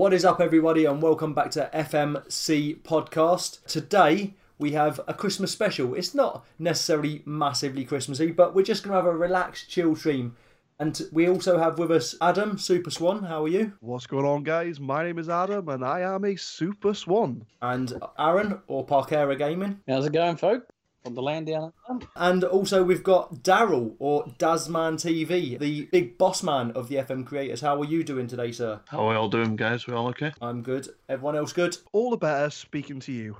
What 0.00 0.14
is 0.14 0.24
up, 0.24 0.40
everybody, 0.40 0.86
and 0.86 1.02
welcome 1.02 1.34
back 1.34 1.50
to 1.50 1.68
FMC 1.74 2.80
Podcast. 2.80 3.62
Today 3.66 4.32
we 4.58 4.72
have 4.72 4.98
a 5.06 5.12
Christmas 5.12 5.52
special. 5.52 5.94
It's 5.94 6.14
not 6.14 6.46
necessarily 6.58 7.20
massively 7.26 7.84
Christmassy, 7.84 8.30
but 8.30 8.54
we're 8.54 8.62
just 8.62 8.82
going 8.82 8.92
to 8.92 8.96
have 8.96 9.04
a 9.04 9.14
relaxed, 9.14 9.68
chill 9.68 9.94
stream. 9.94 10.36
And 10.78 10.98
we 11.12 11.28
also 11.28 11.58
have 11.58 11.78
with 11.78 11.90
us 11.90 12.14
Adam, 12.22 12.56
Super 12.56 12.88
Swan. 12.88 13.24
How 13.24 13.44
are 13.44 13.48
you? 13.48 13.74
What's 13.80 14.06
going 14.06 14.24
on, 14.24 14.42
guys? 14.42 14.80
My 14.80 15.04
name 15.04 15.18
is 15.18 15.28
Adam, 15.28 15.68
and 15.68 15.84
I 15.84 16.00
am 16.00 16.24
a 16.24 16.34
super 16.34 16.94
swan. 16.94 17.44
And 17.60 17.92
Aaron, 18.18 18.58
or 18.68 18.86
Parkera 18.86 19.36
Gaming. 19.36 19.80
How's 19.86 20.06
it 20.06 20.14
going, 20.14 20.38
folk? 20.38 20.66
On 21.06 21.14
the 21.14 21.22
land 21.22 21.46
down 21.46 21.72
under? 21.88 22.06
And 22.14 22.44
also 22.44 22.82
we've 22.84 23.02
got 23.02 23.36
Daryl, 23.42 23.94
or 23.98 24.26
Dazzman 24.38 24.96
TV, 24.96 25.58
the 25.58 25.86
big 25.86 26.18
boss 26.18 26.42
man 26.42 26.72
of 26.72 26.88
the 26.88 26.96
FM 26.96 27.24
creators. 27.24 27.62
How 27.62 27.80
are 27.80 27.86
you 27.86 28.04
doing 28.04 28.26
today, 28.26 28.52
sir? 28.52 28.80
How 28.88 29.06
are 29.06 29.10
we 29.10 29.14
all 29.16 29.30
doing, 29.30 29.56
guys? 29.56 29.86
We 29.86 29.94
all 29.94 30.08
okay? 30.08 30.32
I'm 30.42 30.62
good. 30.62 30.88
Everyone 31.08 31.36
else 31.36 31.54
good? 31.54 31.78
All 31.92 32.10
the 32.10 32.18
better 32.18 32.50
speaking 32.50 33.00
to 33.00 33.12
you. 33.12 33.36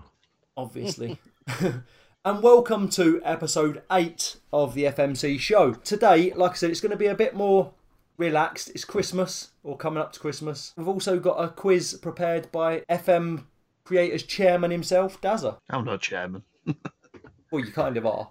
obviously. 0.56 1.18
and 2.24 2.42
welcome 2.42 2.88
to 2.90 3.20
episode 3.24 3.82
8 3.92 4.36
of 4.54 4.72
the 4.74 4.84
FMC 4.84 5.38
show. 5.38 5.74
Today, 5.74 6.32
like 6.34 6.52
I 6.52 6.54
said, 6.54 6.70
it's 6.70 6.80
going 6.80 6.90
to 6.92 6.96
be 6.96 7.06
a 7.06 7.14
bit 7.14 7.34
more 7.34 7.72
relaxed. 8.16 8.70
It's 8.70 8.86
Christmas, 8.86 9.50
or 9.62 9.76
coming 9.76 10.02
up 10.02 10.12
to 10.14 10.20
Christmas. 10.20 10.72
We've 10.78 10.88
also 10.88 11.18
got 11.18 11.42
a 11.42 11.48
quiz 11.48 11.98
prepared 12.00 12.50
by 12.50 12.80
FM 12.90 13.44
Creators 13.84 14.22
Chairman 14.22 14.70
himself, 14.70 15.20
Dazza. 15.20 15.58
I'm 15.68 15.84
not 15.84 16.00
chairman. 16.00 16.44
Well, 17.50 17.64
you 17.64 17.72
kind 17.72 17.96
of 17.96 18.06
are. 18.06 18.28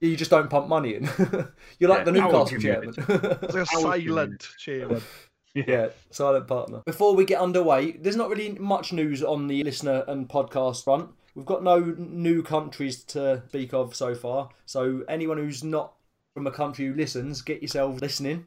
you 0.00 0.16
just 0.16 0.30
don't 0.30 0.48
pump 0.50 0.68
money 0.68 0.94
in. 0.94 1.04
You're 1.78 1.90
like 1.90 2.00
Yeah, 2.00 2.04
the 2.04 2.12
Newcastle 2.12 2.58
chairman. 2.60 2.92
community. 2.92 3.38
It's 3.42 3.54
like 3.54 3.62
a 3.62 3.66
silent 3.66 4.48
chairman. 4.58 5.02
Yeah, 5.54 5.88
silent 6.10 6.46
partner. 6.48 6.80
Before 6.86 7.14
we 7.14 7.26
get 7.26 7.38
underway, 7.38 7.92
there's 7.92 8.16
not 8.16 8.30
really 8.30 8.52
much 8.58 8.90
news 8.90 9.22
on 9.22 9.48
the 9.48 9.62
listener 9.64 10.02
and 10.08 10.26
podcast 10.26 10.82
front. 10.82 11.10
We've 11.34 11.44
got 11.44 11.62
no 11.62 11.78
new 11.78 12.42
countries 12.42 13.04
to 13.04 13.42
speak 13.48 13.74
of 13.74 13.94
so 13.94 14.14
far. 14.14 14.48
So 14.64 15.04
anyone 15.10 15.36
who's 15.36 15.62
not 15.62 15.92
from 16.32 16.46
a 16.46 16.50
country 16.50 16.86
who 16.86 16.94
listens, 16.94 17.42
get 17.42 17.60
yourself 17.60 18.00
listening. 18.00 18.46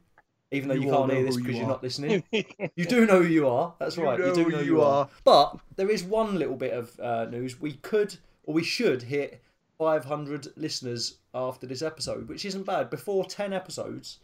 Even 0.49 0.67
though 0.70 0.73
you, 0.73 0.86
You 0.88 0.92
can't 0.94 1.11
hear 1.11 1.23
this 1.23 1.36
who 1.36 1.42
you 1.42 1.45
because 1.45 1.59
you're 1.59 1.67
not 1.67 1.83
listening. 1.83 2.23
you 2.31 2.86
do 2.86 3.05
know 3.05 3.22
who 3.22 3.27
you 3.30 3.47
are. 3.49 3.75
That's 3.77 3.97
You 3.97 4.03
right. 4.03 4.17
you 4.20 4.33
do 4.33 4.49
know 4.49 4.59
you 4.61 4.66
you 4.66 4.81
are. 4.81 5.02
are. 5.02 5.09
But 5.23 5.59
there 5.75 5.92
is 5.92 6.03
one 6.03 6.39
little 6.39 6.55
bit 6.55 6.73
of 6.73 6.99
uh, 6.99 7.25
news. 7.25 7.61
We 7.61 7.73
could, 7.73 8.17
or 8.46 8.54
we 8.54 8.64
should, 8.64 9.04
hit 9.04 9.42
500 9.78 10.54
listeners 10.56 11.18
after 11.34 11.68
this 11.68 11.82
episode, 11.82 12.28
which 12.28 12.46
isn't 12.46 12.66
bad. 12.66 12.90
Before 12.90 13.26
10 13.26 13.54
episodes, 13.54 14.20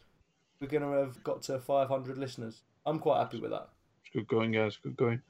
we're 0.60 0.68
going 0.68 0.84
to 0.84 0.98
have 0.98 1.24
got 1.24 1.42
to 1.44 1.60
500 1.60 2.18
listeners. 2.18 2.62
I'm 2.86 3.00
quite 3.00 3.20
happy 3.20 3.40
with 3.40 3.52
that. 3.52 3.70
It's 4.04 4.14
good 4.14 4.28
going, 4.28 4.52
guys. 4.52 4.78
Good 4.82 4.98
going. 4.98 5.22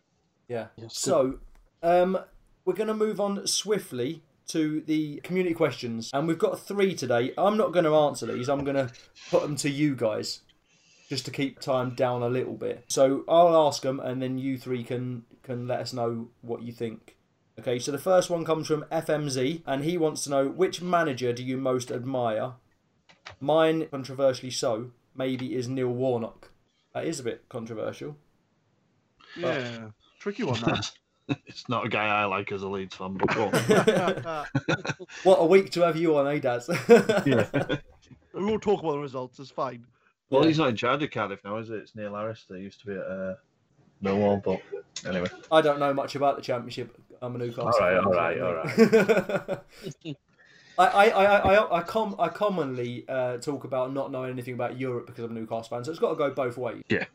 Yeah. 0.48 0.68
Yes, 0.78 0.98
So, 0.98 1.40
um, 1.82 2.18
we're 2.66 2.74
going 2.74 2.88
to 2.88 2.94
move 2.94 3.20
on 3.20 3.48
swiftly 3.48 4.22
to 4.48 4.82
the 4.82 5.22
community 5.24 5.56
questions, 5.56 6.10
and 6.14 6.28
we've 6.28 6.38
got 6.38 6.60
three 6.60 6.94
today. 6.94 7.32
I'm 7.38 7.58
not 7.58 7.72
going 7.72 7.86
to 7.86 7.96
answer 7.96 8.26
these. 8.26 8.50
I'm 8.50 8.64
going 8.64 8.76
to 8.76 8.92
put 9.30 9.42
them 9.44 9.56
to 9.58 9.70
you 9.70 9.96
guys, 9.96 10.42
just 11.10 11.26
to 11.26 11.32
keep 11.32 11.60
time 11.60 11.96
down 11.96 12.22
a 12.22 12.28
little 12.28 12.56
bit. 12.56 12.84
So 12.88 13.24
I'll 13.28 13.68
ask 13.68 13.82
them, 13.82 14.00
and 14.00 14.22
then 14.22 14.38
you 14.38 14.58
three 14.58 14.84
can 14.84 15.24
can 15.44 15.68
let 15.68 15.80
us 15.80 15.94
know 15.94 16.30
what 16.42 16.62
you 16.62 16.74
think. 16.74 17.16
Okay. 17.60 17.80
So 17.80 17.92
the 17.92 17.98
first 17.98 18.30
one 18.30 18.46
comes 18.46 18.68
from 18.68 18.86
FMZ, 18.92 19.62
and 19.66 19.84
he 19.84 19.98
wants 19.98 20.24
to 20.24 20.30
know 20.30 20.48
which 20.48 20.82
manager 20.82 21.34
do 21.34 21.44
you 21.44 21.58
most 21.58 21.92
admire. 21.92 22.54
Mine, 23.40 23.88
controversially 23.92 24.52
so, 24.52 24.92
maybe 25.16 25.56
is 25.56 25.68
Neil 25.68 25.90
Warnock. 25.90 26.50
That 26.94 27.06
is 27.06 27.20
a 27.20 27.24
bit 27.24 27.48
controversial. 27.50 28.18
Yeah. 29.38 29.90
Tricky 30.20 30.44
one, 30.44 30.60
that. 30.62 30.92
it's 31.46 31.70
not 31.70 31.86
a 31.86 31.90
guy 31.90 32.06
I 32.08 32.26
like 32.26 32.52
as 32.52 32.64
a 32.64 32.68
Leeds 32.68 32.96
fan, 32.96 33.14
but 33.14 33.34
go 33.34 33.46
on. 33.46 34.46
What 35.24 35.38
a 35.38 35.46
week 35.46 35.72
to 35.72 35.82
have 35.82 35.96
you 35.98 36.18
on, 36.18 36.28
eh, 36.28 36.40
Daz? 36.40 36.70
yeah. 37.26 37.46
we 38.34 38.44
won't 38.46 38.62
talk 38.62 38.82
about 38.82 38.94
the 38.94 39.00
results, 39.00 39.40
it's 39.40 39.52
fine. 39.52 39.86
Well, 40.30 40.42
Yeah. 40.42 40.48
he's 40.48 40.58
not 40.58 40.70
in 40.70 40.76
charge 40.76 41.04
of 41.04 41.12
Cardiff 41.12 41.44
now, 41.44 41.58
is 41.58 41.70
it? 41.70 41.76
It's 41.76 41.96
Neil 41.96 42.16
Harris 42.16 42.46
that 42.50 42.60
used 42.60 42.80
to 42.82 42.86
be 42.88 42.94
at 42.94 43.06
uh, 43.06 43.36
Millwall, 44.04 44.44
but 44.44 44.62
anyway. 45.08 45.28
I 45.52 45.62
don't 45.62 45.80
know 45.80 45.94
much 45.94 46.16
about 46.16 46.36
the 46.36 46.42
championship. 46.42 46.98
I'm 47.22 47.36
a 47.36 47.38
Newcastle. 47.38 47.64
All 47.66 47.80
right, 47.80 47.96
fan, 47.96 48.06
all 48.06 48.14
right, 48.14 48.38
so- 48.76 49.48
all 49.48 49.56
right. 49.56 50.16
I, 50.80 50.86
I, 50.88 51.10
I, 51.10 51.36
I, 51.54 51.78
I, 51.80 51.84
com- 51.84 52.16
I 52.18 52.30
commonly 52.30 53.06
uh, 53.08 53.38
talk 53.38 53.66
about 53.66 53.94
not 53.94 54.12
knowing 54.12 54.32
anything 54.32 54.54
about 54.56 54.80
Europe 54.80 55.06
because 55.06 55.26
I'm 55.26 55.32
a 55.32 55.40
Newcastle 55.40 55.76
fan, 55.76 55.84
so 55.84 55.92
it's 55.92 56.00
got 56.00 56.10
to 56.12 56.16
go 56.16 56.32
both 56.32 56.58
ways. 56.58 56.84
Yeah. 56.90 57.06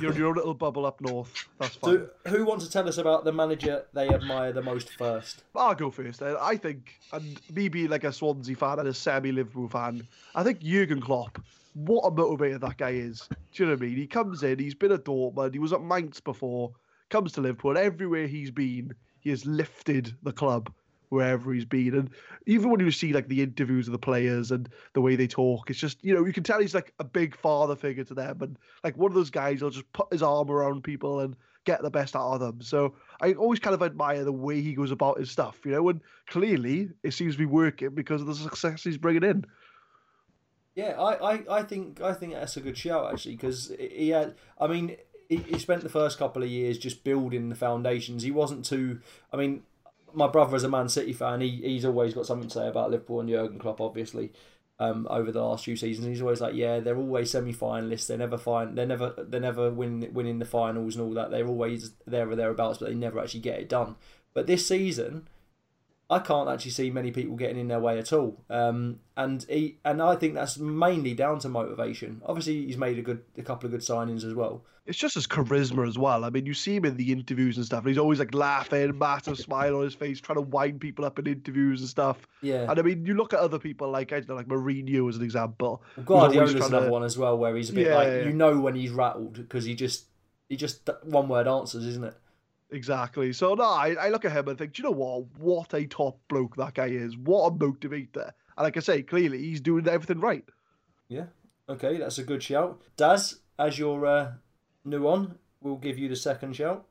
You're 0.00 0.12
in 0.12 0.16
your 0.18 0.34
little 0.34 0.54
bubble 0.54 0.86
up 0.86 1.00
north. 1.02 1.46
That's 1.58 1.76
fine. 1.76 2.06
So, 2.24 2.30
who 2.30 2.44
wants 2.46 2.64
to 2.64 2.70
tell 2.70 2.88
us 2.88 2.96
about 2.96 3.24
the 3.24 3.32
manager 3.32 3.84
they 3.92 4.08
admire 4.08 4.52
the 4.52 4.62
most 4.62 4.90
first? 4.96 5.42
I'll 5.54 5.74
go 5.74 5.90
first. 5.90 6.22
I 6.22 6.56
think, 6.56 6.94
and 7.12 7.38
me 7.52 7.68
being 7.68 7.90
like 7.90 8.04
a 8.04 8.12
Swansea 8.12 8.56
fan 8.56 8.78
and 8.78 8.88
a 8.88 8.94
semi-Liverpool 8.94 9.68
fan, 9.68 10.06
I 10.34 10.44
think 10.44 10.60
Jurgen 10.60 11.00
Klopp. 11.02 11.42
What 11.74 12.02
a 12.06 12.10
motivator 12.10 12.60
that 12.60 12.76
guy 12.76 12.90
is. 12.90 13.28
Do 13.30 13.62
you 13.62 13.66
know 13.66 13.72
what 13.72 13.82
I 13.82 13.86
mean? 13.86 13.96
He 13.96 14.06
comes 14.06 14.42
in. 14.42 14.58
He's 14.58 14.74
been 14.74 14.92
at 14.92 15.04
Dortmund. 15.04 15.52
He 15.52 15.58
was 15.58 15.72
at 15.72 15.82
Mainz 15.82 16.20
before. 16.20 16.72
Comes 17.08 17.32
to 17.32 17.40
Liverpool. 17.40 17.78
Everywhere 17.78 18.26
he's 18.26 18.50
been, 18.50 18.94
he 19.20 19.30
has 19.30 19.46
lifted 19.46 20.14
the 20.22 20.32
club 20.32 20.72
wherever 21.08 21.52
he's 21.52 21.66
been. 21.66 21.94
And 21.94 22.10
even 22.46 22.70
when 22.70 22.80
you 22.80 22.90
see 22.90 23.12
like 23.12 23.28
the 23.28 23.42
interviews 23.42 23.86
of 23.86 23.92
the 23.92 23.98
players 23.98 24.50
and 24.50 24.68
the 24.94 25.00
way 25.02 25.14
they 25.14 25.26
talk, 25.26 25.70
it's 25.70 25.78
just 25.78 26.02
you 26.02 26.14
know 26.14 26.24
you 26.24 26.32
can 26.32 26.42
tell 26.42 26.60
he's 26.60 26.74
like 26.74 26.92
a 26.98 27.04
big 27.04 27.36
father 27.36 27.76
figure 27.76 28.04
to 28.04 28.14
them. 28.14 28.38
And 28.40 28.58
like 28.82 28.96
one 28.96 29.10
of 29.10 29.14
those 29.14 29.30
guys, 29.30 29.60
he'll 29.60 29.70
just 29.70 29.92
put 29.92 30.10
his 30.10 30.22
arm 30.22 30.50
around 30.50 30.84
people 30.84 31.20
and 31.20 31.36
get 31.64 31.82
the 31.82 31.90
best 31.90 32.16
out 32.16 32.32
of 32.32 32.40
them. 32.40 32.60
So 32.60 32.94
I 33.20 33.34
always 33.34 33.60
kind 33.60 33.74
of 33.74 33.82
admire 33.82 34.24
the 34.24 34.32
way 34.32 34.60
he 34.60 34.74
goes 34.74 34.90
about 34.90 35.18
his 35.18 35.30
stuff, 35.30 35.60
you 35.64 35.72
know, 35.72 35.88
and 35.90 36.00
clearly 36.26 36.88
it 37.02 37.12
seems 37.12 37.34
to 37.34 37.38
be 37.38 37.46
working 37.46 37.90
because 37.94 38.20
of 38.20 38.26
the 38.26 38.34
success 38.34 38.82
he's 38.82 38.98
bringing 38.98 39.22
in. 39.22 39.44
Yeah, 40.74 40.98
I, 40.98 41.34
I, 41.34 41.58
I 41.58 41.62
think 41.62 42.00
I 42.00 42.14
think 42.14 42.32
that's 42.32 42.56
a 42.56 42.60
good 42.60 42.76
shout 42.78 43.12
actually 43.12 43.36
because 43.36 43.72
he 43.78 44.08
had. 44.08 44.34
I 44.58 44.66
mean, 44.66 44.96
he, 45.28 45.36
he 45.36 45.58
spent 45.58 45.82
the 45.82 45.88
first 45.90 46.18
couple 46.18 46.42
of 46.42 46.48
years 46.48 46.78
just 46.78 47.04
building 47.04 47.50
the 47.50 47.54
foundations. 47.54 48.22
He 48.22 48.30
wasn't 48.30 48.64
too. 48.64 49.00
I 49.32 49.36
mean, 49.36 49.64
my 50.14 50.28
brother 50.28 50.56
is 50.56 50.64
a 50.64 50.70
Man 50.70 50.88
City 50.88 51.12
fan. 51.12 51.42
He 51.42 51.50
he's 51.62 51.84
always 51.84 52.14
got 52.14 52.26
something 52.26 52.48
to 52.48 52.54
say 52.54 52.68
about 52.68 52.90
Liverpool 52.90 53.20
and 53.20 53.28
Jurgen 53.28 53.58
Klopp, 53.58 53.80
obviously. 53.80 54.32
Um, 54.78 55.06
over 55.10 55.30
the 55.30 55.42
last 55.42 55.64
few 55.64 55.76
seasons, 55.76 56.08
he's 56.08 56.22
always 56.22 56.40
like, 56.40 56.54
yeah, 56.56 56.80
they're 56.80 56.96
always 56.96 57.30
semi-finalists. 57.30 58.08
They 58.08 58.16
never 58.16 58.36
find, 58.36 58.76
they 58.76 58.84
never, 58.84 59.14
they 59.16 59.38
never 59.38 59.70
win 59.70 60.08
winning 60.12 60.40
the 60.40 60.44
finals 60.44 60.96
and 60.96 61.04
all 61.04 61.14
that. 61.14 61.30
They're 61.30 61.46
always 61.46 61.92
there 62.04 62.28
or 62.28 62.34
thereabouts, 62.34 62.78
but 62.78 62.88
they 62.88 62.94
never 62.96 63.20
actually 63.20 63.40
get 63.40 63.60
it 63.60 63.68
done. 63.68 63.94
But 64.34 64.48
this 64.48 64.66
season, 64.66 65.28
I 66.12 66.18
can't 66.18 66.48
actually 66.48 66.72
see 66.72 66.90
many 66.90 67.10
people 67.10 67.36
getting 67.36 67.58
in 67.58 67.68
their 67.68 67.80
way 67.80 67.98
at 67.98 68.12
all. 68.12 68.44
Um, 68.50 69.00
and 69.16 69.44
he 69.48 69.78
and 69.84 70.02
I 70.02 70.14
think 70.16 70.34
that's 70.34 70.58
mainly 70.58 71.14
down 71.14 71.38
to 71.40 71.48
motivation. 71.48 72.20
Obviously, 72.26 72.66
he's 72.66 72.76
made 72.76 72.98
a 72.98 73.02
good 73.02 73.22
a 73.38 73.42
couple 73.42 73.66
of 73.66 73.72
good 73.72 73.80
signings 73.80 74.24
as 74.24 74.34
well. 74.34 74.64
It's 74.84 74.98
just 74.98 75.14
his 75.14 75.28
charisma 75.28 75.86
as 75.86 75.96
well. 75.96 76.24
I 76.24 76.30
mean, 76.30 76.44
you 76.44 76.54
see 76.54 76.74
him 76.74 76.84
in 76.84 76.96
the 76.96 77.12
interviews 77.12 77.56
and 77.56 77.64
stuff, 77.64 77.80
and 77.84 77.88
he's 77.88 77.98
always 77.98 78.18
like 78.18 78.34
laughing, 78.34 78.98
massive 78.98 79.38
smile 79.38 79.76
on 79.76 79.84
his 79.84 79.94
face, 79.94 80.20
trying 80.20 80.38
to 80.38 80.42
wind 80.42 80.80
people 80.80 81.04
up 81.04 81.20
in 81.20 81.28
interviews 81.28 81.80
and 81.80 81.88
stuff. 81.88 82.26
Yeah, 82.40 82.68
And 82.68 82.78
I 82.80 82.82
mean, 82.82 83.06
you 83.06 83.14
look 83.14 83.32
at 83.32 83.38
other 83.38 83.60
people 83.60 83.88
like 83.90 84.12
I 84.12 84.16
don't 84.20 84.30
know, 84.30 84.34
like 84.34 84.48
Mourinho 84.48 85.08
as 85.08 85.16
an 85.16 85.22
example. 85.22 85.82
Guardiola's 86.04 86.54
another 86.54 86.86
to- 86.86 86.90
one 86.90 87.04
as 87.04 87.16
well, 87.16 87.38
where 87.38 87.54
he's 87.56 87.70
a 87.70 87.74
bit 87.74 87.86
Yeah, 87.86 87.94
like 87.94 88.08
yeah. 88.08 88.22
you 88.24 88.32
know 88.32 88.58
when 88.60 88.74
he's 88.74 88.90
rattled 88.90 89.34
because 89.34 89.64
he 89.64 89.74
just 89.74 90.06
he 90.48 90.56
just 90.56 90.90
one 91.04 91.28
word 91.28 91.46
answers, 91.46 91.86
isn't 91.86 92.04
it? 92.04 92.14
Exactly. 92.72 93.32
So 93.32 93.54
no, 93.54 93.64
I, 93.64 93.94
I 94.00 94.08
look 94.08 94.24
at 94.24 94.32
him 94.32 94.48
and 94.48 94.58
think, 94.58 94.72
do 94.72 94.82
you 94.82 94.88
know 94.88 94.96
what? 94.96 95.26
What 95.38 95.74
a 95.74 95.86
top 95.86 96.18
bloke 96.28 96.56
that 96.56 96.74
guy 96.74 96.86
is. 96.86 97.16
What 97.16 97.46
a 97.46 97.50
motivator. 97.50 98.32
And 98.56 98.64
like 98.64 98.76
I 98.76 98.80
say, 98.80 99.02
clearly 99.02 99.38
he's 99.38 99.60
doing 99.60 99.86
everything 99.86 100.20
right. 100.20 100.44
Yeah. 101.08 101.26
Okay, 101.68 101.98
that's 101.98 102.18
a 102.18 102.24
good 102.24 102.42
shout. 102.42 102.80
Daz, 102.96 103.40
as 103.58 103.78
you're 103.78 104.06
uh, 104.06 104.32
new 104.84 105.06
on, 105.06 105.36
we'll 105.60 105.76
give 105.76 105.98
you 105.98 106.08
the 106.08 106.16
second 106.16 106.56
shout. 106.56 106.86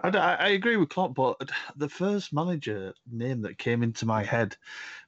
I, 0.00 0.08
I 0.08 0.34
I 0.34 0.48
agree 0.48 0.76
with 0.76 0.90
Klopp, 0.90 1.14
but 1.14 1.50
the 1.76 1.88
first 1.88 2.32
manager 2.32 2.92
name 3.10 3.40
that 3.42 3.58
came 3.58 3.82
into 3.82 4.04
my 4.04 4.22
head 4.22 4.56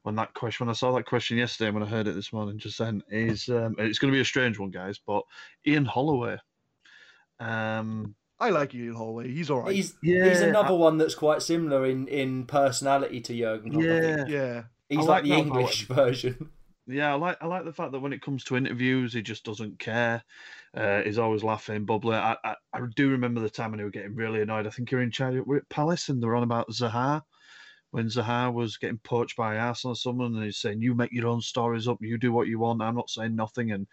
when 0.03 0.15
that 0.17 0.33
question, 0.35 0.67
when 0.67 0.73
I 0.73 0.77
saw 0.77 0.93
that 0.93 1.05
question 1.05 1.37
yesterday, 1.37 1.71
when 1.71 1.83
I 1.83 1.87
heard 1.87 2.09
it 2.09 2.15
this 2.15 2.33
morning, 2.33 2.59
just 2.59 2.79
then, 2.79 3.03
is 3.11 3.49
um, 3.51 3.77
it's 3.79 3.99
going 3.99 4.11
to 4.11 4.17
be 4.17 4.23
a 4.23 4.25
strange 4.25 4.59
one, 4.59 4.71
guys, 4.71 4.99
but 5.07 5.23
Ian 5.67 5.85
Holloway. 5.85 6.39
Um, 7.41 8.15
I 8.41 8.51
like 8.51 8.75
Ian 8.75 8.95
Holloway. 8.95 9.33
He's 9.33 9.51
all 9.51 9.63
right. 9.63 9.75
He's 9.75 9.95
Yeah, 10.03 10.29
he's 10.29 10.41
another 10.41 10.69
I- 10.69 10.73
one 10.73 10.99
that's 10.99 11.15
quite 11.15 11.43
similar 11.43 11.87
in 11.87 12.07
in 12.09 12.47
personality 12.47 13.21
to 13.23 13.37
Jurgen 13.37 13.73
Klopp. 13.73 13.85
Yeah, 13.85 14.25
yeah. 14.29 14.63
He's 14.89 14.99
like, 14.99 15.09
like 15.09 15.23
the 15.25 15.31
that 15.31 15.39
English 15.39 15.87
version. 15.89 16.51
Yeah, 16.87 17.13
I 17.13 17.17
like 17.17 17.37
I 17.43 17.47
like 17.47 17.65
the 17.67 17.73
fact 17.73 17.93
that 17.93 18.01
when 18.01 18.13
it 18.15 18.23
comes 18.23 18.45
to 18.45 18.57
interviews, 18.57 19.13
he 19.13 19.21
just 19.23 19.45
doesn't 19.45 19.79
care. 19.79 20.23
Uh, 20.75 21.03
he's 21.03 21.19
always 21.19 21.43
laughing, 21.45 21.85
bubbling. 21.85 22.17
I, 22.17 22.37
I 22.45 22.55
I 22.73 22.81
do 22.97 23.11
remember 23.11 23.41
the 23.41 23.51
time 23.51 23.73
when 23.73 23.81
he 23.81 23.85
was 23.85 23.93
getting 23.93 24.15
really 24.15 24.41
annoyed. 24.41 24.67
I 24.67 24.71
think 24.71 24.91
you're 24.91 25.03
in 25.03 25.11
charge 25.11 25.35
were 25.45 25.57
at 25.59 25.69
Palace 25.69 26.09
and 26.09 26.23
they 26.23 26.27
were 26.27 26.37
on 26.37 26.45
about 26.45 26.71
Zaha 26.71 27.23
when 27.91 28.07
Zaha 28.07 28.53
was 28.53 28.77
getting 28.77 28.99
poached 28.99 29.37
by 29.37 29.59
Arsenal 29.59 29.93
or 29.93 29.97
someone, 29.97 30.35
and 30.35 30.45
he's 30.45 30.59
saying, 30.59 30.83
"You 30.83 30.95
make 30.95 31.13
your 31.13 31.29
own 31.29 31.41
stories 31.41 31.89
up. 31.89 31.99
You 32.03 32.19
do 32.19 32.33
what 32.33 32.49
you 32.49 32.59
want. 32.59 32.83
I'm 32.83 32.95
not 32.95 33.11
saying 33.11 33.35
nothing." 33.37 33.73
And 33.73 33.87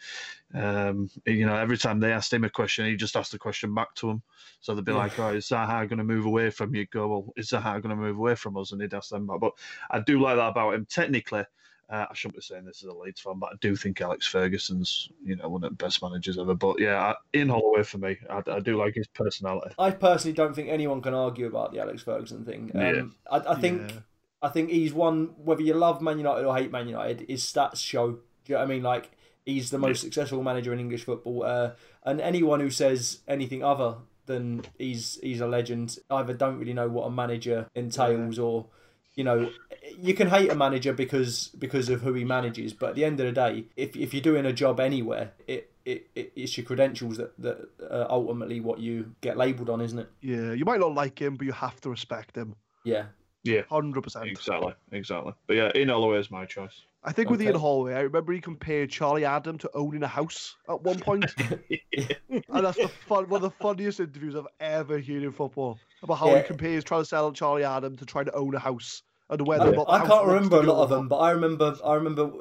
um, 0.54 1.10
you 1.26 1.46
know, 1.46 1.56
every 1.56 1.78
time 1.78 2.00
they 2.00 2.12
asked 2.14 2.34
him 2.34 2.44
a 2.44 2.50
question, 2.50 2.86
he 2.86 2.96
just 2.96 3.16
asked 3.16 3.32
the 3.32 3.40
question 3.40 3.74
back 3.74 3.94
to 3.96 4.08
them. 4.08 4.24
So 4.62 4.76
they'd 4.76 4.86
be 4.86 4.92
Yeah. 4.92 4.98
like, 4.98 5.18
"Oh, 5.20 5.30
is 5.30 5.48
Zaha 5.48 5.88
going 5.88 5.98
to 6.00 6.04
move 6.04 6.26
away 6.26 6.50
from 6.50 6.76
you?" 6.76 6.86
Go, 6.88 7.08
"Well, 7.08 7.34
is 7.38 7.50
Zaha 7.50 7.82
going 7.82 7.96
to 7.96 8.02
move 8.02 8.18
away 8.18 8.36
from 8.36 8.58
us?" 8.58 8.72
And 8.72 8.82
he'd 8.82 8.94
ask 8.94 9.10
them 9.10 9.28
back. 9.28 9.40
But 9.40 9.54
I 9.90 10.00
do 10.02 10.20
like 10.20 10.38
that 10.38 10.50
about 10.50 10.74
him. 10.76 10.86
Technically, 10.86 11.46
uh, 11.90 12.06
I 12.10 12.14
shouldn't 12.14 12.36
be 12.36 12.42
saying 12.42 12.66
this 12.66 12.84
as 12.84 12.90
a 12.90 12.94
Leeds 12.94 13.22
fan, 13.22 13.38
but 13.40 13.52
I 13.54 13.56
do 13.62 13.76
think 13.76 14.02
Alex 14.02 14.26
Ferguson's, 14.28 15.10
you 15.24 15.36
know, 15.36 15.50
one 15.50 15.64
of 15.64 15.70
the 15.70 15.76
best 15.76 16.02
managers 16.02 16.38
ever. 16.38 16.56
But 16.56 16.80
yeah, 16.80 17.00
I- 17.00 17.38
Ian 17.38 17.50
Holloway 17.50 17.84
for 17.84 17.98
me, 18.00 18.18
I, 18.30 18.42
I 18.50 18.60
do 18.60 18.78
like 18.78 18.96
his 18.96 19.08
personality. 19.08 19.76
I 19.78 19.92
personally 19.92 20.34
don't 20.34 20.56
think 20.56 20.70
anyone 20.70 21.02
can 21.02 21.14
argue 21.14 21.46
about 21.48 21.72
the 21.74 21.80
Alex 21.80 22.02
Ferguson 22.04 22.44
thing. 22.46 22.72
Um, 22.74 22.82
Yeah. 22.82 23.02
I, 23.32 23.52
I 23.54 23.56
think 23.60 23.92
Yeah. 23.92 23.98
I 24.42 24.50
think 24.50 24.70
he's 24.70 24.94
one 24.94 25.32
whether 25.44 25.62
you 25.62 25.74
love 25.74 26.02
Man 26.02 26.18
United 26.18 26.46
or 26.46 26.56
hate 26.56 26.72
Man 26.72 26.88
United, 26.88 27.26
his 27.30 27.44
stats 27.44 27.78
show. 27.78 28.12
Do 28.12 28.20
you 28.48 28.56
know 28.56 28.60
what 28.60 28.66
I 28.66 28.74
mean? 28.74 28.84
Like 28.84 29.12
he's 29.46 29.70
the 29.72 29.78
most 29.80 30.02
successful 30.02 30.42
manager 30.44 30.74
in 30.74 30.80
English 30.80 31.04
football, 31.04 31.44
uh, 31.44 31.72
and 32.04 32.20
anyone 32.22 32.60
who 32.60 32.70
says 32.70 33.20
anything 33.28 33.64
other 33.64 33.96
than 34.26 34.64
he's 34.78 35.20
he's 35.22 35.40
a 35.42 35.48
legend 35.48 35.98
either 36.10 36.34
don't 36.34 36.58
really 36.60 36.74
know 36.74 36.88
what 36.90 37.06
a 37.06 37.12
manager 37.12 37.68
entails 37.76 38.40
or. 38.40 38.66
You 39.16 39.24
know, 39.24 39.50
you 39.98 40.14
can 40.14 40.28
hate 40.28 40.52
a 40.52 40.56
manager 40.56 40.92
because 40.94 41.50
because 41.58 41.88
of 41.90 42.02
who 42.02 42.14
he 42.14 42.26
manages, 42.26 42.74
but 42.74 42.90
at 42.90 42.96
the 42.96 43.06
end 43.06 43.20
of 43.20 43.26
the 43.28 43.32
day, 43.32 43.66
if, 43.78 43.96
if 43.96 44.14
you're 44.14 44.22
doing 44.22 44.46
a 44.46 44.52
job 44.54 44.80
anywhere, 44.80 45.32
it, 45.48 45.72
it, 45.86 46.08
it 46.16 46.34
it's 46.36 46.58
your 46.58 46.66
credentials 46.66 47.18
that 47.18 47.32
that 47.40 47.70
are 47.90 48.08
ultimately 48.10 48.60
what 48.60 48.80
you 48.80 49.16
get 49.22 49.38
labelled 49.38 49.70
on, 49.70 49.80
isn't 49.82 50.00
it? 50.00 50.10
Yeah, 50.22 50.52
you 50.52 50.66
might 50.66 50.82
not 50.82 50.94
like 50.94 51.20
him, 51.20 51.36
but 51.36 51.46
you 51.46 51.54
have 51.54 51.80
to 51.82 51.90
respect 51.90 52.36
him. 52.36 52.56
Yeah. 52.84 53.06
Yeah, 53.44 53.62
Hundred 53.70 54.02
percent. 54.02 54.26
exactly, 54.26 54.74
exactly. 54.92 55.34
But 55.46 55.56
yeah, 55.56 55.72
Ian 55.76 55.90
Holloway 55.90 56.18
is 56.20 56.32
my 56.32 56.46
choice. 56.46 56.82
I 57.04 57.12
think 57.12 57.30
with 57.30 57.40
Okay. 57.40 57.52
Ian 57.52 57.60
Holloway, 57.60 57.94
I 57.94 58.00
remember 58.00 58.34
he 58.34 58.42
compared 58.42 58.90
Charlie 58.90 59.24
Adam 59.24 59.60
to 59.60 59.70
owning 59.76 60.02
a 60.02 60.08
house 60.08 60.56
at 60.68 60.82
one 60.82 60.98
point, 61.00 61.32
and 61.70 62.66
that's 62.66 62.80
the 62.80 62.90
fun, 63.08 63.30
one 63.30 63.44
of 63.44 63.52
the 63.54 63.64
funniest 63.64 64.00
interviews 64.00 64.36
I've 64.36 64.48
ever 64.60 64.96
heard 64.96 65.22
in 65.22 65.32
football 65.32 65.78
about 66.06 66.16
how 66.20 66.30
Yeah. 66.30 66.38
he 66.42 66.48
compares 66.48 66.84
trying 66.84 67.02
to 67.02 67.06
sell 67.06 67.32
Charlie 67.34 67.64
Adam 67.64 67.98
to 67.98 68.06
trying 68.06 68.26
to 68.26 68.34
own 68.34 68.56
a 68.56 68.60
house 68.60 69.04
and 69.30 69.46
whether 69.46 69.66
I, 69.66 69.68
or 69.70 69.76
not 69.76 69.88
the 69.88 69.92
I 69.94 70.06
can't 70.06 70.28
remember 70.28 70.58
a 70.60 70.64
lot 70.64 70.84
of 70.84 70.90
them, 70.90 71.08
but 71.08 71.18
I 71.18 71.32
remember 71.32 71.76
I 71.84 71.94
remember 71.96 72.32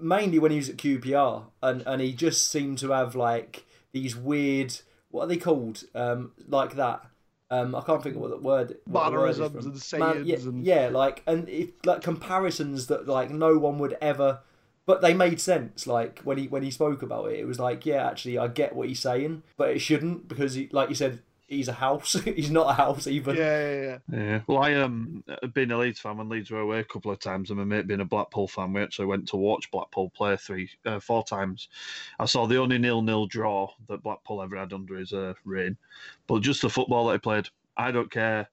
mainly 0.00 0.38
when 0.38 0.50
he 0.50 0.58
was 0.58 0.68
at 0.68 0.76
QPR, 0.76 1.44
and 1.62 1.82
and 1.86 2.02
he 2.02 2.12
just 2.12 2.50
seemed 2.50 2.78
to 2.78 2.90
have 2.90 3.14
like 3.14 3.64
these 3.92 4.14
weird 4.16 4.76
what 5.10 5.24
are 5.24 5.26
they 5.28 5.36
called 5.36 5.84
um 5.94 6.32
like 6.48 6.74
that. 6.76 7.06
Um, 7.50 7.74
I 7.76 7.82
can't 7.82 8.02
think 8.02 8.16
of 8.16 8.22
what 8.22 8.30
the 8.30 8.36
word 8.38 8.78
what 8.86 9.10
the 9.10 9.16
word 9.16 9.38
Mannerisms 9.38 9.66
and 9.66 9.80
sayings 9.80 10.26
yeah, 10.26 10.36
and- 10.38 10.64
yeah, 10.66 10.88
like 10.88 11.22
and 11.26 11.48
if 11.48 11.68
like 11.84 12.02
comparisons 12.02 12.88
that 12.88 13.06
like 13.06 13.30
no 13.30 13.56
one 13.58 13.78
would 13.78 13.96
ever, 14.00 14.40
but 14.86 15.02
they 15.02 15.14
made 15.14 15.40
sense. 15.40 15.86
Like 15.86 16.20
when 16.24 16.38
he 16.38 16.48
when 16.48 16.64
he 16.64 16.72
spoke 16.72 17.00
about 17.02 17.26
it, 17.30 17.38
it 17.38 17.46
was 17.46 17.60
like 17.60 17.86
yeah, 17.86 18.04
actually 18.08 18.38
I 18.38 18.48
get 18.48 18.74
what 18.74 18.88
he's 18.88 18.98
saying, 18.98 19.44
but 19.56 19.68
it 19.70 19.78
shouldn't 19.78 20.26
because 20.26 20.54
he 20.54 20.68
like 20.72 20.88
you 20.88 20.96
said 20.96 21.20
he's 21.48 21.68
a 21.68 21.72
house. 21.72 22.12
he's 22.24 22.50
not 22.50 22.70
a 22.70 22.74
house 22.74 23.06
even. 23.06 23.36
Yeah, 23.36 23.70
yeah, 23.70 23.82
yeah. 23.82 23.98
Yeah. 24.18 24.40
Well, 24.46 24.62
I 24.62 24.74
um 24.74 25.24
been 25.52 25.70
a 25.70 25.78
Leeds 25.78 26.00
fan 26.00 26.16
when 26.16 26.28
Leeds 26.28 26.50
were 26.50 26.60
away 26.60 26.80
a 26.80 26.84
couple 26.84 27.10
of 27.10 27.18
times, 27.20 27.50
and 27.50 27.58
my 27.58 27.64
mate 27.64 27.86
being 27.86 28.00
a 28.00 28.04
Blackpool 28.04 28.48
fan, 28.48 28.72
we 28.72 28.82
actually 28.82 29.06
went 29.06 29.28
to 29.28 29.36
watch 29.36 29.70
Blackpool 29.70 30.10
play 30.10 30.36
three, 30.36 30.70
uh, 30.86 31.00
four 31.00 31.24
times. 31.24 31.68
I 32.18 32.26
saw 32.26 32.46
the 32.46 32.58
only 32.58 32.78
nil-nil 32.78 33.26
draw 33.26 33.70
that 33.88 34.02
Blackpool 34.02 34.42
ever 34.42 34.56
had 34.56 34.72
under 34.72 34.96
his 34.96 35.12
uh, 35.12 35.34
reign, 35.44 35.76
but 36.26 36.42
just 36.42 36.62
the 36.62 36.70
football 36.70 37.06
that 37.06 37.14
he 37.14 37.18
played. 37.18 37.48
I 37.76 37.90
don't 37.90 38.10
care. 38.10 38.48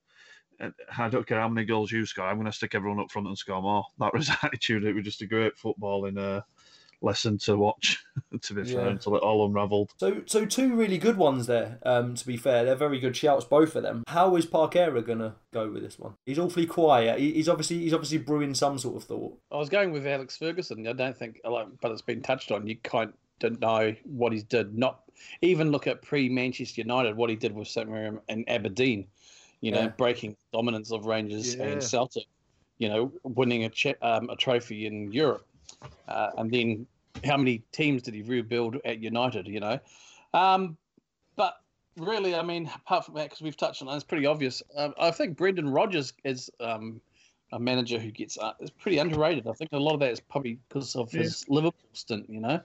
uh, 0.60 0.70
I 0.98 1.10
don't 1.10 1.28
care 1.28 1.40
how 1.40 1.50
many 1.50 1.66
goals 1.66 1.92
you 1.92 2.06
score. 2.06 2.26
I'm 2.26 2.38
going 2.38 2.46
to 2.46 2.52
stick 2.52 2.76
everyone 2.76 3.00
up 3.00 3.12
front 3.12 3.28
and 3.28 3.38
score 3.38 3.62
more. 3.62 3.86
That 4.00 4.14
was 4.14 4.30
attitude. 4.44 4.84
It 4.84 4.94
was 4.96 5.06
just 5.06 5.22
a 5.22 5.28
great 5.28 5.56
footballing 5.58 6.18
uh, 6.20 6.42
lesson 7.02 7.38
to 7.40 7.58
watch. 7.58 8.04
to 8.42 8.54
be 8.54 8.64
fair, 8.64 8.86
Yeah. 8.86 8.88
until 8.92 9.16
it 9.16 9.24
all 9.24 9.46
unravelled. 9.46 9.92
So, 9.98 10.22
so 10.26 10.46
two 10.46 10.76
really 10.76 10.98
good 10.98 11.18
ones 11.18 11.48
there. 11.48 11.80
Um, 11.84 12.16
to 12.16 12.26
be 12.28 12.38
fair, 12.38 12.64
they're 12.64 12.76
very 12.76 13.00
good 13.00 13.16
shouts, 13.16 13.46
both 13.46 13.76
of 13.76 13.84
them. 13.84 14.04
How 14.08 14.36
is 14.36 14.46
Parkera 14.46 15.06
gonna 15.06 15.36
go 15.52 15.70
with 15.72 15.84
this 15.84 15.98
one? 16.00 16.14
He's 16.26 16.40
awfully 16.40 16.66
quiet. 16.66 17.20
He- 17.20 17.34
He's 17.34 17.50
obviously 17.50 17.80
he's 17.80 17.94
obviously 17.94 18.20
brewing 18.20 18.54
some 18.54 18.78
sort 18.78 18.98
of 18.98 19.04
thought. 19.04 19.38
I 19.52 19.58
was 19.58 19.70
going 19.70 19.92
with 19.92 20.06
Alex 20.06 20.38
Ferguson. 20.38 20.88
I 20.88 20.94
don't 20.94 21.18
think, 21.18 21.42
like, 21.44 21.68
but 21.82 21.92
it's 21.92 22.02
been 22.02 22.22
touched 22.22 22.52
on. 22.52 22.68
You 22.68 22.76
kind 22.78 23.12
of 23.44 23.60
know 23.60 23.96
what 24.04 24.32
he's 24.34 24.44
did. 24.44 24.78
Not 24.78 25.02
even 25.42 25.72
look 25.72 25.88
at 25.88 26.02
pre 26.04 26.30
Manchester 26.30 26.82
United, 26.82 27.16
what 27.18 27.30
he 27.32 27.36
did 27.36 27.54
with 27.56 27.68
St 27.68 27.90
Mirren 27.90 28.20
and 28.30 28.48
Aberdeen. 28.48 29.08
You 29.62 29.72
know, 29.72 29.82
Yeah. 29.82 29.88
breaking 29.90 30.36
dominance 30.54 30.92
of 30.92 31.06
Rangers 31.06 31.56
Yeah. 31.56 31.64
and 31.66 31.84
Celtic. 31.84 32.26
You 32.78 32.90
know, 32.90 33.12
winning 33.24 33.64
a 33.64 33.70
cha- 33.70 33.94
um, 34.02 34.30
a 34.30 34.36
trophy 34.36 34.86
in 34.88 35.12
Europe, 35.12 35.46
uh, 36.08 36.32
and 36.38 36.50
then 36.52 36.88
how 37.24 37.38
many 37.38 37.60
teams 37.72 38.04
did 38.04 38.14
he 38.14 38.22
rebuild 38.22 38.78
at 38.86 39.00
United? 39.00 39.48
You 39.48 39.60
know, 39.60 39.80
um, 40.34 40.78
but 41.36 41.56
really, 41.98 42.36
I 42.36 42.42
mean, 42.44 42.70
apart 42.76 43.06
from 43.06 43.16
that, 43.16 43.26
because 43.26 43.42
we've 43.42 43.58
touched 43.58 43.82
on 43.82 43.88
it, 43.88 43.96
it's 43.96 44.04
pretty 44.04 44.26
obvious. 44.26 44.62
Um, 44.76 44.94
I 45.00 45.12
think 45.12 45.38
Brendan 45.38 45.70
Rodgers 45.70 46.14
is 46.24 46.50
um, 46.60 47.02
a 47.52 47.60
manager 47.60 48.00
who 48.00 48.12
gets 48.12 48.38
uh, 48.38 48.54
is 48.60 48.72
pretty 48.72 48.98
underrated. 48.98 49.48
I 49.48 49.54
think 49.54 49.72
a 49.74 49.78
lot 49.78 49.94
of 49.94 50.00
that 50.02 50.12
is 50.12 50.20
probably 50.20 50.60
because 50.68 50.96
of 50.96 51.12
Yeah. 51.14 51.24
his 51.24 51.46
Liverpool 51.50 51.90
stint. 51.94 52.30
You 52.30 52.40
know, 52.42 52.62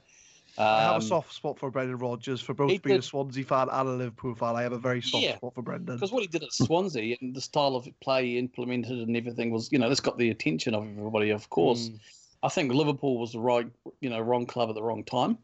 I 0.59 0.83
have 0.83 0.97
Um, 0.97 1.03
a 1.03 1.05
soft 1.05 1.33
spot 1.35 1.59
for 1.59 1.71
Brendan 1.71 1.99
Rodgers 1.99 2.41
for 2.41 2.55
both 2.55 2.83
being 2.83 2.99
a 2.99 3.03
Swansea 3.03 3.45
fan 3.45 3.69
and 3.71 3.89
a 3.89 3.93
Liverpool 3.93 4.35
fan. 4.35 4.57
I 4.57 4.63
have 4.63 4.73
a 4.73 4.79
very 4.79 5.03
soft 5.03 5.25
Yeah. 5.25 5.37
spot 5.37 5.55
for 5.55 5.63
Brendan. 5.63 5.97
because 5.97 6.13
what 6.13 6.23
he 6.23 6.29
did 6.29 6.43
at 6.43 6.53
Swansea 6.53 7.17
and 7.21 7.35
the 7.35 7.41
style 7.41 7.77
of 7.77 7.89
play 8.01 8.27
he 8.27 8.39
implemented 8.39 8.99
and 9.01 9.17
everything 9.17 9.51
was, 9.51 9.71
you 9.73 9.79
know, 9.79 9.89
this 9.89 10.01
got 10.01 10.17
the 10.19 10.31
attention 10.31 10.75
of 10.75 10.85
everybody. 10.85 11.31
Of 11.31 11.51
course, 11.51 11.91
Mm. 11.91 11.99
I 12.43 12.49
think 12.49 12.73
Liverpool 12.73 13.19
was 13.19 13.33
the 13.33 13.41
right, 13.41 13.69
you 14.01 14.11
know, 14.11 14.21
wrong 14.21 14.47
club 14.47 14.69
at 14.69 14.75
the 14.75 14.83
wrong 14.83 15.05
time, 15.05 15.39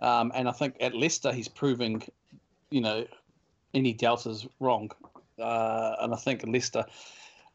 um, 0.00 0.32
and 0.34 0.48
I 0.48 0.52
think 0.52 0.76
at 0.80 0.94
Leicester 0.94 1.32
he's 1.32 1.48
proving, 1.48 2.02
you 2.70 2.80
know, 2.80 3.06
any 3.74 3.92
doubters 3.92 4.46
wrong, 4.60 4.90
uh, 5.38 5.96
and 6.00 6.12
I 6.14 6.16
think 6.16 6.46
Leicester. 6.46 6.84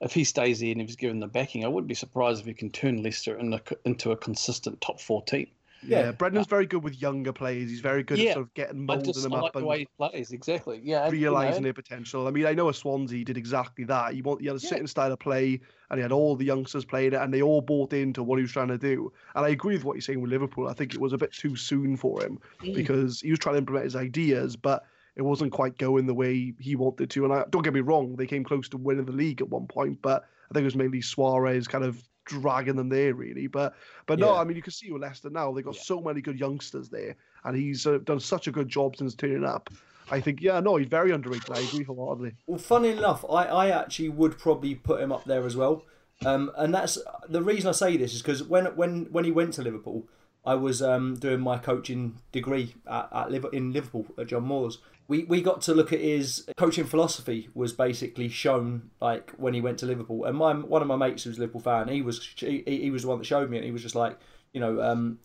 If 0.01 0.13
he 0.13 0.25
stays 0.25 0.59
there 0.59 0.71
and 0.71 0.81
if 0.81 0.87
he's 0.87 0.97
given 0.97 1.21
the 1.21 1.27
backing, 1.27 1.63
I 1.63 1.69
wouldn't 1.69 1.87
be 1.87 1.95
surprised 1.95 2.41
if 2.41 2.45
he 2.45 2.53
can 2.53 2.69
turn 2.71 3.01
Leicester 3.01 3.37
in 3.37 3.53
a, 3.53 3.61
into 3.85 4.11
a 4.11 4.17
consistent 4.17 4.81
top 4.81 4.99
four 4.99 5.21
team. 5.21 5.47
Yeah, 5.85 5.99
Yeah. 5.99 6.11
Brendan's 6.11 6.47
very 6.47 6.65
good 6.65 6.83
with 6.83 7.01
younger 7.01 7.33
players. 7.33 7.69
He's 7.69 7.79
very 7.79 8.03
good 8.03 8.17
Yeah. 8.19 8.29
at 8.29 8.33
sort 8.35 8.45
of 8.47 8.53
getting 8.53 8.85
molding 8.85 9.05
just 9.13 9.23
them 9.23 9.33
I 9.33 9.39
up 9.39 9.53
the 9.53 9.59
and 9.59 9.67
way 9.67 9.79
he 9.79 9.87
plays. 9.97 10.31
Exactly. 10.31 10.81
Yeah. 10.83 11.05
and, 11.05 11.13
you 11.15 11.25
know, 11.25 11.31
realizing 11.31 11.63
their 11.63 11.73
potential. 11.73 12.27
I 12.27 12.31
mean, 12.31 12.45
I 12.45 12.53
know 12.53 12.69
a 12.69 12.73
Swansea 12.73 13.23
did 13.25 13.37
exactly 13.37 13.83
that. 13.85 14.13
He 14.13 14.21
want 14.21 14.41
he 14.41 14.47
had 14.47 14.55
a 14.55 14.59
Yeah. 14.59 14.69
certain 14.69 14.87
style 14.87 15.11
of 15.11 15.19
play, 15.19 15.59
and 15.89 15.97
he 15.97 16.01
had 16.01 16.11
all 16.11 16.35
the 16.35 16.45
youngsters 16.45 16.85
playing 16.85 17.13
it, 17.13 17.21
and 17.21 17.33
they 17.33 17.41
all 17.41 17.61
bought 17.61 17.93
into 17.93 18.23
what 18.23 18.37
he 18.37 18.41
was 18.43 18.51
trying 18.51 18.69
to 18.69 18.77
do. 18.77 19.11
And 19.35 19.45
I 19.45 19.49
agree 19.49 19.75
with 19.75 19.83
what 19.85 19.93
you're 19.95 20.01
saying 20.01 20.21
with 20.21 20.31
Liverpool. 20.31 20.67
I 20.67 20.73
think 20.73 20.93
it 20.93 20.99
was 21.01 21.13
a 21.13 21.17
bit 21.17 21.31
too 21.33 21.55
soon 21.55 21.97
for 21.97 22.23
him 22.23 22.39
Mm. 22.61 22.73
because 22.75 23.21
he 23.21 23.29
was 23.29 23.39
trying 23.39 23.55
to 23.55 23.59
implement 23.59 23.85
his 23.85 23.95
ideas, 23.95 24.55
but 24.55 24.83
it 25.15 25.21
wasn't 25.21 25.51
quite 25.51 25.77
going 25.77 26.07
the 26.07 26.13
way 26.13 26.53
he 26.59 26.75
wanted 26.75 27.09
to. 27.11 27.23
And 27.23 27.33
I, 27.33 27.43
don't 27.51 27.61
get 27.61 27.73
me 27.73 27.81
wrong, 27.81 28.15
they 28.15 28.25
came 28.25 28.43
close 28.43 28.67
to 28.69 28.77
winning 28.77 29.05
the 29.05 29.11
league 29.11 29.41
at 29.41 29.49
one 29.49 29.67
point, 29.67 29.99
but 30.01 30.23
I 30.49 30.53
think 30.53 30.63
it 30.63 30.65
was 30.65 30.75
mainly 30.75 31.01
Suarez 31.01 31.67
kind 31.67 31.83
of 31.83 32.03
dragging 32.25 32.75
them 32.75 32.89
there, 32.89 33.13
really. 33.13 33.47
But 33.47 33.75
but 34.05 34.19
no, 34.19 34.33
Yeah. 34.33 34.39
I 34.41 34.43
mean, 34.43 34.55
you 34.55 34.63
can 34.63 34.73
see 34.73 34.91
with 34.91 35.01
Leicester 35.01 35.29
now 35.29 35.51
they've 35.51 35.63
got 35.65 35.75
Yeah. 35.75 35.81
so 35.81 36.01
many 36.01 36.21
good 36.21 36.39
youngsters 36.39 36.89
there, 36.89 37.15
and 37.43 37.55
he's 37.55 37.85
uh, 37.87 37.99
done 38.03 38.19
such 38.19 38.47
a 38.47 38.51
good 38.51 38.67
job 38.69 38.95
since 38.97 39.15
turning 39.15 39.45
up. 39.45 39.69
I 40.11 40.19
think, 40.19 40.41
yeah, 40.41 40.59
no, 40.59 40.75
he's 40.75 40.87
very 40.89 41.11
underrated. 41.11 41.49
I 41.49 41.61
agree 41.61 41.83
wholeheartedly. 41.85 42.33
Well, 42.45 42.59
funny 42.59 42.89
enough, 42.89 43.23
I, 43.29 43.45
I 43.45 43.69
actually 43.69 44.09
would 44.09 44.37
probably 44.37 44.75
put 44.75 44.99
him 44.99 45.13
up 45.13 45.23
there 45.23 45.45
as 45.45 45.55
well. 45.55 45.85
Um, 46.25 46.51
and 46.57 46.73
that's 46.73 46.97
the 47.29 47.41
reason 47.41 47.69
I 47.69 47.71
say 47.71 47.95
this 47.97 48.13
is 48.13 48.21
because 48.21 48.43
when 48.43 48.65
when 48.75 49.05
when 49.11 49.23
he 49.25 49.31
went 49.31 49.53
to 49.55 49.61
Liverpool, 49.61 50.07
I 50.45 50.55
was 50.55 50.81
um, 50.81 51.15
doing 51.15 51.39
my 51.39 51.57
coaching 51.57 52.19
degree 52.31 52.75
at, 52.89 53.09
at 53.13 53.53
in 53.53 53.71
Liverpool 53.71 54.05
at 54.17 54.27
John 54.27 54.43
Moores. 54.43 54.79
We 55.07 55.23
we 55.25 55.41
got 55.41 55.61
to 55.63 55.73
look 55.73 55.91
at 55.93 55.99
his 55.99 56.45
coaching 56.57 56.85
philosophy 56.85 57.49
was 57.53 57.73
basically 57.73 58.29
shown 58.29 58.89
like 59.01 59.31
when 59.31 59.53
he 59.53 59.61
went 59.61 59.79
to 59.79 59.85
Liverpool. 59.85 60.25
And 60.25 60.37
my 60.37 60.53
one 60.53 60.81
of 60.81 60.87
my 60.87 60.95
mates 60.95 61.23
who's 61.23 61.37
a 61.37 61.41
Liverpool 61.41 61.61
fan, 61.61 61.87
he 61.87 62.01
was 62.01 62.33
he, 62.37 62.63
he 62.65 62.89
was 62.89 63.03
the 63.03 63.07
one 63.09 63.19
that 63.19 63.25
showed 63.25 63.49
me, 63.49 63.57
and 63.57 63.65
he 63.65 63.71
was 63.71 63.81
just 63.81 63.95
like, 63.95 64.17
you 64.53 64.59
know, 64.59 64.81
um, 64.81 65.19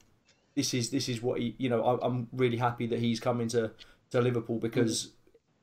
this 0.55 0.75
is 0.75 0.91
this 0.91 1.09
is 1.09 1.23
what 1.23 1.41
he, 1.41 1.55
you 1.59 1.69
know, 1.69 1.85
I, 1.85 2.07
I'm 2.07 2.29
really 2.33 2.57
happy 2.57 2.87
that 2.89 2.99
he's 2.99 3.21
coming 3.21 3.49
to 3.49 3.73
to 4.11 4.21
Liverpool 4.21 4.59
because 4.59 5.13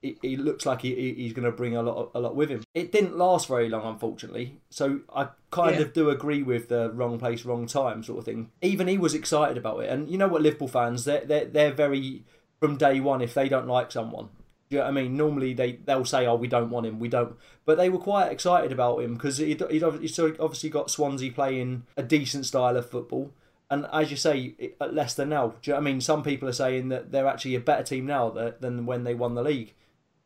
it, 0.09 0.17
it 0.23 0.39
looks 0.39 0.65
like 0.65 0.81
he, 0.81 0.93
he- 0.95 1.13
he's 1.13 1.33
going 1.33 1.45
to 1.45 1.51
bring 1.51 1.75
a 1.75 1.81
lot 1.81 2.11
a 2.13 2.19
lot 2.19 2.35
with 2.35 2.49
him. 2.49 2.63
It 2.73 2.91
didn't 2.91 3.17
last 3.17 3.47
very 3.47 3.69
long, 3.69 3.85
unfortunately. 3.85 4.59
So 4.69 4.99
I 5.13 5.29
kind 5.51 5.75
Yeah. 5.75 5.81
of 5.83 5.93
do 5.93 6.09
agree 6.09 6.43
with 6.43 6.69
the 6.69 6.91
wrong 6.91 7.17
place, 7.19 7.45
wrong 7.45 7.65
time 7.67 8.03
sort 8.03 8.19
of 8.19 8.25
thing. 8.25 8.51
Even 8.61 8.87
he 8.87 8.97
was 8.97 9.13
excited 9.13 9.57
about 9.57 9.79
it, 9.79 9.89
and 9.89 10.09
you 10.09 10.17
know 10.17 10.27
what, 10.27 10.41
Liverpool 10.41 10.67
fans, 10.67 11.05
they're 11.05 11.25
they're, 11.25 11.45
they're 11.45 11.73
very 11.73 12.23
from 12.59 12.77
day 12.77 12.99
one. 12.99 13.21
If 13.21 13.33
they 13.33 13.49
don't 13.49 13.67
like 13.67 13.91
someone, 13.91 14.29
do 14.69 14.75
you 14.75 14.77
know 14.79 14.85
what 14.85 14.89
I 14.89 14.93
mean? 15.01 15.15
Normally 15.17 15.53
they 15.53 15.73
they'll 15.73 16.05
say, 16.05 16.25
"Oh, 16.25 16.35
we 16.35 16.47
don't 16.47 16.69
want 16.69 16.85
him, 16.85 16.99
we 16.99 17.09
don't." 17.09 17.35
But 17.65 17.77
they 17.77 17.89
were 17.89 17.99
quite 17.99 18.31
excited 18.31 18.71
about 18.71 18.99
him 19.01 19.15
because 19.15 19.37
he'd, 19.37 19.59
he'd 19.69 19.83
he's 20.01 20.19
obviously 20.19 20.69
got 20.69 20.89
Swansea 20.91 21.31
playing 21.31 21.83
a 21.97 22.03
decent 22.03 22.45
style 22.45 22.77
of 22.77 22.89
football. 22.89 23.31
And 23.67 23.87
as 23.91 24.11
you 24.11 24.17
say, 24.17 24.53
at 24.79 24.93
Leicester 24.93 25.25
now, 25.25 25.47
do 25.47 25.55
you 25.63 25.73
know 25.73 25.79
what 25.79 25.87
I 25.87 25.91
mean? 25.91 25.99
Some 25.99 26.21
people 26.21 26.47
are 26.47 26.53
saying 26.53 26.89
that 26.89 27.11
they're 27.11 27.25
actually 27.25 27.55
a 27.55 27.59
better 27.59 27.81
team 27.81 28.05
now 28.05 28.29
than 28.29 28.85
when 28.85 29.03
they 29.05 29.15
won 29.15 29.33
the 29.33 29.41
league. 29.41 29.73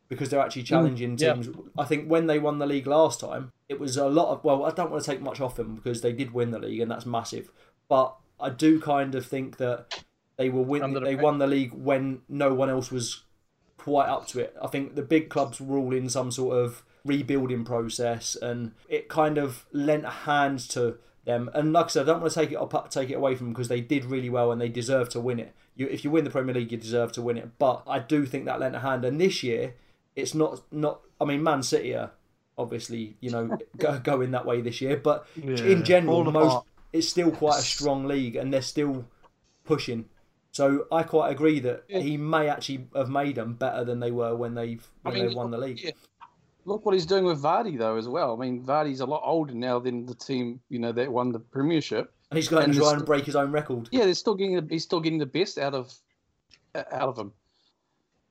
Because 0.10 0.30
they're 0.30 0.42
actually 0.42 0.64
challenging 0.64 1.18
yeah. 1.18 1.34
teams. 1.34 1.50
I 1.78 1.86
think 1.86 2.08
when 2.08 2.28
they 2.28 2.40
won 2.40 2.60
the 2.60 2.66
league 2.66 2.88
last 2.88 3.20
time, 3.20 3.52
it 3.70 3.80
was 3.80 3.96
a 3.96 4.08
lot 4.08 4.34
of. 4.34 4.44
Well, 4.44 4.66
I 4.66 4.72
don't 4.72 4.92
want 4.92 5.04
to 5.04 5.10
take 5.10 5.22
much 5.22 5.40
off 5.40 5.56
them 5.56 5.76
because 5.76 6.02
they 6.02 6.12
did 6.12 6.34
win 6.34 6.52
the 6.52 6.60
league 6.60 6.82
and 6.82 6.92
that's 6.92 7.06
massive. 7.06 7.52
But 7.88 8.16
I 8.40 8.50
do 8.50 8.82
kind 8.82 9.16
of 9.16 9.26
think 9.26 9.58
that 9.58 10.04
they 10.38 10.50
were 10.50 10.64
win. 10.64 10.94
They 11.04 11.16
won 11.16 11.38
the 11.38 11.48
league 11.48 11.74
when 11.74 12.22
no 12.28 12.54
one 12.54 12.70
else 12.70 12.92
was 12.92 13.24
quite 13.78 14.10
up 14.10 14.28
to 14.28 14.40
it. 14.40 14.56
I 14.62 14.68
think 14.68 14.96
the 14.96 15.02
big 15.02 15.30
clubs 15.30 15.62
were 15.62 15.78
all 15.78 15.94
in 15.94 16.10
some 16.10 16.32
sort 16.32 16.58
of 16.58 16.84
rebuilding 17.06 17.64
process, 17.64 18.36
and 18.36 18.74
it 18.88 19.10
kind 19.10 19.38
of 19.38 19.66
lent 19.72 20.06
a 20.06 20.10
hand 20.10 20.60
to 20.72 20.98
them. 21.26 21.50
And 21.54 21.72
like 21.74 21.86
I 21.86 21.90
said, 21.90 22.04
I 22.04 22.14
don't 22.14 22.22
want 22.22 22.34
to 22.34 22.40
take 22.40 22.52
it 22.52 22.56
up, 22.56 22.90
take 22.90 23.10
it 23.10 23.16
away 23.16 23.36
from 23.36 23.48
them 23.48 23.54
because 23.54 23.68
they 23.68 23.82
did 23.82 24.06
really 24.06 24.30
well 24.30 24.52
and 24.52 24.60
they 24.60 24.70
deserve 24.70 25.10
to 25.10 25.20
win 25.20 25.40
it. 25.40 25.54
You, 25.76 25.88
if 25.88 26.04
you 26.04 26.12
win 26.12 26.24
the 26.24 26.30
Premier 26.30 26.56
League, 26.56 26.72
you 26.72 26.78
deserve 26.78 27.12
to 27.14 27.22
win 27.22 27.38
it. 27.38 27.58
But 27.60 27.84
I 27.88 28.00
do 28.00 28.26
think 28.26 28.46
that 28.46 28.60
lent 28.60 28.76
a 28.76 28.80
hand. 28.80 29.06
And 29.06 29.20
this 29.22 29.44
year, 29.44 29.76
it's 30.16 30.34
not 30.36 30.62
not. 30.72 31.02
I 31.22 31.26
mean, 31.26 31.44
Man 31.44 31.64
City 31.64 31.96
are 31.96 32.12
obviously 32.58 33.16
you 33.22 33.32
know 33.32 33.58
go, 33.78 34.00
going 34.00 34.32
that 34.32 34.46
way 34.46 34.62
this 34.62 34.82
year, 34.82 34.98
but 34.98 35.28
Yeah, 35.36 35.56
in 35.64 35.84
general, 35.84 36.24
most 36.26 36.36
apart. 36.52 36.66
it's 36.94 37.08
still 37.10 37.32
quite 37.32 37.60
a 37.60 37.64
strong 37.64 38.06
league, 38.06 38.36
and 38.36 38.54
they're 38.54 38.62
still 38.62 39.06
pushing. 39.66 40.06
So 40.52 40.88
I 40.92 41.04
quite 41.04 41.30
agree 41.32 41.60
that 41.62 41.84
Yeah. 41.88 42.00
he 42.00 42.18
may 42.18 42.50
actually 42.50 42.88
have 42.96 43.10
made 43.10 43.36
them 43.36 43.54
better 43.54 43.84
than 43.84 44.00
they 44.00 44.12
were 44.12 44.36
when 44.36 44.56
they 44.56 44.80
I 45.06 45.10
when 45.10 45.14
mean, 45.14 45.28
they 45.30 45.34
won 45.36 45.52
the 45.52 45.58
league. 45.58 45.80
yeah. 45.82 45.92
Look 46.66 46.86
what 46.86 46.94
he's 46.94 47.06
doing 47.06 47.24
with 47.24 47.42
Vardy 47.42 47.78
though 47.78 47.96
as 47.98 48.08
well. 48.08 48.34
I 48.36 48.40
mean, 48.46 48.64
Vardy's 48.66 49.00
a 49.00 49.06
lot 49.06 49.22
older 49.24 49.54
now 49.54 49.80
than 49.80 50.06
the 50.06 50.16
team 50.16 50.60
you 50.70 50.80
know 50.80 50.92
that 50.92 51.12
won 51.12 51.32
the 51.32 51.40
Premiership. 51.40 52.12
And 52.32 52.38
he's 52.38 52.48
going 52.48 52.66
And 52.66 52.74
to 52.74 52.80
try 52.80 52.94
and 52.94 53.06
break 53.06 53.26
his 53.26 53.36
own 53.36 53.52
record. 53.52 53.90
Yeah, 53.92 54.06
they're 54.06 54.14
still 54.14 54.36
getting 54.36 54.56
the, 54.56 54.68
he's 54.70 54.84
still 54.84 55.00
getting 55.00 55.18
the 55.20 55.26
best 55.26 55.58
out 55.58 55.74
of 55.74 55.92
uh, 56.76 56.84
out 56.92 57.10
of 57.10 57.18
him. 57.18 57.32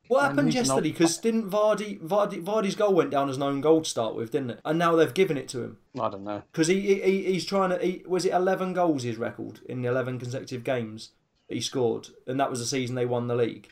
What 0.08 0.24
And 0.24 0.28
happened 0.38 0.54
yesterday? 0.54 0.74
old- 0.74 0.82
Because 0.82 1.18
didn't 1.18 1.50
Vardy, 1.50 2.00
Vardy 2.00 2.42
Vardy's 2.42 2.74
goal 2.74 2.94
went 2.94 3.10
down 3.10 3.28
as 3.28 3.36
an 3.36 3.42
own 3.42 3.60
goal 3.60 3.82
to 3.82 3.88
start 3.88 4.14
with, 4.14 4.30
didn't 4.32 4.50
it? 4.50 4.60
And 4.64 4.78
now 4.78 4.96
they've 4.96 5.12
given 5.14 5.36
it 5.36 5.48
to 5.50 5.62
him 5.62 5.78
I 6.00 6.08
don't 6.10 6.24
know. 6.24 6.42
because 6.52 6.66
he, 6.68 6.80
he 7.00 7.24
he's 7.24 7.44
trying 7.44 7.70
to. 7.70 7.78
He, 7.84 8.02
was 8.06 8.24
it 8.24 8.32
eleven 8.32 8.72
goals 8.72 9.02
his 9.02 9.16
record 9.16 9.60
in 9.68 9.82
the 9.82 9.88
eleven 9.88 10.18
consecutive 10.18 10.64
games 10.64 11.10
he 11.48 11.60
scored, 11.60 12.08
and 12.26 12.38
that 12.40 12.50
was 12.50 12.60
the 12.60 12.66
season 12.66 12.94
they 12.94 13.06
won 13.06 13.26
the 13.28 13.36
league. 13.36 13.68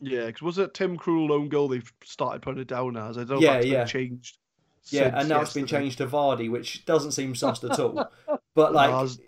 Yeah, 0.00 0.26
because 0.26 0.42
was 0.42 0.58
it 0.58 0.74
Tim 0.74 0.98
Krul 0.98 1.30
own 1.30 1.48
goal 1.48 1.68
they've 1.68 1.90
started 2.02 2.42
putting 2.42 2.60
it 2.60 2.68
down 2.68 2.96
as? 2.96 3.16
I 3.16 3.24
don't 3.24 3.40
know 3.40 3.46
Yeah, 3.46 3.54
if 3.54 3.54
that's 3.54 3.64
been 3.64 3.72
yeah. 3.72 3.84
changed. 3.84 4.38
Yeah, 4.90 5.18
and 5.18 5.28
now 5.30 5.40
it's 5.40 5.54
been 5.54 5.66
changed 5.66 5.96
to 5.98 6.06
Vardy, 6.06 6.50
which 6.50 6.84
doesn't 6.84 7.12
seem 7.12 7.32
sussed 7.34 7.68
at 7.70 7.78
all. 7.80 8.10
But 8.54 8.72
like, 8.74 8.90
No, 8.90 9.04
it's- 9.04 9.18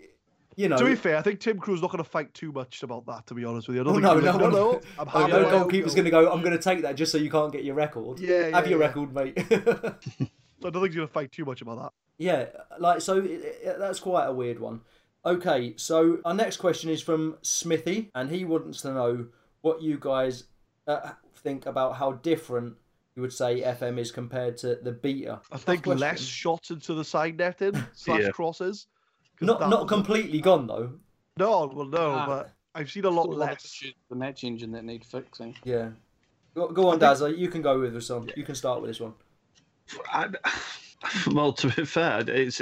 you 0.57 0.67
know, 0.67 0.75
To 0.77 0.83
be 0.85 0.95
fair, 0.95 1.15
I 1.17 1.21
think 1.21 1.39
Tim 1.39 1.59
Krul's 1.59 1.81
not 1.81 1.91
going 1.91 2.03
to 2.03 2.09
fight 2.09 2.33
too 2.33 2.51
much 2.51 2.83
about 2.83 3.05
that. 3.05 3.25
To 3.27 3.33
be 3.33 3.45
honest 3.45 3.67
with 3.69 3.75
you, 3.75 3.81
I 3.81 3.85
don't 3.85 3.93
Oh, 3.93 3.95
think 3.95 4.03
no, 4.03 4.15
he's 4.15 4.23
like, 4.25 4.35
no, 4.41 4.49
no, 4.49 4.49
no. 4.49 4.71
no, 4.73 4.81
I'm 4.99 5.07
oh, 5.13 5.27
no 5.27 5.49
goalkeeper's 5.49 5.93
going 5.95 6.05
to 6.05 6.11
go. 6.11 6.29
I'm 6.31 6.41
going 6.41 6.57
to 6.57 6.61
take 6.61 6.81
that 6.81 6.95
just 6.95 7.11
so 7.13 7.17
you 7.17 7.29
can't 7.31 7.51
get 7.53 7.63
your 7.63 7.75
record. 7.75 8.19
Yeah, 8.19 8.49
Have 8.49 8.67
your 8.67 8.79
yeah. 8.79 8.87
record, 8.87 9.13
mate. 9.13 9.37
I 9.51 10.69
don't 10.69 10.73
think 10.73 10.85
he's 10.87 10.95
going 10.95 11.07
to 11.07 11.13
fight 11.13 11.31
too 11.31 11.45
much 11.45 11.61
about 11.61 11.77
that. 11.79 11.91
Yeah, 12.17 12.47
like 12.79 13.01
so 13.01 13.19
it, 13.19 13.29
it, 13.29 13.75
that's 13.79 13.99
quite 13.99 14.25
a 14.25 14.33
weird 14.33 14.59
one. 14.59 14.81
Okay, 15.25 15.73
so 15.77 16.17
our 16.25 16.33
next 16.33 16.57
question 16.57 16.89
is 16.89 17.01
from 17.01 17.37
Smithy, 17.43 18.09
and 18.15 18.29
he 18.29 18.43
wants 18.43 18.81
to 18.81 18.91
know 18.93 19.27
what 19.61 19.81
you 19.83 19.97
guys 19.99 20.45
uh, 20.87 21.11
think 21.35 21.65
about 21.67 21.97
how 21.97 22.13
different 22.13 22.73
you 23.15 23.21
would 23.21 23.33
say 23.33 23.61
FM 23.61 23.99
is 23.99 24.11
compared 24.11 24.57
to 24.57 24.75
the 24.81 24.91
beta. 24.91 25.41
I 25.51 25.57
think 25.57 25.85
less 25.85 26.21
shots 26.21 26.71
into 26.71 26.93
the 26.95 27.03
side 27.03 27.37
netting 27.37 27.73
slash 27.93 28.21
Yeah. 28.23 28.29
crosses. 28.29 28.87
'Cause 29.37 29.45
Not 29.47 29.59
not 29.61 29.69
was 29.83 29.91
a- 29.91 29.93
completely 29.95 30.41
gone 30.41 30.67
though. 30.67 30.91
No, 31.37 31.67
well, 31.67 31.85
no, 31.85 32.11
Ah. 32.11 32.25
but 32.25 32.51
I've 32.73 32.89
seen 32.91 33.05
a 33.05 33.09
lot 33.09 33.23
Still 33.23 33.37
lot 33.37 33.43
of 33.51 33.63
less. 33.63 33.83
the 34.09 34.15
match 34.15 34.43
engine 34.43 34.71
that 34.71 34.83
need 34.83 35.05
fixing. 35.05 35.55
Yeah. 35.63 35.91
Go, 36.55 36.69
go 36.69 36.89
on, 36.89 36.97
Daz. 36.99 37.21
You 37.21 37.47
can 37.49 37.61
go 37.61 37.79
with 37.79 37.93
this 37.93 38.09
one. 38.09 38.29
You 38.35 38.43
can 38.43 38.55
start 38.55 38.81
with 38.81 38.89
this 38.89 38.99
one. 38.99 39.13
I, 40.11 40.29
well, 41.31 41.53
to 41.53 41.67
be 41.69 41.85
fair, 41.85 42.23
it's 42.27 42.61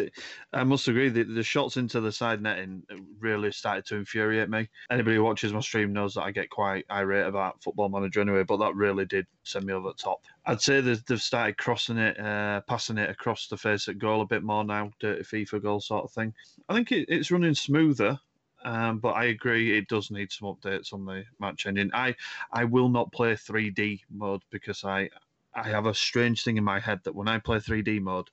I 0.51 0.63
must 0.63 0.87
agree 0.87 1.09
that 1.09 1.33
the 1.33 1.43
shots 1.43 1.77
into 1.77 2.01
the 2.01 2.11
side 2.11 2.41
netting 2.41 2.83
really 3.19 3.51
started 3.51 3.85
to 3.87 3.95
infuriate 3.95 4.49
me. 4.49 4.69
Anybody 4.89 5.15
who 5.15 5.23
watches 5.23 5.53
my 5.53 5.61
stream 5.61 5.93
knows 5.93 6.15
that 6.15 6.23
I 6.23 6.31
get 6.31 6.49
quite 6.49 6.85
irate 6.91 7.27
about 7.27 7.63
Football 7.63 7.89
Manager 7.89 8.21
anyway, 8.21 8.43
but 8.43 8.57
that 8.57 8.75
really 8.75 9.05
did 9.05 9.25
send 9.43 9.65
me 9.65 9.73
over 9.73 9.89
the 9.89 9.93
top. 9.93 10.21
I'd 10.45 10.61
say 10.61 10.81
that 10.81 11.07
they've 11.07 11.21
started 11.21 11.57
crossing 11.57 11.97
it, 11.97 12.19
uh, 12.19 12.61
passing 12.61 12.97
it 12.97 13.09
across 13.09 13.47
the 13.47 13.57
face 13.57 13.87
at 13.87 13.99
goal 13.99 14.21
a 14.21 14.27
bit 14.27 14.43
more 14.43 14.65
now, 14.65 14.91
dirty 14.99 15.23
FIFA 15.23 15.63
goal 15.63 15.79
sort 15.79 16.03
of 16.03 16.11
thing. 16.11 16.33
I 16.67 16.73
think 16.73 16.91
it, 16.91 17.05
it's 17.07 17.31
running 17.31 17.55
smoother. 17.55 18.19
Um, 18.65 18.97
but 18.97 19.09
I 19.09 19.25
agree, 19.25 19.77
it 19.77 19.87
does 19.87 20.09
need 20.09 20.31
some 20.31 20.47
updates 20.47 20.91
on 20.91 21.05
the 21.05 21.23
match 21.39 21.67
engine. 21.67 21.91
I, 21.93 22.15
I 22.51 22.63
will 22.63 22.89
not 22.89 23.11
play 23.11 23.33
3D 23.33 24.01
mode 24.09 24.41
because 24.49 24.83
I, 24.83 25.07
I 25.55 25.63
have 25.69 25.85
a 25.85 25.93
strange 25.93 26.43
thing 26.43 26.57
in 26.57 26.63
my 26.63 26.79
head 26.79 27.01
that 27.03 27.15
when 27.15 27.27
I 27.27 27.39
play 27.39 27.59
3D 27.59 27.99
mode, 28.01 28.29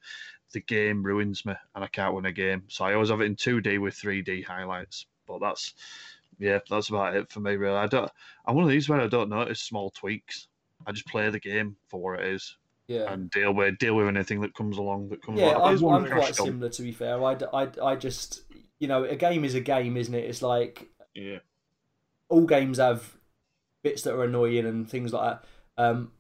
the 0.53 0.61
game 0.61 1.03
ruins 1.03 1.47
me 1.47 1.55
and 1.75 1.85
I 1.85 1.87
can't 1.87 2.15
win 2.15 2.27
a 2.27 2.33
game. 2.33 2.65
So 2.69 2.85
I 2.85 2.95
always 2.95 3.11
have 3.11 3.21
it 3.21 3.27
in 3.27 3.37
2D 3.37 3.79
with 3.79 3.95
3D 3.95 4.43
highlights. 4.45 5.07
But 5.27 5.41
that's 5.41 5.75
yeah, 6.39 6.59
that's 6.69 6.89
about 6.89 7.17
it 7.17 7.31
for 7.31 7.41
me 7.41 7.57
really. 7.57 7.77
I 7.77 7.87
don't 7.87 8.11
I'm 8.47 8.57
one 8.57 8.65
of 8.65 8.71
these 8.71 8.89
where 8.89 9.01
I 9.01 9.07
don't 9.07 9.31
notice 9.31 9.61
small 9.61 9.91
tweaks. 9.91 10.49
I 10.87 10.93
just 10.93 11.07
play 11.07 11.31
the 11.31 11.39
game 11.41 11.77
for 11.89 12.01
what 12.01 12.21
it 12.21 12.27
is 12.27 12.57
Yeah. 12.89 13.13
and 13.13 13.31
deal 13.31 13.55
with 13.55 13.79
deal 13.79 13.95
with 13.95 14.09
anything 14.09 14.41
that 14.41 14.55
comes 14.55 14.79
along 14.79 15.11
that 15.11 15.23
comes 15.23 15.41
Yeah, 15.41 15.57
along. 15.57 15.79
I'm, 15.79 15.89
I'm 15.89 16.07
quite 16.07 16.35
Gone. 16.35 16.47
similar 16.47 16.69
to 16.71 16.83
be 16.83 16.93
fair. 16.93 17.23
I, 17.23 17.37
I, 17.53 17.69
I 17.83 17.97
just, 17.97 18.43
you 18.81 18.89
know, 18.89 19.05
a 19.05 19.17
game 19.17 19.45
is 19.45 19.55
a 19.55 19.61
game, 19.61 19.97
isn't 19.97 20.15
it? 20.15 20.25
It's 20.25 20.43
like 20.43 20.89
Yeah. 21.15 21.39
all 22.29 22.47
games 22.47 22.79
have 22.79 23.17
bits 23.83 24.03
that 24.03 24.15
are 24.15 24.25
annoying 24.25 24.67
and 24.67 24.89
things 24.89 25.13
like 25.13 25.39
that. 25.41 25.45
Um, 25.83 26.13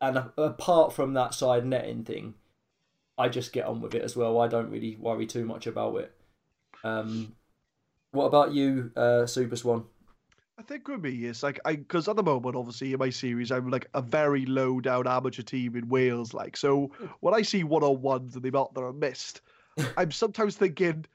and 0.00 0.30
apart 0.36 0.92
from 0.92 1.14
that 1.14 1.34
side 1.34 1.66
netting 1.66 2.04
thing, 2.04 2.34
I 3.16 3.28
just 3.28 3.52
get 3.52 3.66
on 3.66 3.80
with 3.80 3.94
it 3.94 4.02
as 4.02 4.16
well. 4.16 4.40
I 4.40 4.48
don't 4.48 4.70
really 4.70 4.96
worry 4.96 5.26
too 5.26 5.44
much 5.44 5.66
about 5.66 5.96
it. 5.96 6.12
Um, 6.84 7.34
what 8.12 8.26
about 8.26 8.52
you, 8.52 8.92
uh, 8.96 9.26
Super 9.26 9.56
Swan? 9.56 9.84
I 10.58 10.62
think 10.62 10.88
with 10.88 11.02
me, 11.02 11.24
it's 11.24 11.42
like 11.42 11.60
I 11.64 11.76
because 11.76 12.08
at 12.08 12.16
the 12.16 12.22
moment, 12.22 12.56
obviously 12.56 12.92
in 12.92 12.98
my 12.98 13.10
series, 13.10 13.52
I'm 13.52 13.70
like 13.70 13.86
a 13.94 14.02
very 14.02 14.44
low 14.44 14.80
down 14.80 15.06
amateur 15.06 15.42
team 15.42 15.76
in 15.76 15.88
Wales. 15.88 16.34
Like, 16.34 16.56
so 16.56 16.90
when 17.20 17.32
I 17.32 17.42
see 17.42 17.62
one 17.62 17.84
on 17.84 18.02
ones 18.02 18.34
and 18.34 18.42
the 18.42 18.48
amount 18.48 18.74
that 18.74 18.82
are 18.82 18.92
missed, 18.92 19.40
I'm 19.96 20.10
sometimes 20.10 20.56
thinking, 20.56 21.06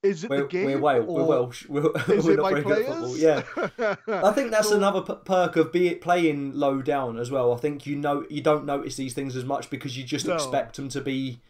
is 0.02 0.24
it 0.24 0.30
We're, 0.30 0.42
the 0.42 0.48
game? 0.48 0.64
we're, 0.80 1.02
we're 1.02 1.24
Welsh. 1.24 1.66
We're, 1.68 1.90
Is 2.12 2.24
we're 2.24 2.32
it 2.32 2.36
not 2.36 2.42
my 2.42 2.50
very 2.50 2.62
good 2.62 2.78
at 2.78 2.86
football. 2.86 3.14
players? 3.14 3.20
Yeah. 4.08 4.22
I 4.28 4.32
think 4.32 4.50
that's 4.50 4.70
another 4.70 5.02
p- 5.02 5.20
perk 5.24 5.56
of 5.56 5.72
be 5.72 5.88
it 5.88 6.00
playing 6.00 6.54
low 6.54 6.80
down 6.82 7.18
as 7.18 7.30
well. 7.30 7.52
I 7.52 7.56
think 7.58 7.86
you 7.86 7.96
know 7.96 8.24
you 8.30 8.40
don't 8.40 8.64
notice 8.64 8.96
these 8.96 9.12
things 9.14 9.36
as 9.36 9.44
much 9.44 9.68
because 9.70 9.96
you 9.98 10.04
just 10.04 10.26
No. 10.26 10.34
expect 10.34 10.76
them 10.76 10.88
to 10.90 11.00
be 11.00 11.40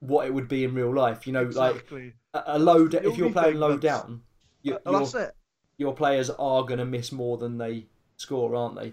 what 0.00 0.26
it 0.26 0.34
would 0.34 0.48
be 0.48 0.64
in 0.64 0.74
real 0.74 0.94
life. 0.94 1.26
You 1.26 1.32
know, 1.34 1.44
like 1.44 1.86
a, 2.34 2.42
a 2.46 2.58
low. 2.58 2.88
Da- 2.88 2.98
if 2.98 3.16
you're 3.18 3.30
playing 3.30 3.56
low 3.56 3.76
that's- 3.76 4.00
down, 4.02 4.22
you, 4.62 4.74
uh, 4.74 4.78
your 4.90 4.98
that's 5.00 5.14
it. 5.14 5.34
your 5.78 5.94
players 5.94 6.30
are 6.30 6.62
going 6.64 6.78
to 6.78 6.86
miss 6.86 7.12
more 7.12 7.36
than 7.38 7.58
they 7.58 7.86
score, 8.16 8.54
aren't 8.56 8.76
they? 8.76 8.92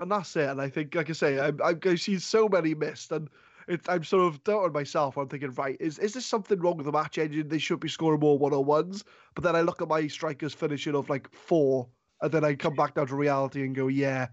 And 0.00 0.10
that's 0.10 0.34
it. 0.36 0.48
And 0.50 0.60
I 0.60 0.68
think, 0.68 0.94
like 0.94 1.08
I 1.08 1.14
say, 1.14 1.38
I'm, 1.38 1.58
I'm, 1.64 1.80
I've 1.82 2.00
seen 2.00 2.18
so 2.20 2.48
many 2.48 2.74
missed, 2.74 3.12
and 3.12 3.28
it's, 3.68 3.88
I'm 3.88 4.04
sort 4.04 4.26
of 4.26 4.42
doubting 4.44 4.72
myself. 4.72 5.16
I'm 5.16 5.28
thinking, 5.28 5.52
right, 5.52 5.76
is 5.80 5.98
is 5.98 6.12
this 6.12 6.26
something 6.26 6.58
wrong 6.60 6.76
with 6.76 6.86
the 6.86 6.92
match 6.92 7.18
engine? 7.18 7.48
They 7.48 7.58
should 7.58 7.80
be 7.80 7.88
scoring 7.88 8.20
more 8.20 8.38
one 8.38 8.52
on 8.52 8.64
ones. 8.64 9.04
But 9.34 9.44
then 9.44 9.56
I 9.56 9.62
look 9.62 9.82
at 9.82 9.88
my 9.88 10.06
strikers 10.06 10.54
finishing 10.54 10.94
off 10.94 11.10
like 11.10 11.32
four, 11.32 11.88
and 12.20 12.30
then 12.30 12.44
I 12.44 12.54
come 12.54 12.74
back 12.74 12.94
down 12.94 13.08
to 13.08 13.16
reality 13.16 13.64
and 13.64 13.74
go, 13.74 13.88
yeah, 13.88 14.28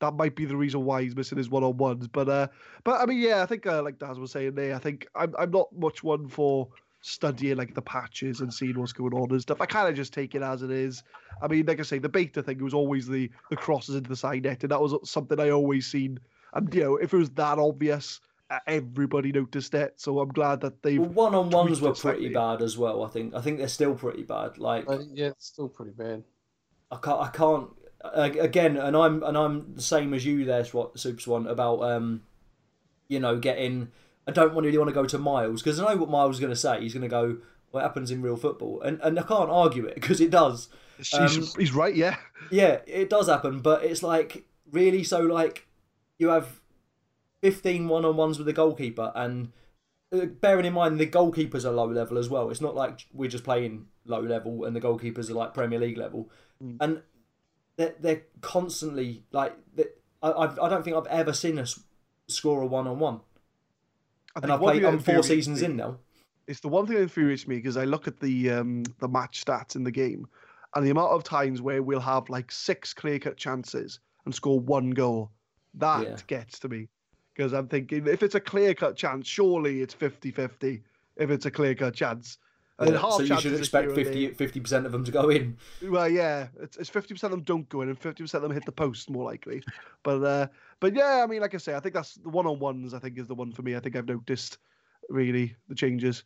that 0.00 0.14
might 0.14 0.36
be 0.36 0.44
the 0.44 0.56
reason 0.56 0.84
why 0.84 1.02
he's 1.02 1.16
missing 1.16 1.38
his 1.38 1.50
one 1.50 1.64
on 1.64 1.76
ones. 1.76 2.06
But 2.08 2.28
uh, 2.28 2.48
but 2.84 3.00
I 3.00 3.06
mean, 3.06 3.18
yeah, 3.18 3.42
I 3.42 3.46
think 3.46 3.66
uh, 3.66 3.82
like 3.82 3.98
Daz 3.98 4.18
was 4.18 4.32
saying 4.32 4.54
there, 4.54 4.74
I 4.74 4.78
think 4.78 5.06
I'm 5.14 5.34
I'm 5.38 5.50
not 5.50 5.68
much 5.76 6.02
one 6.02 6.28
for 6.28 6.68
studying 7.00 7.56
like 7.56 7.74
the 7.74 7.82
patches 7.82 8.40
and 8.40 8.52
seeing 8.52 8.78
what's 8.78 8.92
going 8.92 9.14
on 9.14 9.30
and 9.30 9.40
stuff. 9.40 9.60
I 9.60 9.66
kind 9.66 9.88
of 9.88 9.94
just 9.94 10.12
take 10.12 10.34
it 10.34 10.42
as 10.42 10.62
it 10.62 10.70
is. 10.70 11.02
I 11.40 11.48
mean, 11.48 11.64
like 11.64 11.78
I 11.78 11.84
say, 11.84 11.98
the 11.98 12.08
beta 12.08 12.42
thing 12.42 12.62
was 12.62 12.74
always 12.74 13.06
the 13.06 13.30
the 13.48 13.56
crosses 13.56 13.94
into 13.94 14.08
the 14.08 14.16
side 14.16 14.42
net, 14.42 14.62
and 14.64 14.72
that 14.72 14.80
was 14.80 14.94
something 15.08 15.40
I 15.40 15.50
always 15.50 15.86
seen. 15.86 16.18
And 16.52 16.72
you 16.74 16.82
know, 16.82 16.96
if 16.96 17.14
it 17.14 17.16
was 17.16 17.30
that 17.30 17.58
obvious, 17.58 18.20
everybody 18.66 19.32
noticed 19.32 19.74
it. 19.74 19.94
So 19.96 20.20
I'm 20.20 20.28
glad 20.28 20.60
that 20.60 20.82
they've. 20.82 21.00
Well, 21.00 21.08
one 21.08 21.34
on 21.34 21.50
ones 21.50 21.80
were 21.80 21.88
pretty 21.88 22.00
slightly. 22.00 22.28
bad 22.30 22.62
as 22.62 22.78
well. 22.78 23.04
I 23.04 23.08
think. 23.08 23.34
I 23.34 23.40
think 23.40 23.58
they're 23.58 23.68
still 23.68 23.94
pretty 23.94 24.22
bad. 24.22 24.58
Like 24.58 24.86
But 24.86 25.02
yeah, 25.12 25.28
it's 25.28 25.46
still 25.46 25.68
pretty 25.68 25.92
bad. 25.92 26.24
I 26.90 26.96
can't. 26.96 27.20
I 27.20 27.28
can't. 27.28 27.68
uh, 28.04 28.30
Again, 28.40 28.76
and 28.76 28.96
I'm 28.96 29.22
and 29.22 29.36
I'm 29.36 29.74
the 29.74 29.82
same 29.82 30.14
as 30.14 30.24
you 30.24 30.44
there, 30.44 30.64
Swat 30.64 30.98
Super 30.98 31.20
Swan, 31.20 31.46
about 31.46 31.82
um, 31.82 32.22
you 33.08 33.20
know, 33.20 33.38
getting. 33.38 33.88
I 34.28 34.32
don't 34.32 34.54
want 34.54 34.64
really 34.66 34.78
want 34.78 34.88
to 34.88 34.94
go 34.94 35.06
to 35.06 35.18
Miles 35.18 35.62
because 35.62 35.78
I 35.78 35.84
know 35.84 36.00
what 36.00 36.10
Miles 36.10 36.36
is 36.36 36.40
going 36.40 36.52
to 36.52 36.56
say. 36.56 36.80
He's 36.80 36.94
going 36.94 37.02
to 37.02 37.08
go, 37.08 37.38
"What 37.70 37.82
happens 37.82 38.10
in 38.10 38.22
real 38.22 38.36
football?" 38.36 38.80
And 38.80 39.00
and 39.02 39.18
I 39.18 39.22
can't 39.22 39.50
argue 39.50 39.84
it 39.86 39.94
because 39.94 40.20
it 40.20 40.30
does. 40.30 40.68
He's, 40.98 41.14
um, 41.14 41.48
he's 41.58 41.72
right, 41.72 41.94
yeah. 41.94 42.16
Yeah, 42.50 42.78
it 42.86 43.10
does 43.10 43.28
happen, 43.28 43.60
but 43.60 43.84
it's 43.84 44.02
like 44.02 44.46
really 44.70 45.04
so 45.04 45.20
like 45.20 45.66
you 46.18 46.28
have 46.28 46.60
15 47.42 47.88
one-on-ones 47.88 48.38
with 48.38 48.46
the 48.46 48.52
goalkeeper 48.52 49.12
and 49.14 49.52
uh, 50.12 50.26
bearing 50.26 50.64
in 50.66 50.72
mind 50.72 50.98
the 50.98 51.06
goalkeepers 51.06 51.64
are 51.64 51.70
low 51.72 51.86
level 51.86 52.18
as 52.18 52.28
well. 52.28 52.50
It's 52.50 52.60
not 52.60 52.74
like 52.74 53.06
we're 53.12 53.30
just 53.30 53.44
playing 53.44 53.86
low 54.04 54.20
level 54.20 54.64
and 54.64 54.74
the 54.74 54.80
goalkeepers 54.80 55.28
are 55.30 55.34
like 55.34 55.54
Premier 55.54 55.78
League 55.78 55.98
level. 55.98 56.30
Mm. 56.62 56.76
And 56.80 57.02
they're, 57.76 57.94
they're 58.00 58.22
constantly 58.40 59.24
like 59.32 59.56
they- 59.74 59.84
I, 60.22 60.30
I 60.60 60.68
don't 60.68 60.82
think 60.82 60.96
I've 60.96 61.06
ever 61.06 61.32
seen 61.32 61.58
us 61.58 61.78
score 62.28 62.62
a 62.62 62.66
one 62.66 62.86
on 62.86 62.98
one. 62.98 63.20
And 64.34 64.50
i've 64.50 64.60
played. 64.60 64.84
I'm 64.84 64.98
four 64.98 65.22
seasons 65.22 65.60
me- 65.60 65.66
in 65.66 65.76
now. 65.76 65.98
It's 66.48 66.60
the 66.60 66.68
one 66.68 66.86
thing 66.86 66.96
that 66.96 67.02
infuriates 67.02 67.46
me 67.46 67.56
because 67.56 67.76
I 67.76 67.84
look 67.84 68.08
at 68.08 68.18
the 68.20 68.50
um, 68.50 68.82
the 68.98 69.08
match 69.08 69.44
stats 69.44 69.76
in 69.76 69.84
the 69.84 69.90
game, 69.90 70.26
and 70.74 70.84
the 70.86 70.90
amount 70.90 71.12
of 71.12 71.22
times 71.22 71.60
where 71.62 71.82
we'll 71.82 72.00
have 72.00 72.28
like 72.28 72.50
six 72.50 72.92
clear 72.94 73.18
cut 73.18 73.36
chances 73.36 74.00
and 74.24 74.34
score 74.34 74.58
one 74.60 74.90
goal. 74.90 75.30
That 75.74 76.02
Yeah. 76.02 76.16
gets 76.26 76.58
to 76.60 76.68
me 76.68 76.88
because 77.36 77.52
I'm 77.52 77.68
thinking 77.68 78.06
if 78.06 78.22
it's 78.22 78.34
a 78.34 78.40
clear 78.40 78.74
cut 78.74 78.96
chance, 78.96 79.26
surely 79.28 79.82
it's 79.82 79.94
50-50 79.94 80.82
If 81.16 81.30
it's 81.30 81.46
a 81.46 81.50
clear 81.50 81.74
cut 81.74 81.94
chance, 81.94 82.38
and 82.78 82.90
Yeah, 82.90 82.98
half 82.98 83.12
so 83.12 83.22
you 83.22 83.40
should 83.40 83.54
expect 83.54 83.86
here 83.92 84.04
50 84.04 84.34
50 84.34 84.60
percent 84.60 84.86
of 84.86 84.92
them 84.92 85.02
to 85.04 85.10
go 85.10 85.30
in. 85.30 85.56
Well, 85.82 86.08
yeah, 86.08 86.48
it's 86.60 86.76
it's 86.76 86.90
fifty 86.90 87.14
percent 87.14 87.32
of 87.32 87.38
them 87.38 87.44
don't 87.44 87.68
go 87.70 87.80
in, 87.80 87.88
and 87.88 87.98
fifty 87.98 88.22
percent 88.22 88.44
of 88.44 88.50
them 88.50 88.54
hit 88.54 88.66
the 88.66 88.72
post 88.72 89.08
more 89.08 89.24
likely. 89.24 89.62
But 90.02 90.22
uh, 90.22 90.46
but 90.78 90.94
yeah, 90.94 91.22
I 91.24 91.26
mean, 91.26 91.40
like 91.40 91.54
I 91.54 91.58
say, 91.58 91.74
I 91.74 91.80
think 91.80 91.94
that's 91.94 92.16
the 92.16 92.28
one 92.28 92.46
on 92.46 92.58
ones. 92.58 92.92
I 92.92 92.98
think 92.98 93.18
is 93.18 93.28
the 93.28 93.34
one 93.34 93.50
for 93.50 93.62
me. 93.62 93.76
I 93.76 93.80
think 93.80 93.96
I've 93.96 94.06
noticed 94.06 94.58
really 95.08 95.56
the 95.68 95.74
changes. 95.74 96.24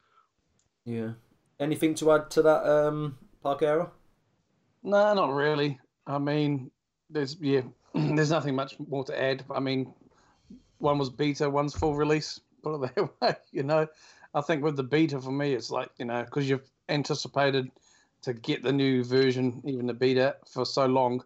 Yeah. 0.84 1.12
Anything 1.60 1.94
to 1.96 2.10
add 2.12 2.30
to 2.30 2.42
that, 2.42 2.64
um, 2.66 3.16
Parkera? 3.44 3.90
No, 4.82 5.14
not 5.14 5.32
really. 5.32 5.78
I 6.06 6.18
mean, 6.18 6.72
there's 7.10 7.36
yeah, 7.40 7.60
there's 7.94 8.30
nothing 8.30 8.56
much 8.56 8.74
more 8.88 9.04
to 9.04 9.22
add. 9.22 9.44
I 9.54 9.60
mean, 9.60 9.94
one 10.80 10.98
was 10.98 11.10
beta, 11.10 11.48
one's 11.48 11.74
full 11.74 11.94
release. 11.94 12.40
Put 12.62 12.74
it 12.82 12.94
that 12.94 13.10
way, 13.20 13.34
you 13.52 13.62
know. 13.62 13.86
I 14.34 14.40
think 14.42 14.62
with 14.62 14.76
the 14.76 14.82
beta 14.82 15.20
for 15.20 15.32
me, 15.32 15.54
it's 15.54 15.70
like 15.70 15.90
you 15.98 16.04
know 16.04 16.22
because 16.24 16.48
you've 16.48 16.68
anticipated 16.88 17.70
to 18.22 18.34
get 18.34 18.62
the 18.62 18.72
new 18.72 19.02
version, 19.02 19.62
even 19.64 19.86
the 19.86 19.94
beta, 19.94 20.36
for 20.46 20.66
so 20.66 20.86
long. 20.86 21.24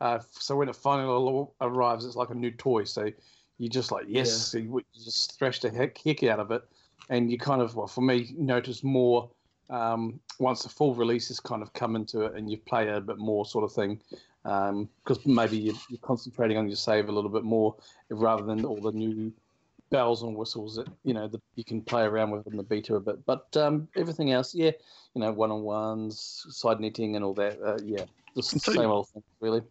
Uh, 0.00 0.20
so 0.30 0.56
when 0.56 0.68
it 0.68 0.76
finally 0.76 1.46
arrives, 1.60 2.04
it's 2.04 2.16
like 2.16 2.30
a 2.30 2.34
new 2.34 2.52
toy. 2.52 2.84
So 2.84 3.10
you're 3.58 3.68
just 3.68 3.90
like 3.90 4.06
yes, 4.08 4.54
you, 4.54 4.60
you 4.60 5.04
just 5.04 5.38
thrash 5.38 5.60
the 5.60 5.70
heck, 5.70 5.98
heck 5.98 6.22
out 6.22 6.38
of 6.38 6.50
it, 6.52 6.62
and 7.08 7.30
you 7.30 7.38
kind 7.38 7.60
of 7.60 7.74
well 7.74 7.88
for 7.88 8.00
me 8.00 8.32
notice 8.38 8.84
more 8.84 9.28
um, 9.70 10.20
once 10.38 10.62
the 10.62 10.68
full 10.68 10.94
release 10.94 11.28
has 11.28 11.40
kind 11.40 11.62
of 11.62 11.72
come 11.72 11.94
into 11.96 12.22
it 12.22 12.34
and 12.34 12.50
you 12.50 12.58
play 12.58 12.88
a 12.88 13.00
bit 13.00 13.18
more 13.18 13.46
sort 13.46 13.64
of 13.64 13.72
thing 13.72 14.00
because 14.42 15.24
maybe 15.26 15.58
you're, 15.58 15.74
you're 15.88 15.98
concentrating 16.00 16.56
on 16.56 16.66
your 16.68 16.76
save 16.76 17.08
a 17.08 17.12
little 17.12 17.30
bit 17.30 17.44
more 17.44 17.76
rather 18.10 18.42
than 18.44 18.64
all 18.64 18.80
the 18.80 18.92
new 18.92 19.32
bells 19.90 20.22
and 20.22 20.36
whistles 20.36 20.76
that 20.76 20.88
you 21.04 21.12
know 21.12 21.26
that 21.26 21.40
you 21.56 21.64
can 21.64 21.82
play 21.82 22.04
around 22.04 22.30
with 22.30 22.46
in 22.46 22.56
the 22.56 22.62
beta 22.62 22.94
a 22.94 23.00
bit. 23.00 23.24
But 23.26 23.54
um, 23.56 23.88
everything 23.96 24.30
else 24.32 24.54
yeah 24.54 24.70
you 25.14 25.20
know 25.20 25.32
one-on-ones 25.32 26.46
side 26.50 26.80
netting 26.80 27.16
and 27.16 27.24
all 27.24 27.34
that 27.34 27.60
uh, 27.60 27.78
yeah 27.84 28.04
just 28.36 28.52
the 28.52 28.72
you- 28.72 28.80
same 28.80 28.90
old 28.90 29.08
thing 29.08 29.22
really 29.40 29.62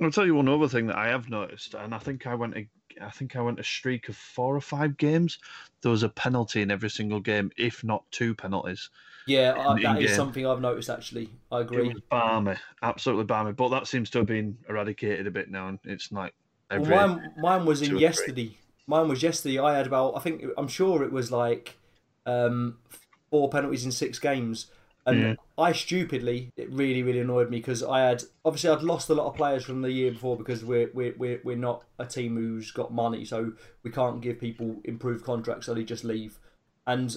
I'll 0.00 0.10
tell 0.10 0.26
you 0.26 0.34
one 0.34 0.48
other 0.48 0.68
thing 0.68 0.86
that 0.88 0.96
I 0.96 1.08
have 1.08 1.28
noticed, 1.30 1.74
and 1.74 1.94
I 1.94 1.98
think 1.98 2.26
I 2.26 2.34
went 2.34 2.56
a, 2.56 2.68
I 3.00 3.10
think 3.10 3.34
I 3.36 3.40
went 3.40 3.60
a 3.60 3.64
streak 3.64 4.08
of 4.08 4.16
four 4.16 4.54
or 4.54 4.60
five 4.60 4.96
games. 4.96 5.38
There 5.82 5.90
was 5.90 6.02
a 6.02 6.08
penalty 6.08 6.62
in 6.62 6.70
every 6.70 6.90
single 6.90 7.20
game, 7.20 7.50
if 7.56 7.82
not 7.82 8.04
two 8.10 8.34
penalties. 8.34 8.90
Yeah, 9.26 9.52
I, 9.52 9.76
In- 9.76 9.82
that 9.82 9.96
is 9.96 10.02
in-game. 10.02 10.16
something 10.16 10.46
I've 10.46 10.60
noticed 10.60 10.90
actually. 10.90 11.30
I 11.50 11.60
agree. 11.60 11.88
It 11.88 11.94
was 11.94 12.02
balmy, 12.10 12.54
absolutely 12.82 13.24
balmy. 13.24 13.52
But 13.52 13.70
that 13.70 13.86
seems 13.86 14.10
to 14.10 14.18
have 14.18 14.26
been 14.26 14.58
eradicated 14.68 15.26
a 15.26 15.30
bit 15.30 15.50
now, 15.50 15.68
and 15.68 15.78
it's 15.84 16.12
like 16.12 16.34
every. 16.70 16.92
Well, 16.94 17.08
mine, 17.08 17.32
mine 17.38 17.66
was 17.66 17.80
in 17.82 17.88
or 17.88 17.90
three. 17.92 18.00
yesterday. 18.00 18.58
Mine 18.86 19.08
was 19.08 19.22
yesterday. 19.22 19.58
I 19.58 19.76
had 19.76 19.86
about, 19.86 20.16
I 20.16 20.20
think, 20.20 20.44
I'm 20.56 20.68
sure 20.68 21.02
it 21.02 21.10
was 21.10 21.32
like 21.32 21.76
um, 22.24 22.78
four 23.30 23.48
penalties 23.48 23.84
in 23.84 23.90
six 23.90 24.18
games. 24.20 24.66
And 25.06 25.20
Yeah. 25.22 25.34
I 25.56 25.72
stupidly, 25.72 26.50
it 26.56 26.70
really, 26.70 27.02
really 27.02 27.20
annoyed 27.20 27.48
me 27.48 27.58
because 27.58 27.82
I 27.82 28.00
had, 28.00 28.24
obviously, 28.44 28.70
I'd 28.70 28.82
lost 28.82 29.08
a 29.08 29.14
lot 29.14 29.28
of 29.28 29.36
players 29.36 29.64
from 29.64 29.80
the 29.80 29.92
year 29.92 30.10
before 30.10 30.36
because 30.36 30.64
we're, 30.64 30.90
we're, 30.92 31.14
we're, 31.16 31.40
we're 31.44 31.56
not 31.56 31.84
a 31.98 32.04
team 32.04 32.36
who's 32.36 32.72
got 32.72 32.92
money. 32.92 33.24
So 33.24 33.52
we 33.84 33.90
can't 33.92 34.20
give 34.20 34.40
people 34.40 34.80
improved 34.84 35.24
contracts, 35.24 35.66
so 35.66 35.74
they 35.74 35.84
just 35.84 36.02
leave. 36.04 36.38
And 36.86 37.16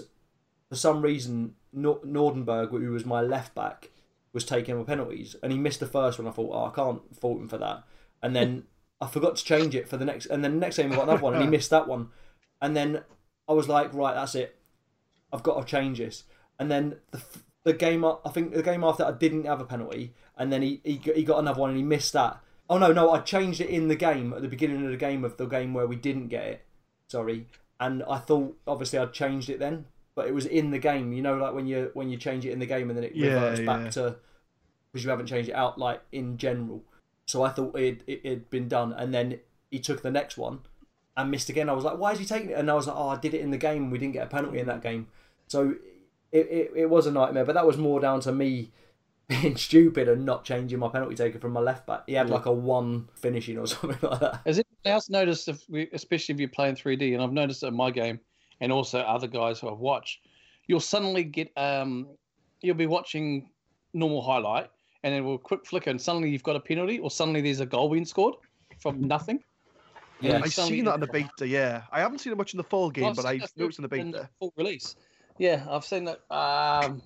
for 0.69 0.75
some 0.75 1.01
reason, 1.01 1.55
Nor- 1.73 2.01
Nordenberg, 2.01 2.69
who 2.69 2.91
was 2.91 3.05
my 3.05 3.21
left 3.21 3.55
back, 3.55 3.89
was 4.33 4.45
taking 4.45 4.77
my 4.77 4.83
penalties, 4.83 5.35
and 5.41 5.51
he 5.51 5.57
missed 5.57 5.79
the 5.79 5.87
first 5.87 6.19
one. 6.19 6.27
I 6.27 6.31
thought, 6.31 6.51
oh, 6.53 6.65
I 6.65 6.75
can't 6.75 7.19
fault 7.19 7.41
him 7.41 7.49
for 7.49 7.57
that. 7.57 7.83
And 8.21 8.35
then 8.35 8.63
I 9.01 9.07
forgot 9.07 9.35
to 9.37 9.43
change 9.43 9.73
it 9.75 9.89
for 9.89 9.97
the 9.97 10.05
next, 10.05 10.27
and 10.27 10.43
then 10.43 10.53
the 10.53 10.59
next 10.59 10.77
game 10.77 10.91
I 10.91 10.95
got 10.95 11.05
another 11.05 11.23
one, 11.23 11.33
and 11.33 11.43
he 11.43 11.49
missed 11.57 11.71
that 11.71 11.87
one. 11.87 12.09
And 12.61 12.75
then 12.77 13.01
I 13.47 13.53
was 13.53 13.67
like, 13.67 13.93
right, 13.95 14.13
that's 14.13 14.35
it. 14.35 14.55
I've 15.33 15.43
got 15.43 15.59
to 15.59 15.65
change 15.65 15.97
this. 15.97 16.23
And 16.59 16.69
then 16.69 16.97
the 17.11 17.21
the 17.69 17.77
game, 17.77 18.03
I 18.05 18.29
think 18.33 18.53
the 18.53 18.63
game 18.63 18.83
after 18.83 19.05
I 19.05 19.11
didn't 19.11 19.45
have 19.45 19.61
a 19.61 19.65
penalty, 19.65 20.13
and 20.37 20.51
then 20.51 20.61
he 20.61 20.81
he 20.83 20.97
got, 20.97 21.15
he 21.15 21.23
got 21.23 21.39
another 21.39 21.61
one 21.61 21.69
and 21.69 21.77
he 21.77 21.83
missed 21.83 22.13
that. 22.13 22.39
Oh 22.69 22.77
no, 22.77 22.91
no, 22.91 23.11
I 23.11 23.19
changed 23.19 23.61
it 23.61 23.69
in 23.69 23.87
the 23.87 23.95
game 23.95 24.33
at 24.33 24.41
the 24.41 24.47
beginning 24.47 24.83
of 24.85 24.91
the 24.91 24.97
game 24.97 25.23
of 25.23 25.37
the 25.37 25.45
game 25.45 25.73
where 25.73 25.87
we 25.87 25.95
didn't 25.95 26.27
get 26.27 26.45
it. 26.53 26.65
Sorry, 27.07 27.47
and 27.79 28.03
I 28.03 28.17
thought 28.19 28.55
obviously 28.67 28.99
I'd 28.99 29.13
changed 29.13 29.49
it 29.49 29.59
then, 29.59 29.85
but 30.15 30.27
it 30.27 30.33
was 30.33 30.45
in 30.45 30.71
the 30.71 30.79
game. 30.79 31.13
You 31.13 31.21
know, 31.21 31.35
like 31.37 31.53
when 31.53 31.67
you 31.67 31.91
when 31.93 32.09
you 32.09 32.17
change 32.17 32.45
it 32.45 32.51
in 32.51 32.59
the 32.59 32.65
game 32.65 32.89
and 32.89 32.97
then 32.97 33.03
it 33.05 33.15
Yeah, 33.15 33.33
reverts 33.35 33.59
yeah. 33.59 33.65
back 33.65 33.91
to 33.91 34.15
because 34.91 35.03
you 35.03 35.09
haven't 35.09 35.27
changed 35.27 35.49
it 35.49 35.55
out 35.55 35.77
like 35.77 36.01
in 36.11 36.37
general. 36.37 36.83
So 37.25 37.43
I 37.43 37.49
thought 37.49 37.77
it 37.77 38.01
it 38.07 38.25
had 38.25 38.49
been 38.49 38.67
done, 38.67 38.93
and 38.93 39.13
then 39.13 39.39
he 39.71 39.79
took 39.79 40.01
the 40.01 40.11
next 40.11 40.37
one 40.37 40.59
and 41.17 41.31
missed 41.31 41.49
again. 41.49 41.69
I 41.69 41.73
was 41.73 41.85
like, 41.85 41.97
why 41.97 42.11
is 42.13 42.19
he 42.19 42.25
taking 42.25 42.51
it? 42.51 42.57
And 42.57 42.69
I 42.71 42.73
was 42.75 42.87
like, 42.87 42.95
oh, 42.97 43.09
I 43.09 43.17
did 43.17 43.33
it 43.33 43.41
in 43.41 43.51
the 43.51 43.57
game. 43.57 43.89
We 43.91 43.97
didn't 43.97 44.13
get 44.13 44.25
a 44.27 44.29
penalty 44.29 44.59
in 44.59 44.67
that 44.67 44.81
game, 44.81 45.07
so 45.47 45.75
it, 46.31 46.47
it, 46.49 46.71
it 46.75 46.89
was 46.89 47.07
a 47.07 47.11
nightmare. 47.11 47.45
But 47.45 47.53
that 47.53 47.65
was 47.65 47.77
more 47.77 47.99
down 47.99 48.19
to 48.21 48.31
me 48.31 48.71
being 49.27 49.55
stupid 49.57 50.07
and 50.09 50.25
not 50.25 50.43
changing 50.43 50.79
my 50.79 50.89
penalty 50.89 51.15
taker 51.15 51.39
from 51.39 51.51
my 51.53 51.59
left 51.59 51.85
back. 51.85 52.03
He 52.07 52.13
had 52.13 52.27
Yeah. 52.27 52.33
like 52.35 52.45
a 52.45 52.51
one 52.51 53.07
finishing 53.15 53.57
or 53.57 53.67
something 53.67 53.97
like 54.01 54.19
that. 54.19 54.41
Has 54.45 54.57
anyone 54.57 54.65
else 54.95 55.09
noticed, 55.09 55.47
if 55.47 55.63
we, 55.69 55.87
especially 55.93 56.33
if 56.33 56.39
you're 56.39 56.49
playing 56.49 56.75
3D, 56.75 57.13
and 57.13 57.21
I've 57.23 57.31
noticed 57.33 57.63
it 57.63 57.67
in 57.67 57.75
my 57.75 57.91
game, 57.91 58.19
and 58.61 58.71
also 58.71 58.99
other 58.99 59.27
guys 59.27 59.59
who 59.59 59.69
I've 59.69 59.79
watched, 59.79 60.19
you'll 60.67 60.79
suddenly 60.79 61.23
get, 61.23 61.51
um, 61.57 62.07
you'll 62.61 62.75
be 62.75 62.87
watching 62.87 63.49
normal 63.93 64.21
highlight, 64.21 64.69
and 65.03 65.13
then 65.13 65.23
we'll 65.25 65.37
quick 65.37 65.65
flicker, 65.65 65.89
and 65.89 66.01
suddenly 66.01 66.29
you've 66.29 66.43
got 66.43 66.55
a 66.55 66.59
penalty, 66.59 66.99
or 66.99 67.09
suddenly 67.11 67.41
there's 67.41 67.59
a 67.61 67.65
goal 67.65 67.89
being 67.89 68.05
scored 68.05 68.35
from 68.79 69.01
nothing. 69.01 69.43
Yeah. 70.21 70.41
I've 70.43 70.51
seen 70.53 70.83
that 70.85 70.95
in 70.95 70.99
the 70.99 71.07
beta. 71.07 71.47
Yeah, 71.47 71.83
I 71.91 72.01
haven't 72.01 72.17
seen 72.19 72.33
it 72.33 72.37
much 72.37 72.53
in 72.53 72.57
the 72.57 72.63
full 72.63 72.89
game, 72.91 73.03
Well, 73.03 73.11
I've 73.11 73.15
but 73.15 73.25
seen 73.31 73.41
I've 73.43 73.49
noticed 73.57 73.79
in 73.79 73.87
the 73.87 73.95
in 73.95 74.11
beta. 74.11 74.29
full 74.39 74.53
release. 74.57 74.95
Yeah, 75.39 75.65
I've 75.69 75.85
seen 75.85 76.03
that 76.05 76.19
um, 76.29 77.01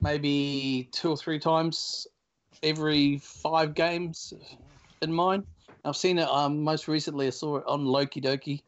maybe 0.00 0.88
two 0.92 1.10
or 1.10 1.16
three 1.16 1.38
times 1.38 2.06
every 2.62 3.18
five 3.18 3.74
games 3.74 4.32
in 5.02 5.12
mine. 5.12 5.44
I've 5.84 5.96
seen 5.96 6.18
it 6.18 6.28
um, 6.28 6.62
most 6.62 6.88
recently. 6.88 7.26
I 7.26 7.30
saw 7.30 7.56
it 7.58 7.64
on 7.66 7.84
Loki 7.84 8.20
Doki. 8.20 8.62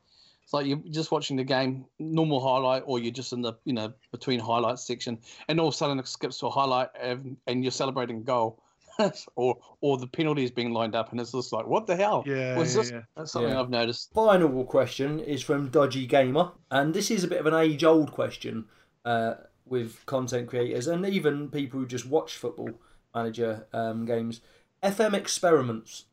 It's 0.44 0.52
like 0.52 0.66
you're 0.66 0.80
just 0.90 1.10
watching 1.10 1.36
the 1.36 1.44
game, 1.44 1.86
normal 1.98 2.40
highlight, 2.40 2.82
or 2.84 2.98
you're 2.98 3.12
just 3.12 3.32
in 3.32 3.40
the 3.40 3.54
you 3.64 3.72
know 3.72 3.92
between 4.10 4.38
highlights 4.38 4.86
section, 4.86 5.18
and 5.48 5.58
all 5.58 5.68
of 5.68 5.74
a 5.74 5.76
sudden 5.76 5.98
it 5.98 6.06
skips 6.06 6.38
to 6.40 6.46
a 6.46 6.50
highlight, 6.50 6.88
and, 7.00 7.36
and 7.46 7.64
you're 7.64 7.70
celebrating 7.70 8.18
a 8.18 8.20
goal, 8.20 8.62
or 9.36 9.56
or 9.80 9.96
the 9.96 10.06
penalty 10.06 10.44
is 10.44 10.50
being 10.50 10.72
lined 10.72 10.94
up, 10.94 11.12
and 11.12 11.20
it's 11.20 11.32
just 11.32 11.52
like 11.52 11.66
what 11.66 11.86
the 11.86 11.96
hell? 11.96 12.24
Yeah, 12.26 12.58
Was 12.58 12.74
yeah, 12.74 12.82
this- 12.82 12.90
yeah. 12.90 13.00
That's 13.16 13.32
something 13.32 13.52
Yeah. 13.52 13.60
I've 13.60 13.70
noticed. 13.70 14.12
Final 14.12 14.64
question 14.64 15.20
is 15.20 15.42
from 15.42 15.68
Dodgy 15.68 16.06
Gamer, 16.06 16.50
and 16.70 16.92
this 16.92 17.10
is 17.10 17.24
a 17.24 17.28
bit 17.28 17.40
of 17.40 17.46
an 17.46 17.54
age-old 17.54 18.12
question 18.12 18.66
uh, 19.04 19.34
with 19.66 20.04
content 20.06 20.48
creators 20.48 20.86
and 20.86 21.06
even 21.06 21.48
people 21.48 21.80
who 21.80 21.86
just 21.86 22.06
watch 22.06 22.36
football 22.36 22.70
manager 23.14 23.66
um, 23.72 24.04
games. 24.04 24.40
FM 24.82 25.14
experiments. 25.14 26.06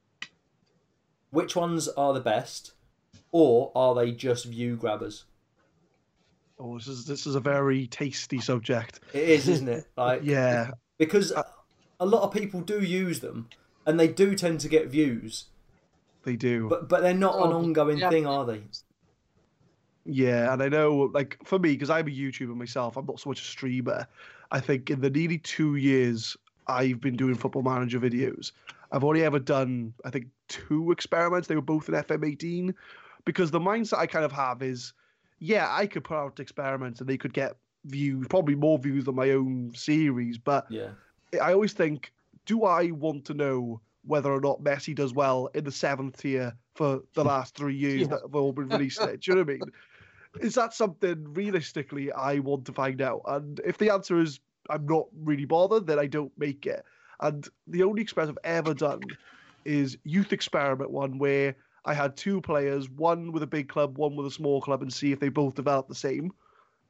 Which 1.32 1.56
ones 1.56 1.88
are 1.90 2.14
the 2.14 2.20
best, 2.20 2.72
or 3.32 3.72
are 3.76 3.94
they 3.94 4.12
just 4.12 4.46
view 4.46 4.76
grabbers? 4.76 5.26
Oh, 6.60 6.78
this 6.78 6.88
is 6.88 7.06
this 7.06 7.28
is 7.28 7.36
a 7.36 7.40
very 7.40 7.86
tasty 7.88 8.40
subject. 8.42 9.00
It 9.14 9.30
is, 9.30 9.48
isn't 9.48 9.70
it? 9.70 9.86
Like, 9.98 10.22
Yeah, 10.24 10.72
because 10.98 11.32
a 12.00 12.06
lot 12.06 12.24
of 12.24 12.34
people 12.34 12.62
do 12.62 12.82
use 12.82 13.20
them, 13.20 13.48
and 13.86 14.00
they 14.00 14.08
do 14.08 14.34
tend 14.36 14.60
to 14.62 14.68
get 14.68 14.88
views, 14.88 15.46
they 16.24 16.36
do. 16.36 16.68
but 16.68 16.90
but 16.90 17.02
they're 17.02 17.14
not 17.14 17.36
an 17.36 17.52
Oh, 17.54 17.58
ongoing 17.60 18.00
yeah. 18.00 18.10
thing, 18.10 18.26
are 18.26 18.46
they? 18.46 18.64
Yeah, 20.12 20.52
and 20.52 20.64
I 20.64 20.70
know, 20.70 21.12
like, 21.14 21.38
for 21.44 21.60
me, 21.60 21.74
because 21.74 21.90
I'm 21.90 22.08
a 22.08 22.12
YouTuber 22.12 22.56
myself, 22.56 22.98
I'm 22.98 23.06
not 23.06 23.20
so 23.20 23.30
much 23.30 23.42
a 23.42 23.46
streamer. 23.46 24.08
I 24.52 24.60
think 24.60 24.90
in 24.90 25.02
the 25.02 25.10
nearly 25.10 25.38
two 25.38 25.76
years 25.76 26.36
I've 26.68 27.00
been 27.00 27.16
doing 27.16 27.36
Football 27.36 27.62
Manager 27.62 28.00
videos, 28.00 28.52
I've 28.92 29.04
only 29.04 29.24
ever 29.24 29.38
done, 29.38 29.94
I 30.04 30.10
think, 30.10 30.28
two 30.48 30.92
experiments. 30.92 31.48
They 31.48 31.56
were 31.56 31.62
both 31.62 31.88
in 31.90 31.96
FM18. 31.96 32.74
Because 33.26 33.52
the 33.52 33.60
mindset 33.60 34.00
I 34.00 34.08
kind 34.08 34.26
of 34.26 34.32
have 34.32 34.64
is, 34.64 34.94
yeah, 35.38 35.68
I 35.70 35.86
could 35.86 36.04
put 36.04 36.18
out 36.18 36.40
experiments 36.40 37.00
and 37.00 37.08
they 37.08 37.18
could 37.18 37.34
get 37.34 37.58
views, 37.86 38.26
probably 38.30 38.56
more 38.56 38.80
views 38.80 39.06
than 39.06 39.14
my 39.16 39.32
own 39.32 39.72
series. 39.76 40.40
But 40.40 40.66
Yeah. 40.72 40.90
I 41.40 41.54
always 41.54 41.74
think, 41.74 42.12
do 42.48 42.64
I 42.64 42.90
want 42.92 43.26
to 43.26 43.36
know 43.36 43.80
whether 44.06 44.32
or 44.32 44.42
not 44.42 44.64
Messi 44.64 44.96
does 44.96 45.14
well 45.14 45.52
in 45.54 45.66
the 45.66 45.72
seventh 45.72 46.18
tier 46.18 46.56
for 46.74 47.04
the 47.14 47.24
last 47.34 47.56
three 47.56 47.76
years 47.76 48.02
Yeah. 48.02 48.08
that 48.08 48.22
have 48.24 48.34
all 48.36 48.54
been 48.54 48.70
released? 48.70 49.00
Do 49.00 49.18
you 49.22 49.36
know 49.36 49.42
what 49.42 49.50
I 49.50 49.54
mean? 49.54 49.62
Is 50.42 50.56
that 50.56 50.74
something 50.74 51.34
realistically 51.34 52.12
I 52.12 52.40
want 52.40 52.66
to 52.66 52.74
find 52.74 53.02
out? 53.02 53.22
And 53.26 53.60
if 53.66 53.78
the 53.78 53.92
answer 53.92 54.20
is 54.20 54.40
I'm 54.70 54.86
not 54.86 55.08
really 55.24 55.46
bothered, 55.46 55.88
then 55.88 56.00
I 56.00 56.06
don't 56.06 56.32
make 56.38 56.66
it. 56.66 56.84
And 57.20 57.48
the 57.68 57.84
only 57.84 58.02
experiment 58.02 58.38
I've 58.44 58.58
ever 58.58 58.74
done 58.74 59.02
is 59.66 59.98
youth 60.04 60.32
experiment 60.32 60.92
one 60.92 61.18
where 61.18 61.56
I 61.86 61.94
had 61.94 62.16
two 62.16 62.42
players, 62.42 62.90
one 62.90 63.32
with 63.32 63.44
a 63.44 63.48
big 63.48 63.70
club, 63.70 63.98
one 63.98 64.16
with 64.16 64.28
a 64.28 64.32
small 64.32 64.62
club, 64.62 64.82
and 64.82 64.94
see 64.94 65.12
if 65.12 65.20
they 65.20 65.30
both 65.30 65.56
developed 65.56 65.90
the 65.90 65.96
same. 65.96 66.32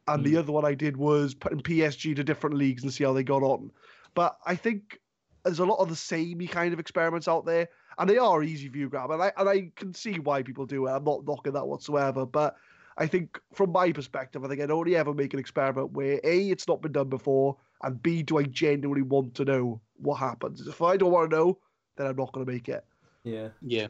And 0.07 0.23
the 0.23 0.31
hmm. 0.31 0.37
other 0.39 0.51
one 0.51 0.65
I 0.65 0.73
did 0.73 0.97
was 0.97 1.33
putting 1.33 1.61
PSG 1.61 2.15
to 2.15 2.23
different 2.23 2.57
leagues 2.57 2.83
and 2.83 2.93
see 2.93 3.03
how 3.03 3.13
they 3.13 3.23
got 3.23 3.43
on. 3.43 3.71
But 4.15 4.37
I 4.45 4.55
think 4.55 4.99
there's 5.43 5.59
a 5.59 5.65
lot 5.65 5.77
of 5.79 5.89
the 5.89 5.95
samey 5.95 6.47
kind 6.47 6.73
of 6.73 6.79
experiments 6.79 7.27
out 7.27 7.45
there, 7.45 7.69
and 7.97 8.09
they 8.09 8.17
are 8.17 8.43
easy 8.43 8.67
view 8.67 8.89
grab, 8.89 9.11
and 9.11 9.21
I 9.21 9.31
and 9.37 9.47
I 9.47 9.71
can 9.75 9.93
see 9.93 10.19
why 10.19 10.41
people 10.41 10.65
do 10.65 10.87
it. 10.87 10.91
I'm 10.91 11.03
not 11.03 11.25
knocking 11.25 11.53
that 11.53 11.67
whatsoever, 11.67 12.25
but 12.25 12.55
I 12.99 13.07
think 13.07 13.39
from 13.53 13.71
my 13.71 13.91
perspective, 13.93 14.43
I 14.43 14.49
think 14.49 14.61
I'd 14.61 14.71
only 14.71 14.95
ever 14.97 15.13
make 15.13 15.33
an 15.33 15.39
experiment 15.39 15.93
where 15.93 16.19
a 16.23 16.49
it's 16.49 16.67
not 16.67 16.81
been 16.81 16.91
done 16.91 17.09
before, 17.09 17.55
and 17.81 18.01
b 18.03 18.21
do 18.21 18.37
I 18.37 18.43
genuinely 18.43 19.03
want 19.03 19.33
to 19.35 19.45
know 19.45 19.81
what 19.97 20.15
happens. 20.15 20.67
If 20.67 20.81
I 20.81 20.97
don't 20.97 21.11
want 21.11 21.31
to 21.31 21.35
know, 21.35 21.57
then 21.95 22.07
I'm 22.07 22.17
not 22.17 22.33
going 22.33 22.45
to 22.45 22.51
make 22.51 22.67
it. 22.67 22.83
Yeah. 23.23 23.49
Yeah. 23.61 23.87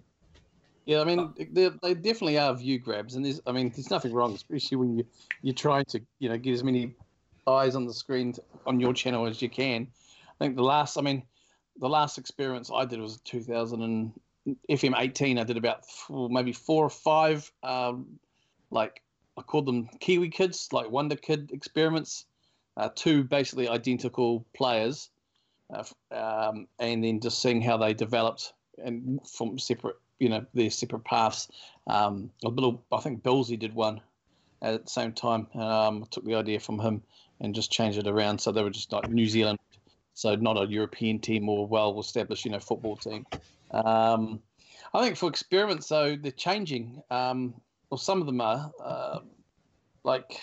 Yeah, 0.86 1.02
I 1.02 1.04
mean, 1.04 1.34
they, 1.52 1.70
they 1.84 1.94
definitely 1.94 2.40
are 2.40 2.56
view 2.56 2.80
grabs, 2.80 3.14
and 3.14 3.24
there's, 3.24 3.40
I 3.46 3.52
mean, 3.52 3.70
there's 3.70 3.92
nothing 3.92 4.12
wrong, 4.12 4.34
especially 4.34 4.78
when 4.78 4.98
you 4.98 5.06
you're 5.44 5.54
trying 5.54 5.86
to, 5.90 6.02
you 6.18 6.30
know, 6.30 6.38
get 6.38 6.54
as 6.54 6.64
many 6.64 6.96
eyes 7.46 7.76
on 7.76 7.86
the 7.86 7.94
screen 7.94 8.34
to, 8.34 8.44
on 8.66 8.80
your 8.80 8.94
channel 8.94 9.28
as 9.28 9.40
you 9.40 9.50
can. 9.50 9.88
I 10.40 10.44
think 10.44 10.56
the 10.56 10.64
last, 10.64 10.98
I 10.98 11.02
mean, 11.02 11.24
the 11.80 11.90
last 11.90 12.18
experience 12.18 12.72
I 12.74 12.86
did 12.86 13.00
was 13.00 13.20
2000 13.22 13.84
and 13.84 14.14
FM 14.70 14.96
18. 14.98 15.38
I 15.38 15.44
did 15.44 15.58
about 15.58 15.86
four, 15.86 16.28
maybe 16.30 16.54
four 16.54 16.86
or 16.86 16.90
five, 16.90 17.52
um, 17.62 18.20
like 18.72 19.02
I 19.38 19.42
called 19.42 19.66
them 19.66 19.90
Kiwi 20.00 20.30
kids, 20.30 20.70
like 20.72 20.90
Wonder 20.90 21.16
Kid 21.16 21.52
experiments. 21.54 22.26
Uh, 22.78 22.90
two 22.96 23.24
basically 23.26 23.68
identical 23.68 24.46
players, 24.56 25.10
uh, 25.74 25.84
um, 26.12 26.68
and 26.80 27.04
then 27.04 27.20
just 27.20 27.42
seeing 27.42 27.62
how 27.62 27.76
they 27.76 27.94
developed 27.94 28.54
and 28.84 29.20
from 29.28 29.60
separate 29.60 29.98
you 30.20 30.30
know 30.30 30.46
their 30.54 30.70
separate 30.70 31.04
paths. 31.04 31.50
Um, 31.88 32.30
a 32.46 32.50
little, 32.50 32.84
I 32.92 33.00
think 33.02 33.24
Billsy 33.24 33.58
did 33.58 33.74
one 33.74 34.02
at 34.62 34.86
the 34.86 34.90
same 34.90 35.14
time. 35.14 35.48
Um, 35.56 36.06
took 36.12 36.26
the 36.26 36.36
idea 36.36 36.60
from 36.60 36.80
him 36.80 37.02
and 37.42 37.56
just 37.56 37.72
changed 37.72 37.98
it 37.98 38.08
around 38.08 38.40
so 38.40 38.52
they 38.52 38.64
were 38.64 38.70
just 38.70 38.92
like 38.92 39.10
New 39.10 39.28
Zealand, 39.28 39.60
so 40.14 40.36
not 40.36 40.62
a 40.62 40.68
European 40.68 41.20
team 41.20 41.50
or 41.50 41.68
well 41.68 42.00
established 42.00 42.46
you 42.46 42.52
know 42.52 42.60
football 42.60 42.96
team. 42.96 43.26
Um, 43.72 44.42
I 44.94 45.04
think 45.04 45.18
for 45.18 45.30
experiments 45.30 45.88
though 45.88 46.16
they're 46.16 46.32
changing. 46.32 47.02
Um, 47.10 47.56
well, 47.90 47.98
some 47.98 48.22
of 48.22 48.28
them 48.28 48.42
are 48.42 48.72
uh, 48.84 49.20
like 50.04 50.42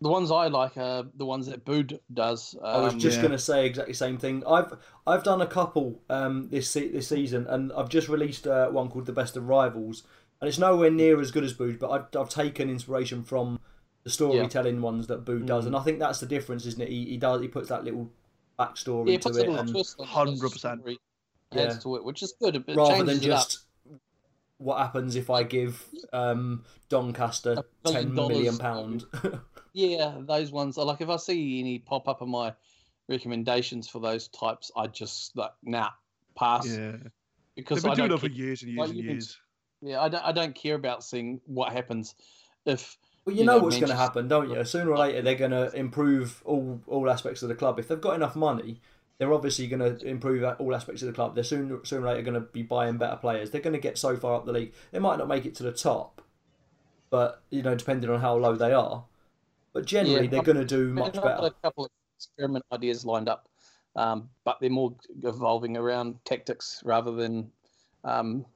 the 0.00 0.08
ones 0.08 0.30
I 0.30 0.46
like 0.48 0.76
are 0.78 1.04
the 1.14 1.26
ones 1.26 1.46
that 1.46 1.64
Bood 1.64 2.00
does. 2.12 2.56
I 2.62 2.80
was 2.80 2.94
Um, 2.94 2.98
just 2.98 3.16
yeah. 3.16 3.22
going 3.22 3.32
to 3.32 3.38
say 3.38 3.66
exactly 3.66 3.92
the 3.92 3.98
same 3.98 4.18
thing. 4.18 4.42
I've 4.46 4.72
I've 5.06 5.22
done 5.24 5.42
a 5.42 5.46
couple 5.46 6.00
um, 6.08 6.48
this 6.50 6.70
se- 6.70 6.92
this 6.92 7.08
season, 7.08 7.46
and 7.48 7.72
I've 7.72 7.88
just 7.88 8.08
released 8.08 8.46
uh, 8.46 8.68
one 8.70 8.88
called 8.88 9.06
The 9.06 9.12
Best 9.12 9.36
of 9.36 9.48
Rivals, 9.48 10.04
and 10.40 10.48
it's 10.48 10.58
nowhere 10.58 10.90
near 10.90 11.20
as 11.20 11.30
good 11.30 11.44
as 11.44 11.52
Booed, 11.52 11.78
but 11.78 11.90
I've, 11.90 12.20
I've 12.20 12.30
taken 12.30 12.70
inspiration 12.70 13.24
from 13.24 13.60
the 14.04 14.10
storytelling 14.10 14.80
ones 14.80 15.06
that 15.08 15.24
Booed 15.26 15.44
does, 15.46 15.66
and 15.66 15.76
I 15.76 15.80
think 15.82 15.98
that's 15.98 16.20
the 16.20 16.26
difference, 16.26 16.64
isn't 16.66 16.80
it? 16.80 16.88
He, 16.88 17.04
he 17.04 17.16
does 17.18 17.42
he 17.42 17.48
puts 17.48 17.68
that 17.68 17.84
little 17.84 18.10
backstory 18.58 19.08
yeah, 19.08 19.14
it 19.14 19.22
to 19.22 19.28
it, 19.30 19.48
and 19.48 19.68
twist 19.68 19.96
on 19.98 20.06
the 20.06 20.46
100%. 20.46 20.78
story, 20.78 20.98
Yeah. 21.52 21.62
adds 21.62 21.82
to 21.82 21.96
it, 21.96 22.04
which 22.04 22.22
is 22.22 22.32
good. 22.40 22.56
It 22.56 22.64
rather 22.74 23.04
than 23.04 23.16
it 23.16 23.30
up. 23.30 23.48
just 23.48 23.66
what 24.60 24.78
happens 24.78 25.16
if 25.16 25.30
I 25.30 25.42
give 25.42 25.84
um, 26.12 26.64
Doncaster 26.88 27.64
ten 27.86 28.14
million 28.14 28.56
pound? 28.58 29.04
Yeah, 29.72 30.16
those 30.22 30.50
ones. 30.50 30.76
are 30.78 30.84
Like 30.84 31.00
if 31.00 31.08
I 31.08 31.14
see 31.16 31.60
any 31.60 31.78
pop 31.78 32.08
up 32.08 32.22
in 32.22 32.28
my 32.28 32.52
recommendations 33.08 33.88
for 33.88 34.00
those 34.00 34.26
types, 34.28 34.70
I 34.76 34.86
just 34.88 35.36
like 35.36 35.52
nah 35.62 35.90
pass 36.36 36.66
Yeah, 36.66 36.96
because 37.54 37.82
they've 37.82 37.92
I 37.92 37.94
been 37.94 38.08
doing 38.08 38.08
don't 38.10 38.18
it 38.18 38.20
for 38.20 38.34
years 38.36 38.62
and 38.62 38.72
years 38.72 38.78
Like, 38.80 38.88
and 38.88 38.96
you 38.98 39.04
can- 39.04 39.12
years. 39.12 39.38
Yeah, 39.82 40.00
I 40.02 40.08
don't. 40.08 40.24
I 40.24 40.32
don't 40.32 40.54
care 40.54 40.74
about 40.74 41.02
seeing 41.04 41.40
what 41.46 41.72
happens 41.72 42.14
if 42.66 42.98
Well, 43.24 43.34
you, 43.34 43.40
you 43.40 43.46
know, 43.46 43.58
know, 43.58 43.64
what's 43.64 43.76
going 43.78 43.88
to 43.90 43.96
happen, 43.96 44.28
don't 44.28 44.50
you? 44.50 44.62
Sooner 44.64 44.90
or 44.90 44.98
later, 44.98 45.22
they're 45.22 45.36
going 45.36 45.52
to 45.52 45.72
improve 45.74 46.42
all 46.44 46.82
all 46.86 47.08
aspects 47.08 47.42
of 47.42 47.48
the 47.48 47.54
club. 47.54 47.78
If 47.78 47.88
they've 47.88 48.00
got 48.00 48.14
enough 48.16 48.36
money, 48.36 48.82
they're 49.20 49.34
obviously 49.34 49.66
going 49.66 49.98
to 49.98 50.02
improve 50.06 50.42
all 50.58 50.74
aspects 50.74 51.02
of 51.02 51.06
the 51.06 51.12
club. 51.12 51.34
They're 51.34 51.44
sooner 51.44 51.78
sooner 51.84 52.06
or 52.06 52.08
later 52.08 52.22
going 52.22 52.34
to 52.34 52.40
be 52.40 52.62
buying 52.62 52.96
better 52.96 53.16
players. 53.16 53.50
They're 53.50 53.60
going 53.60 53.74
to 53.74 53.78
get 53.78 53.98
so 53.98 54.16
far 54.16 54.34
up 54.34 54.46
the 54.46 54.52
league, 54.52 54.72
they 54.92 54.98
might 54.98 55.18
not 55.18 55.28
make 55.28 55.44
it 55.44 55.54
to 55.56 55.62
the 55.62 55.72
top, 55.72 56.22
but 57.10 57.42
you 57.50 57.62
know, 57.62 57.74
depending 57.74 58.08
on 58.10 58.20
how 58.20 58.34
low 58.36 58.56
they 58.56 58.72
are. 58.72 59.04
But 59.74 59.84
generally, 59.84 60.24
Yeah, 60.24 60.30
they're 60.30 60.42
going 60.42 60.56
to 60.56 60.64
do 60.64 60.88
I've 60.88 60.94
much 60.94 61.14
got 61.14 61.24
better. 61.24 61.46
a 61.48 61.50
couple 61.62 61.84
of 61.84 61.90
experiment 62.16 62.64
ideas 62.72 63.04
lined 63.04 63.28
up, 63.28 63.46
um, 63.94 64.30
but 64.44 64.56
they're 64.58 64.70
more 64.70 64.94
evolving 65.22 65.76
around 65.76 66.16
tactics 66.24 66.80
rather 66.84 67.12
than 67.12 67.52
um, 68.04 68.46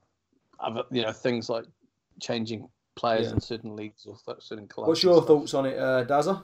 other 0.61 0.85
you 0.91 1.03
know 1.03 1.13
things 1.13 1.51
like 1.51 1.67
changing 2.21 2.67
players 2.95 3.27
Yeah. 3.27 3.35
in 3.35 3.41
certain 3.43 3.77
leagues 3.77 4.07
or 4.07 4.17
certain 4.41 4.67
clubs. 4.67 4.89
What's 4.89 5.03
your 5.03 5.21
thoughts 5.21 5.53
on 5.53 5.67
it, 5.67 5.79
uh, 5.79 6.07
Dazza? 6.07 6.43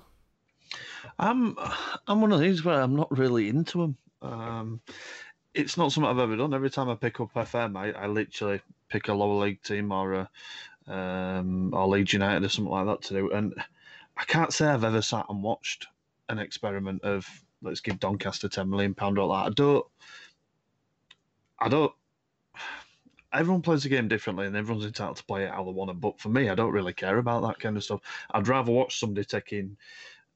I'm 1.19 1.57
I'm 2.07 2.21
one 2.21 2.33
of 2.33 2.41
these 2.41 2.65
where 2.67 2.83
I'm 2.83 2.95
not 2.95 3.11
really 3.17 3.49
into 3.49 3.79
them. 3.79 3.97
Um, 4.23 4.81
it's 5.55 5.77
not 5.77 5.93
something 5.93 6.11
I've 6.11 6.19
ever 6.19 6.37
done. 6.37 6.55
Every 6.55 6.71
time 6.71 6.89
I 6.89 6.95
pick 6.95 7.21
up 7.21 7.35
FM, 7.35 7.77
I, 7.77 7.93
I 7.93 8.07
literally 8.07 8.61
pick 8.89 9.09
a 9.09 9.15
lower 9.15 9.45
league 9.45 9.63
team 9.63 9.93
or 9.93 10.15
a 10.15 10.31
um, 10.87 11.73
or 11.75 11.87
Leeds 11.87 12.13
United 12.13 12.45
or 12.45 12.49
something 12.49 12.73
like 12.73 12.87
that 12.87 13.03
to 13.09 13.15
do, 13.15 13.31
and 13.31 13.55
I 14.17 14.25
can't 14.25 14.53
say 14.53 14.67
I've 14.67 14.85
ever 14.85 15.03
sat 15.03 15.27
and 15.29 15.43
watched 15.43 15.87
an 16.29 16.39
experiment 16.39 17.03
of 17.05 17.27
let's 17.63 17.81
give 17.81 18.01
Doncaster 18.01 18.49
ten 18.49 18.71
million 18.71 18.95
pound 18.95 19.19
or 19.19 19.29
that. 19.29 19.47
I 19.47 19.51
don't. 19.51 19.87
I 21.59 21.69
don't. 21.69 21.93
Everyone 23.33 23.63
plays 23.63 23.85
the 23.85 23.89
game 23.89 24.09
differently, 24.09 24.47
and 24.47 24.57
everyone's 24.57 24.87
entitled 24.87 25.19
to 25.19 25.25
play 25.25 25.45
it 25.45 25.51
how 25.51 25.63
they 25.65 25.71
want 25.71 25.91
to. 25.91 25.95
But 25.95 26.21
for 26.21 26.31
me, 26.31 26.49
I 26.49 26.55
don't 26.55 26.73
really 26.73 26.93
care 26.93 27.19
about 27.19 27.43
that 27.43 27.61
kind 27.61 27.77
of 27.77 27.85
stuff. 27.85 28.01
I'd 28.31 28.49
rather 28.49 28.73
watch 28.73 28.99
somebody 28.99 29.25
taking 29.25 29.77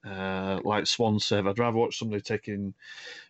uh, 0.07 0.61
like 0.65 0.87
Swansea. 0.87 1.43
I'd 1.47 1.59
rather 1.59 1.77
watch 1.77 1.99
somebody 1.99 2.21
taking, 2.21 2.75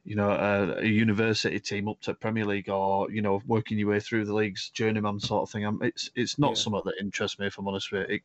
you 0.04 0.16
know, 0.16 0.30
a, 0.30 0.80
a 0.80 0.86
university 0.86 1.60
team 1.60 1.88
up 1.88 2.00
to 2.02 2.14
Premier 2.14 2.44
League 2.44 2.68
or 2.68 3.10
you 3.10 3.22
know 3.22 3.42
working 3.46 3.78
your 3.78 3.90
way 3.90 4.00
through 4.00 4.24
the 4.24 4.34
leagues, 4.34 4.70
journeyman 4.70 5.20
sort 5.20 5.42
of 5.42 5.50
thing. 5.50 5.64
I'm, 5.64 5.80
it's 5.82 6.10
it's 6.14 6.38
not 6.38 6.50
Yeah. 6.50 6.54
something 6.54 6.82
that 6.86 6.94
interests 7.00 7.38
me 7.38 7.46
if 7.46 7.58
I'm 7.58 7.68
honest 7.68 7.92
with 7.92 8.08
you. 8.08 8.16
It, 8.16 8.22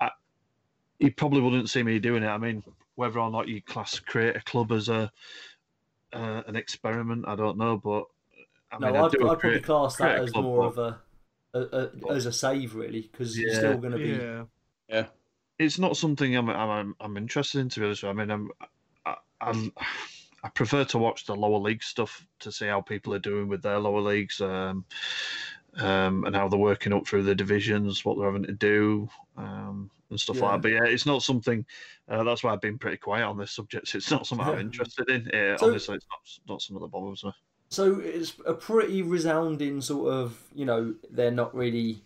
I, 0.00 0.10
you 0.98 1.12
probably 1.12 1.40
wouldn't 1.40 1.70
see 1.70 1.82
me 1.82 1.98
doing 2.00 2.22
it. 2.24 2.28
I 2.28 2.38
mean, 2.38 2.62
whether 2.96 3.20
or 3.20 3.30
not 3.30 3.46
you 3.48 3.62
class 3.62 3.98
create 4.00 4.34
a 4.36 4.40
club 4.40 4.72
as 4.72 4.88
a 4.88 5.10
uh, 6.12 6.42
an 6.46 6.56
experiment, 6.56 7.24
I 7.28 7.36
don't 7.36 7.58
know, 7.58 7.76
but. 7.76 8.04
I 8.70 8.78
No, 8.80 8.86
mean, 8.88 8.96
I 8.96 8.98
I'd, 9.00 9.04
I'd 9.04 9.12
probably 9.20 9.36
create- 9.36 9.64
class 9.64 9.96
that 9.96 10.18
as 10.20 10.30
club, 10.32 10.44
more 10.44 10.70
but- 10.70 10.78
of 10.78 11.00
a, 11.54 11.58
a, 11.58 12.10
a 12.10 12.14
as 12.14 12.26
a 12.26 12.32
save, 12.32 12.74
really, 12.74 13.08
because 13.10 13.38
you're 13.38 13.54
still 13.54 13.78
going 13.78 13.92
to 13.92 13.98
be. 13.98 14.44
Yeah, 14.88 15.06
it's 15.58 15.78
not 15.78 15.96
something 15.96 16.34
I'm 16.36 16.48
I'm, 16.50 16.94
I'm 17.00 17.16
interested 17.16 17.60
in 17.60 17.68
to 17.70 17.80
be 17.80 17.86
honest. 17.86 18.02
with 18.02 18.14
you. 18.14 18.20
I 18.20 18.24
mean, 18.24 18.30
I'm, 18.30 18.50
I, 19.06 19.14
I'm 19.40 19.72
I 20.44 20.48
prefer 20.50 20.84
to 20.84 20.98
watch 20.98 21.26
the 21.26 21.34
lower 21.34 21.58
league 21.58 21.82
stuff 21.82 22.26
to 22.40 22.52
see 22.52 22.66
how 22.66 22.80
people 22.80 23.12
are 23.14 23.18
doing 23.18 23.48
with 23.48 23.62
their 23.62 23.78
lower 23.78 24.00
leagues, 24.00 24.40
um, 24.40 24.84
um, 25.76 26.24
and 26.24 26.34
how 26.34 26.48
they're 26.48 26.58
working 26.58 26.92
up 26.92 27.06
through 27.06 27.24
the 27.24 27.34
divisions, 27.34 28.04
what 28.04 28.16
they're 28.18 28.26
having 28.26 28.44
to 28.46 28.52
do, 28.52 29.08
um, 29.36 29.90
and 30.10 30.18
stuff 30.20 30.36
Yeah. 30.36 30.42
like 30.44 30.52
that. 30.52 30.62
But 30.62 30.72
yeah, 30.72 30.84
it's 30.84 31.06
not 31.06 31.22
something. 31.22 31.64
Uh, 32.08 32.22
that's 32.24 32.42
why 32.44 32.52
I've 32.52 32.60
been 32.60 32.78
pretty 32.78 32.96
quiet 32.98 33.24
on 33.24 33.36
this 33.36 33.52
subject. 33.52 33.92
It's 33.94 34.10
not 34.10 34.26
something 34.26 34.46
I'm 34.46 34.60
interested 34.60 35.10
in. 35.10 35.28
Uh, 35.34 35.58
So- 35.58 35.66
honestly, 35.68 35.96
it's 35.96 36.06
not 36.10 36.52
not 36.54 36.62
something 36.62 36.82
that 36.82 36.88
bothers 36.88 37.24
me. 37.24 37.32
So 37.70 38.00
it's 38.00 38.32
a 38.46 38.54
pretty 38.54 39.02
resounding 39.02 39.82
sort 39.82 40.10
of, 40.10 40.40
you 40.54 40.64
know, 40.64 40.94
they're 41.10 41.30
not 41.30 41.54
really. 41.54 42.02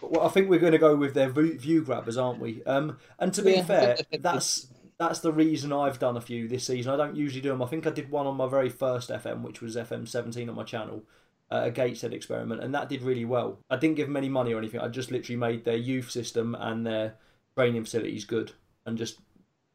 Well, 0.00 0.26
I 0.26 0.30
think 0.30 0.48
we're 0.48 0.58
going 0.58 0.72
to 0.72 0.78
go 0.78 0.96
with 0.96 1.14
their 1.14 1.30
view, 1.30 1.82
grabbers, 1.84 2.16
aren't 2.16 2.40
we? 2.40 2.62
Um, 2.64 2.98
and 3.18 3.32
to 3.34 3.42
be 3.42 3.60
Yeah, 3.60 3.60
fair, 3.60 4.00
that's 4.18 4.68
that's 4.98 5.20
the 5.20 5.32
reason 5.32 5.72
I've 5.72 5.98
done 5.98 6.16
a 6.16 6.20
few 6.20 6.46
this 6.48 6.66
season. 6.66 6.92
I 6.92 6.96
don't 6.96 7.16
usually 7.16 7.40
do 7.40 7.48
them. 7.50 7.62
I 7.62 7.66
think 7.66 7.86
I 7.86 7.90
did 7.90 8.10
one 8.10 8.26
on 8.26 8.36
my 8.36 8.46
very 8.48 8.68
first 8.68 9.10
FM, 9.10 9.42
which 9.42 9.60
was 9.60 9.76
FM 9.76 10.06
17 10.06 10.48
on 10.48 10.54
my 10.56 10.64
channel, 10.64 11.02
uh, 11.50 11.62
a 11.64 11.70
Gateshead 11.70 12.12
experiment, 12.14 12.62
and 12.62 12.74
that 12.74 12.88
did 12.88 13.02
really 13.02 13.24
well. 13.24 13.58
I 13.70 13.76
didn't 13.76 13.96
give 13.96 14.08
them 14.08 14.16
any 14.16 14.28
money 14.28 14.52
or 14.52 14.58
anything. 14.58 14.80
I 14.80 14.88
just 14.88 15.10
literally 15.10 15.36
made 15.38 15.64
their 15.64 15.76
youth 15.76 16.10
system 16.10 16.54
and 16.54 16.86
their 16.86 17.16
training 17.56 17.84
facilities 17.84 18.24
good, 18.24 18.52
and 18.86 18.98
just 18.98 19.20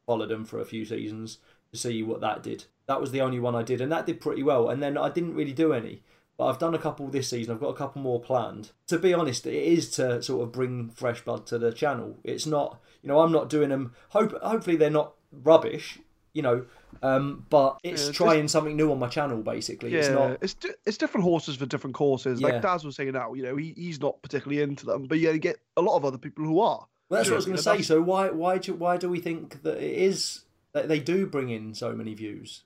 followed 0.05 0.29
them 0.29 0.45
for 0.45 0.59
a 0.59 0.65
few 0.65 0.85
seasons 0.85 1.39
to 1.71 1.77
see 1.77 2.03
what 2.03 2.21
that 2.21 2.43
did. 2.43 2.65
That 2.87 3.01
was 3.01 3.11
the 3.11 3.21
only 3.21 3.39
one 3.39 3.55
I 3.55 3.63
did, 3.63 3.81
and 3.81 3.91
that 3.91 4.05
did 4.05 4.21
pretty 4.21 4.43
well. 4.43 4.69
And 4.69 4.81
then 4.81 4.97
I 4.97 5.09
didn't 5.09 5.35
really 5.35 5.53
do 5.53 5.73
any, 5.73 6.03
but 6.37 6.47
I've 6.47 6.59
done 6.59 6.75
a 6.75 6.79
couple 6.79 7.07
this 7.07 7.29
season. 7.29 7.53
I've 7.53 7.61
got 7.61 7.69
a 7.69 7.73
couple 7.75 8.01
more 8.01 8.19
planned. 8.19 8.71
To 8.87 8.99
be 8.99 9.13
honest, 9.13 9.45
it 9.47 9.53
is 9.53 9.89
to 9.91 10.21
sort 10.21 10.43
of 10.43 10.51
bring 10.51 10.89
fresh 10.89 11.21
blood 11.21 11.45
to 11.47 11.57
the 11.57 11.71
channel. 11.71 12.17
It's 12.23 12.45
not, 12.45 12.79
you 13.01 13.07
know, 13.09 13.19
I'm 13.21 13.31
not 13.31 13.49
doing 13.49 13.69
them. 13.69 13.93
Hope 14.09 14.39
hopefully 14.41 14.75
they're 14.75 14.89
not 14.89 15.13
rubbish, 15.31 15.99
you 16.33 16.41
know, 16.41 16.65
um, 17.01 17.45
but 17.49 17.77
it's 17.83 18.01
Yeah, 18.01 18.07
just- 18.07 18.17
trying 18.17 18.47
something 18.47 18.75
new 18.75 18.91
on 18.91 18.99
my 18.99 19.07
channel. 19.07 19.41
Basically, 19.41 19.91
yeah. 19.91 19.99
it's 19.99 20.09
not. 20.09 20.37
It's 20.41 20.53
di- 20.55 20.73
it's 20.85 20.97
different 20.97 21.23
horses 21.23 21.55
for 21.55 21.65
different 21.65 21.95
courses. 21.95 22.41
Yeah. 22.41 22.47
Like 22.47 22.61
Daz 22.61 22.83
was 22.83 22.95
saying 22.95 23.11
now, 23.13 23.33
you 23.33 23.43
know, 23.43 23.55
he, 23.55 23.73
he's 23.75 23.99
not 24.01 24.21
particularly 24.21 24.61
into 24.61 24.85
them, 24.85 25.07
but 25.07 25.19
yeah, 25.19 25.31
you 25.31 25.39
get 25.39 25.57
a 25.77 25.81
lot 25.81 25.95
of 25.95 26.05
other 26.05 26.17
people 26.17 26.43
who 26.45 26.59
are. 26.59 26.85
Well, 27.09 27.19
that's 27.19 27.29
what 27.29 27.35
I 27.35 27.37
was 27.37 27.45
going 27.45 27.57
to 27.57 27.63
say. 27.63 27.81
So 27.81 28.01
why 28.01 28.29
why 28.31 28.57
do 28.57 28.73
why 28.73 28.97
do 28.97 29.09
we 29.09 29.19
think 29.19 29.61
that 29.63 29.77
it 29.77 29.93
is 29.97 30.43
that 30.73 30.87
they 30.87 30.99
do 30.99 31.25
bring 31.27 31.49
in 31.49 31.73
so 31.75 31.93
many 31.93 32.13
views? 32.13 32.63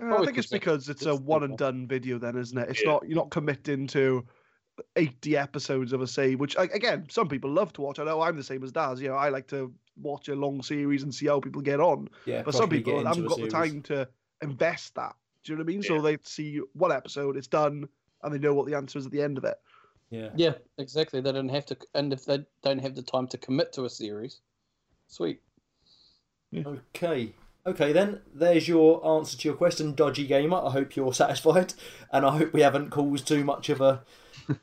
I 0.00 0.24
think 0.24 0.38
it's 0.38 0.48
because 0.48 0.86
because 0.86 0.88
it's 0.88 1.06
a 1.06 1.14
one 1.14 1.42
and 1.42 1.56
done 1.56 1.86
video, 1.86 2.18
then, 2.18 2.36
isn't 2.36 2.56
it? 2.56 2.68
It's 2.70 2.82
Yeah. 2.82 2.92
not 2.92 3.08
you're 3.08 3.16
not 3.16 3.30
committing 3.30 3.86
to 3.88 4.24
80 4.96 5.36
episodes 5.36 5.92
of 5.92 6.00
a 6.00 6.06
save, 6.06 6.40
which 6.40 6.56
again, 6.58 7.06
some 7.10 7.28
people 7.28 7.50
love 7.50 7.72
to 7.74 7.82
watch. 7.82 7.98
I 7.98 8.04
know 8.04 8.20
I'm 8.20 8.36
the 8.36 8.44
same 8.44 8.62
as 8.64 8.72
Daz. 8.72 9.00
You 9.00 9.08
know, 9.08 9.16
I 9.16 9.28
like 9.28 9.46
to 9.48 9.72
watch 9.96 10.28
a 10.28 10.34
long 10.34 10.62
series 10.62 11.02
and 11.02 11.14
see 11.14 11.26
how 11.26 11.40
people 11.40 11.60
get 11.60 11.80
on. 11.80 12.08
Yeah, 12.24 12.42
But 12.42 12.54
some 12.54 12.70
people 12.70 13.04
haven't 13.04 13.26
a 13.26 13.28
got 13.28 13.40
the 13.40 13.48
time 13.48 13.82
to 13.82 14.08
invest 14.40 14.94
that. 14.94 15.14
Do 15.44 15.52
you 15.52 15.56
know 15.56 15.64
what 15.64 15.70
I 15.70 15.72
mean? 15.74 15.82
So 15.82 16.00
they 16.00 16.18
see 16.22 16.60
one 16.72 16.92
episode, 16.92 17.36
it's 17.36 17.48
done, 17.48 17.88
and 18.22 18.32
they 18.34 18.38
know 18.38 18.54
what 18.54 18.66
the 18.66 18.74
answer 18.74 18.98
is 18.98 19.06
at 19.06 19.12
the 19.12 19.22
end 19.22 19.38
of 19.38 19.44
it. 19.44 19.56
Yeah. 20.10 20.30
Yeah, 20.36 20.54
exactly. 20.78 21.20
They 21.20 21.32
don't 21.32 21.48
have 21.48 21.66
to, 21.66 21.76
and 21.94 22.12
if 22.12 22.24
they 22.24 22.44
don't 22.62 22.78
have 22.78 22.94
the 22.94 23.02
time 23.02 23.26
to 23.28 23.38
commit 23.38 23.72
to 23.74 23.84
a 23.84 23.90
series, 23.90 24.40
sweet. 25.08 25.40
Okay. 26.54 27.34
Okay, 27.64 27.92
then 27.92 28.20
there's 28.34 28.66
your 28.66 29.06
answer 29.06 29.38
to 29.38 29.48
your 29.48 29.56
question, 29.56 29.94
dodgy 29.94 30.26
gamer. 30.26 30.56
I 30.56 30.70
hope 30.70 30.96
you're 30.96 31.14
satisfied, 31.14 31.74
and 32.12 32.26
I 32.26 32.36
hope 32.36 32.52
we 32.52 32.60
haven't 32.62 32.90
caused 32.90 33.26
too 33.28 33.44
much 33.44 33.68
of 33.68 33.80
a. 33.80 34.02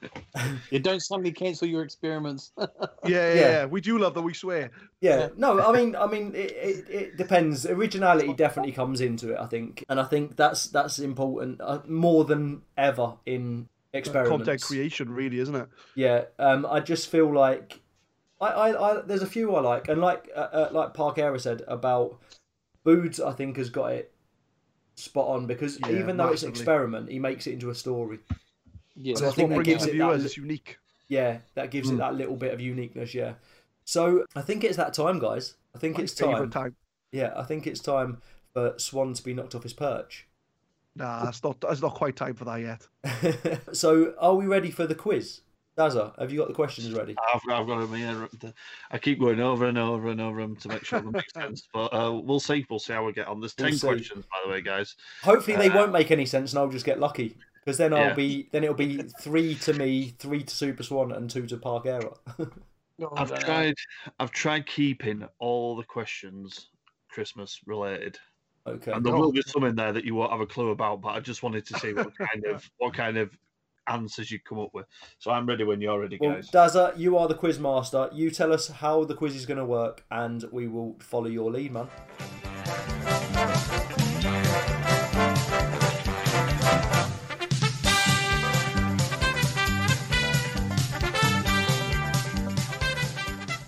You 0.72 0.80
don't 0.80 1.00
suddenly 1.00 1.32
cancel 1.32 1.68
your 1.68 1.84
experiments. 1.84 2.52
Yeah, 2.58 2.68
yeah, 3.06 3.34
Yeah. 3.34 3.34
yeah. 3.36 3.66
We 3.66 3.80
do 3.80 3.98
love 3.98 4.14
that 4.16 4.22
we 4.22 4.34
swear. 4.34 4.72
Yeah, 5.00 5.30
no, 5.38 5.62
I 5.62 5.72
mean, 5.72 5.96
I 5.96 6.06
mean, 6.06 6.36
it, 6.36 6.52
it, 6.52 6.90
it 6.90 7.18
depends. 7.18 7.66
Originality 7.66 8.34
definitely 8.34 8.74
comes 8.74 9.00
into 9.00 9.32
it, 9.32 9.40
I 9.40 9.46
think, 9.46 9.86
and 9.88 10.00
I 10.00 10.04
think 10.04 10.36
that's 10.36 10.68
that's 10.68 11.00
important 11.00 11.62
uh, 11.62 11.80
more 11.88 12.26
than 12.26 12.64
ever 12.78 13.14
in 13.26 13.70
experiments. 13.94 14.38
Content 14.46 14.62
creation, 14.62 15.10
really, 15.10 15.40
isn't 15.40 15.56
it? 15.56 15.70
Yeah, 15.96 16.26
um, 16.38 16.66
I 16.70 16.82
just 16.82 17.10
feel 17.10 17.34
like 17.34 17.80
I, 18.42 18.48
I, 18.48 18.92
I 19.00 19.02
there's 19.02 19.24
a 19.24 19.28
few 19.28 19.56
I 19.56 19.62
like, 19.62 19.88
and 19.88 20.02
like 20.02 20.30
uh, 20.36 20.40
uh, 20.40 20.70
like 20.74 20.94
Parkera 20.94 21.40
said 21.40 21.64
about 21.68 22.20
Boods, 22.96 23.20
I 23.20 23.34
think 23.34 23.58
has 23.58 23.70
got 23.70 23.92
it 23.94 24.12
spot 24.96 25.28
on 25.28 25.48
because 25.48 25.80
Yeah, 25.80 26.00
even 26.00 26.18
though 26.18 26.30
it's 26.30 26.44
an 26.44 26.50
experiment, 26.50 27.10
he 27.10 27.20
makes 27.20 27.48
it 27.48 27.54
into 27.54 27.70
a 27.70 27.76
story. 27.76 28.20
yeah, 28.96 29.16
So 29.16 29.28
I 29.28 29.32
think 29.32 29.50
that 29.52 29.64
gives 29.64 29.84
the 29.86 29.90
it 29.92 29.98
that 29.98 29.98
viewers 29.98 30.22
li- 30.22 30.26
is 30.26 30.38
unique. 30.38 30.78
Yeah, 31.08 31.40
that 31.56 31.72
gives 31.72 31.90
it 31.90 31.94
Hmm. 31.94 32.00
that 32.00 32.16
little 32.16 32.36
bit 32.36 32.54
of 32.54 32.60
uniqueness. 32.62 33.14
Yeah. 33.14 33.34
So 33.86 34.26
I 34.36 34.42
think 34.42 34.64
it's 34.64 34.78
that 34.78 34.94
time, 34.94 35.20
guys. 35.20 35.56
I 35.76 35.80
think 35.80 35.98
My 35.98 36.04
it's 36.04 36.14
time. 36.14 36.50
time. 36.50 36.76
Yeah, 37.12 37.34
I 37.36 37.44
think 37.44 37.66
it's 37.66 37.80
time 37.80 38.22
for 38.54 38.74
Swan 38.78 39.14
to 39.14 39.24
be 39.24 39.34
knocked 39.34 39.56
off 39.56 39.64
his 39.64 39.74
perch. 39.74 40.28
Nah, 40.96 41.30
it's 41.30 41.44
not. 41.44 41.58
It's 41.70 41.82
not 41.82 41.96
quite 41.96 42.16
time 42.16 42.36
for 42.36 42.46
that 42.46 42.58
yet. 42.62 42.88
so, 43.74 44.14
are 44.20 44.36
we 44.36 44.46
ready 44.46 44.70
for 44.72 44.86
the 44.86 44.96
quiz? 44.96 45.42
Dazza, 45.80 46.20
have 46.20 46.30
you 46.30 46.38
got 46.38 46.50
the 46.50 46.54
questions 46.54 46.92
ready? 46.94 47.16
I've, 47.34 47.42
I've 47.50 47.66
got 47.66 47.80
them 47.80 47.94
here. 47.94 48.28
I 48.92 48.98
keep 48.98 49.18
going 49.18 49.40
over 49.40 49.66
and 49.66 49.78
over 49.78 50.10
and 50.10 50.20
over 50.20 50.42
them 50.42 50.58
to 50.58 50.68
make 50.68 50.84
sure 50.84 51.00
they 51.00 51.10
make 51.10 51.32
sense. 51.32 51.70
But 51.72 51.94
uh, 51.94 52.12
we'll 52.22 52.42
see. 52.42 52.66
We'll 52.70 52.80
see 52.80 52.92
how 52.92 53.06
we 53.06 53.14
get 53.14 53.28
on. 53.30 53.40
There's 53.40 53.56
We'll 53.58 53.70
10 53.70 53.80
questions, 53.80 54.26
by 54.26 54.38
the 54.44 54.52
way, 54.52 54.62
guys. 54.62 54.98
Hopefully, 55.24 55.56
they 55.56 55.70
Uh, 55.70 55.76
won't 55.76 55.94
make 55.94 56.12
any 56.12 56.26
sense, 56.26 56.52
and 56.52 56.60
I'll 56.60 56.68
just 56.68 56.86
get 56.86 57.00
lucky. 57.00 57.38
Because 57.64 57.78
then 57.78 57.94
I'll 57.94 58.08
Yeah. 58.08 58.14
be 58.14 58.50
then 58.52 58.64
it'll 58.64 58.76
be 58.76 59.04
three 59.04 59.56
to 59.56 59.74
me, 59.74 60.10
three 60.20 60.44
to 60.44 60.54
Super 60.54 60.84
Swan, 60.84 61.14
and 61.14 61.30
two 61.30 61.48
to 61.48 61.58
Parkera. 61.58 62.18
I've 63.16 63.40
tried. 63.40 63.76
I've 64.20 64.32
tried 64.32 64.66
keeping 64.66 65.26
all 65.40 65.78
the 65.78 65.84
questions 65.86 66.72
Christmas 67.08 67.62
related, 67.66 68.20
okay. 68.68 68.92
and 68.92 69.06
there 69.06 69.16
Oh. 69.16 69.20
will 69.20 69.32
be 69.32 69.42
some 69.44 69.64
in 69.64 69.76
there 69.78 69.94
that 69.94 70.04
you 70.04 70.16
won't 70.16 70.32
have 70.32 70.42
a 70.42 70.46
clue 70.46 70.72
about. 70.72 71.00
But 71.00 71.10
I 71.10 71.20
just 71.22 71.42
wanted 71.42 71.66
to 71.68 71.80
see 71.80 71.94
what 71.94 72.18
kind 72.18 72.46
of 72.46 72.70
what 72.80 72.94
kind 72.94 73.18
of 73.18 73.38
answers 73.90 74.32
you 74.32 74.40
come 74.40 74.60
up 74.60 74.74
with. 74.74 74.86
So 75.18 75.32
I'm 75.32 75.48
ready 75.48 75.64
when 75.64 75.82
you're 75.82 76.00
ready, 76.00 76.18
Well, 76.20 76.36
guys. 76.36 76.50
Dazza, 76.50 76.98
you 76.98 77.18
are 77.18 77.28
the 77.28 77.36
quiz 77.36 77.60
master. 77.60 78.10
You 78.14 78.30
tell 78.32 78.54
us 78.54 78.68
how 78.68 79.04
the 79.04 79.16
quiz 79.16 79.36
is 79.36 79.46
going 79.46 79.58
to 79.58 79.66
work, 79.66 80.04
and 80.12 80.46
we 80.52 80.68
will 80.68 80.96
follow 81.00 81.28
your 81.28 81.52
lead, 81.52 81.74
man. 81.74 81.88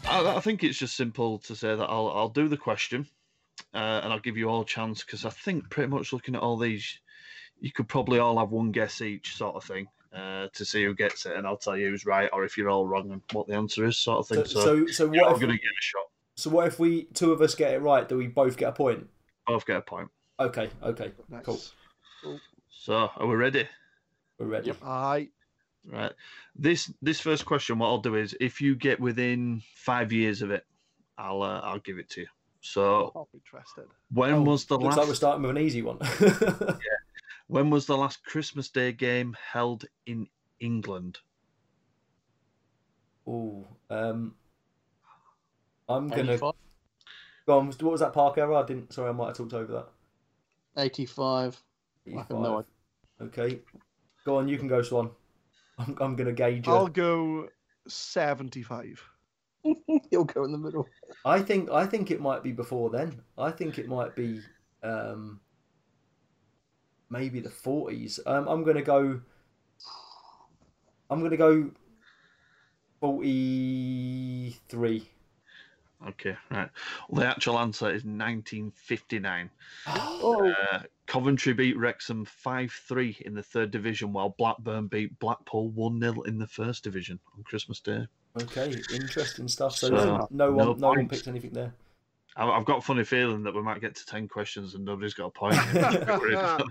I, 0.05 0.35
I 0.37 0.39
think 0.41 0.63
it's 0.63 0.77
just 0.77 0.95
simple 0.95 1.39
to 1.39 1.55
say 1.55 1.75
that 1.75 1.83
I'll 1.83 2.09
I'll 2.09 2.29
do 2.29 2.47
the 2.47 2.57
question, 2.57 3.07
uh, 3.73 4.01
and 4.03 4.13
I'll 4.13 4.19
give 4.19 4.37
you 4.37 4.49
all 4.49 4.61
a 4.61 4.65
chance 4.65 5.03
because 5.03 5.25
I 5.25 5.29
think 5.29 5.69
pretty 5.69 5.89
much 5.89 6.13
looking 6.13 6.35
at 6.35 6.41
all 6.41 6.57
these, 6.57 6.99
you 7.59 7.71
could 7.71 7.87
probably 7.87 8.19
all 8.19 8.37
have 8.39 8.51
one 8.51 8.71
guess 8.71 9.01
each, 9.01 9.35
sort 9.35 9.55
of 9.55 9.63
thing, 9.63 9.87
uh, 10.13 10.47
to 10.53 10.65
see 10.65 10.83
who 10.83 10.93
gets 10.93 11.25
it, 11.25 11.35
and 11.35 11.45
I'll 11.47 11.57
tell 11.57 11.77
you 11.77 11.89
who's 11.89 12.05
right 12.05 12.29
or 12.33 12.43
if 12.43 12.57
you're 12.57 12.69
all 12.69 12.87
wrong 12.87 13.11
and 13.11 13.21
what 13.33 13.47
the 13.47 13.53
answer 13.53 13.85
is, 13.85 13.97
sort 13.97 14.19
of 14.19 14.25
So, 14.27 14.35
thing. 14.35 14.45
So, 14.45 14.59
so, 14.85 14.85
so 14.87 15.13
you're 15.13 15.25
all 15.25 15.31
what 15.31 15.39
going 15.41 15.51
if 15.53 15.57
to 15.57 15.61
get 15.63 15.71
a 15.71 15.81
shot. 15.81 16.09
so 16.35 16.49
what 16.49 16.67
if 16.67 16.79
we 16.79 17.03
two 17.13 17.31
of 17.31 17.41
us 17.41 17.55
get 17.55 17.73
it 17.73 17.81
right? 17.81 18.07
Do 18.07 18.17
we 18.17 18.27
both 18.27 18.57
get 18.57 18.69
a 18.69 18.73
point? 18.73 19.07
Both 19.47 19.65
get 19.65 19.77
a 19.77 19.81
point. 19.81 20.09
Okay, 20.39 20.69
okay, 20.83 21.11
Nice. 21.29 21.45
cool. 21.45 21.61
So 22.69 23.09
are 23.15 23.27
we 23.27 23.35
ready? 23.35 23.67
We're 24.39 24.47
ready. 24.47 24.73
Aye. 24.83 25.29
Right. 25.85 26.11
This 26.55 26.91
this 27.01 27.19
first 27.19 27.45
question, 27.45 27.79
what 27.79 27.87
I'll 27.87 27.97
do 27.99 28.15
is, 28.15 28.35
if 28.39 28.59
you 28.61 28.75
get 28.75 28.99
within 28.99 29.61
five 29.75 30.11
years 30.11 30.41
of 30.41 30.51
it, 30.51 30.65
I'll 31.17 31.41
uh, 31.41 31.59
I'll 31.61 31.79
give 31.79 31.97
it 31.99 32.09
to 32.11 32.21
you. 32.21 32.27
So 32.61 33.11
I'm 33.15 33.25
interested. 33.33 33.85
when 34.11 34.33
Oh, 34.33 34.41
was 34.43 34.65
the 34.65 34.75
Looks 34.77 34.85
last 34.85 34.97
like 34.97 35.07
we're 35.07 35.13
starting 35.15 35.41
with 35.43 35.51
an 35.51 35.57
easy 35.63 35.81
one. 35.81 35.97
when 37.51 37.69
was 37.69 37.85
the 37.85 37.97
last 37.97 38.23
Christmas 38.23 38.69
Day 38.69 38.93
game 38.93 39.35
held 39.51 39.83
in 40.05 40.25
England? 40.61 41.19
Oh, 43.27 43.67
um, 43.89 44.35
I'm 45.89 46.07
gonna 46.07 46.31
85. 46.31 46.53
go 47.45 47.59
on. 47.59 47.67
What 47.67 47.81
was 47.81 47.99
that 47.99 48.13
Parkera? 48.13 48.63
I 48.63 48.65
didn't. 48.65 48.93
Sorry, 48.93 49.09
I 49.09 49.11
might 49.11 49.27
have 49.27 49.37
talked 49.37 49.53
over 49.53 49.73
that. 49.73 49.87
85. 50.77 51.61
I 52.07 52.17
have 52.19 52.29
no 52.29 52.63
Okay, 53.21 53.59
go 54.25 54.37
on. 54.37 54.47
You 54.47 54.57
can 54.57 54.69
go, 54.69 54.81
Swan. 54.81 55.11
I'm, 55.77 55.97
I'm 55.99 56.15
gonna 56.15 56.31
gauge 56.31 56.65
You. 56.65 56.73
I'll 56.73 56.87
go 56.87 57.49
75. 57.85 59.03
He'll 60.09 60.23
go 60.23 60.45
in 60.45 60.53
the 60.53 60.57
middle. 60.57 60.87
I 61.25 61.41
think 61.41 61.69
I 61.69 61.85
think 61.85 62.11
it 62.11 62.21
might 62.21 62.43
be 62.43 62.53
before 62.53 62.89
then. 62.89 63.21
I 63.37 63.51
think 63.51 63.77
it 63.77 63.89
might 63.89 64.15
be 64.15 64.39
um, 64.83 65.41
maybe 67.11 67.39
the 67.39 67.49
40s. 67.49 68.19
Um, 68.25 68.47
I'm 68.47 68.63
gonna 68.63 68.81
go. 68.81 69.21
I'm 71.09 71.21
gonna 71.21 71.37
go. 71.37 71.69
43. 73.01 75.09
Okay, 76.07 76.35
right. 76.49 76.69
Well, 77.09 77.21
the 77.21 77.27
actual 77.27 77.59
answer 77.59 77.87
is 77.87 78.03
1959. 78.03 79.49
Oh, 79.87 80.53
Uh, 80.71 80.79
Coventry 81.05 81.53
beat 81.53 81.77
Wrexham 81.77 82.25
5 82.25 82.71
3 82.71 83.17
in 83.25 83.35
the 83.35 83.43
third 83.43 83.71
division, 83.71 84.13
while 84.13 84.29
Blackburn 84.37 84.87
beat 84.87 85.17
Blackpool 85.19 85.69
1 85.69 85.99
0 85.99 86.21
in 86.21 86.39
the 86.39 86.47
first 86.47 86.83
division 86.83 87.19
on 87.35 87.43
Christmas 87.43 87.79
Day. 87.81 88.07
Okay, 88.41 88.73
interesting 88.93 89.47
stuff. 89.47 89.75
So, 89.75 89.89
So, 89.89 89.95
no, 89.95 90.27
no 90.31 90.51
one, 90.51 90.67
no 90.67 90.73
no 90.73 90.87
one 90.89 91.09
picked 91.09 91.27
anything 91.27 91.51
there. 91.51 91.73
I- 92.37 92.49
I've 92.49 92.65
got 92.65 92.77
a 92.77 92.81
funny 92.81 93.03
feeling 93.03 93.43
that 93.43 93.53
we 93.53 93.61
might 93.61 93.81
get 93.81 93.95
to 93.95 94.05
10 94.05 94.27
questions 94.27 94.73
and 94.75 94.85
nobody's 94.85 95.13
got 95.13 95.25
a 95.27 95.31
point. 95.31 95.55
In 95.73 95.81
that 95.81 96.63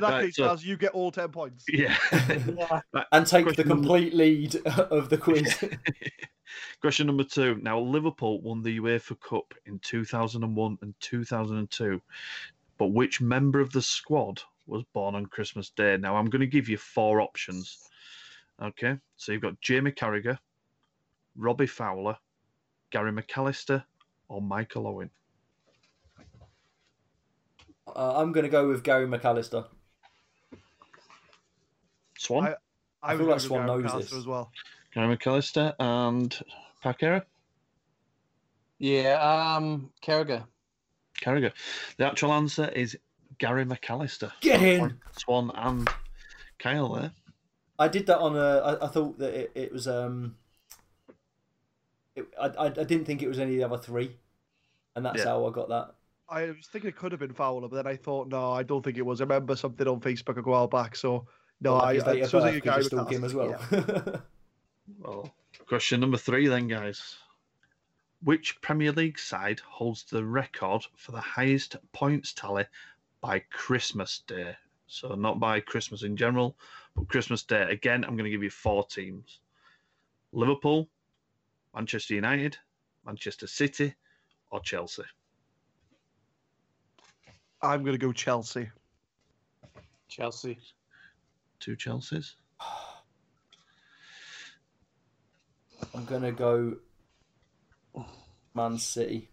Right, 0.00 0.24
case, 0.26 0.36
so- 0.36 0.48
Daz, 0.48 0.64
you 0.64 0.76
get 0.76 0.92
all 0.92 1.10
10 1.10 1.28
points. 1.30 1.64
yeah. 1.72 1.96
yeah. 2.12 2.80
And 3.12 3.26
take 3.26 3.46
the 3.46 3.52
Question 3.54 3.68
number- 3.68 3.82
complete 3.88 4.14
lead 4.14 4.56
of 4.66 5.08
the 5.08 5.16
quiz. 5.18 5.64
Question 6.80 7.06
number 7.06 7.24
two. 7.24 7.56
Now, 7.62 7.78
Liverpool 7.78 8.40
won 8.42 8.62
the 8.62 8.78
UEFA 8.78 9.18
Cup 9.20 9.54
in 9.66 9.78
2001 9.80 10.78
and 10.82 10.94
2002, 11.00 12.00
but 12.78 12.86
which 12.88 13.20
member 13.20 13.60
of 13.60 13.72
the 13.72 13.82
squad 13.82 14.40
was 14.66 14.84
born 14.92 15.14
on 15.14 15.26
Christmas 15.26 15.70
Day? 15.70 15.96
Now, 15.96 16.16
I'm 16.16 16.26
going 16.26 16.40
to 16.40 16.46
give 16.46 16.68
you 16.68 16.76
four 16.76 17.20
options. 17.20 17.78
Okay, 18.62 18.96
so 19.16 19.32
you've 19.32 19.42
got 19.42 19.60
Jamie 19.60 19.92
Carragher, 19.92 20.38
Robbie 21.36 21.66
Fowler, 21.66 22.16
Gary 22.90 23.12
McAllister, 23.12 23.84
or 24.28 24.40
Michael 24.42 24.86
Owen. 24.86 25.10
uh, 27.94 28.18
I'm 28.20 28.32
going 28.32 28.44
to 28.44 28.50
go 28.50 28.68
with 28.68 28.82
Gary 28.82 29.06
McAllister. 29.06 29.66
Swan, 32.18 32.46
I 32.46 32.54
I 33.02 33.16
feel 33.16 33.26
would 33.26 33.32
like 33.32 33.40
Swan 33.40 33.66
Gary 33.66 33.82
knows 33.82 33.92
McAllister 33.92 33.98
this. 33.98 34.12
as 34.14 34.26
well. 34.26 34.50
Gary 34.94 35.16
McAllister, 35.16 35.74
and 35.78 36.38
Parkera. 36.84 37.22
Yeah, 38.78 39.54
um, 39.56 39.90
Carragher. 40.02 40.44
Carragher. 41.20 41.52
The 41.98 42.06
actual 42.06 42.32
answer 42.32 42.68
is 42.68 42.96
Gary 43.38 43.64
McAllister. 43.64 44.32
Get 44.40 44.62
in! 44.62 44.98
Swan 45.18 45.50
and 45.54 45.88
Kyle 46.58 46.92
there. 46.94 47.12
I 47.78 47.88
did 47.88 48.06
that 48.06 48.18
on 48.18 48.36
a. 48.36 48.40
I, 48.58 48.86
I 48.86 48.88
thought 48.88 49.18
that 49.18 49.34
it, 49.34 49.52
it 49.54 49.72
was. 49.72 49.86
um. 49.86 50.36
It, 52.16 52.26
I, 52.40 52.46
I 52.48 52.64
I 52.66 52.70
didn't 52.70 53.04
think 53.04 53.22
it 53.22 53.28
was 53.28 53.38
any 53.38 53.52
of 53.52 53.58
the 53.58 53.74
other 53.74 53.82
three, 53.82 54.16
and 54.96 55.04
that's 55.04 55.18
Yeah. 55.18 55.26
how 55.26 55.46
I 55.46 55.50
got 55.50 55.68
that. 55.68 55.94
I 56.28 56.46
was 56.50 56.66
thinking 56.66 56.88
it 56.90 56.96
could 56.96 57.12
have 57.12 57.20
been 57.20 57.32
Fowler, 57.32 57.68
but 57.68 57.76
then 57.76 57.86
I 57.86 57.96
thought, 57.96 58.28
no, 58.28 58.52
I 58.52 58.62
don't 58.64 58.82
think 58.82 58.96
it 58.98 59.02
was. 59.06 59.20
I 59.20 59.24
remember 59.24 59.54
something 59.56 59.86
on 59.86 60.00
Facebook 60.00 60.38
a 60.38 60.42
while 60.48 60.66
back, 60.66 60.96
so 60.96 61.28
no, 61.60 61.76
Like 61.76 61.84
I, 61.84 61.94
his 61.94 62.04
date 62.04 62.22
I 62.22 62.24
of 62.24 62.30
suppose 62.30 62.44
I 62.44 62.50
birth 62.50 62.54
get 62.54 62.62
could 62.62 62.70
Gary 62.70 62.78
just 62.80 62.90
stalk 62.90 63.10
him 63.12 63.24
as 63.24 63.34
well. 63.34 63.50
yeah. 63.70 64.16
Well, 64.98 65.34
question 65.66 66.00
number 66.00 66.16
three 66.18 66.48
then, 66.48 66.68
guys. 66.68 67.16
Which 68.22 68.60
Premier 68.60 68.92
League 68.92 69.18
side 69.18 69.60
holds 69.60 70.04
the 70.04 70.24
record 70.24 70.86
for 70.96 71.12
the 71.12 71.20
highest 71.20 71.76
points 71.92 72.32
tally 72.32 72.66
by 73.20 73.38
Christmas 73.50 74.18
Day 74.20 74.56
So 74.86 75.14
not 75.14 75.38
by 75.40 75.60
Christmas 75.60 76.02
in 76.02 76.16
general, 76.16 76.56
but 76.94 77.08
Christmas 77.08 77.42
Day. 77.42 77.62
Again, 77.70 78.04
I'm 78.04 78.16
going 78.16 78.24
to 78.24 78.30
give 78.30 78.42
you 78.42 78.50
four 78.50 78.86
teams: 78.86 79.40
Liverpool, 80.32 80.88
Manchester 81.76 82.14
United, 82.14 82.56
Manchester 83.04 83.46
City, 83.46 83.94
or 84.50 84.60
Chelsea. 84.60 85.04
I'm 87.62 87.84
going 87.84 87.92
to 87.92 87.98
go 87.98 88.12
Chelsea. 88.12 88.70
Chelsea. 90.08 90.58
Two 91.60 91.76
Chelseas. 91.76 92.34
I'm 95.94 96.04
gonna 96.04 96.32
go 96.32 96.76
Man 98.54 98.78
City. 98.78 99.30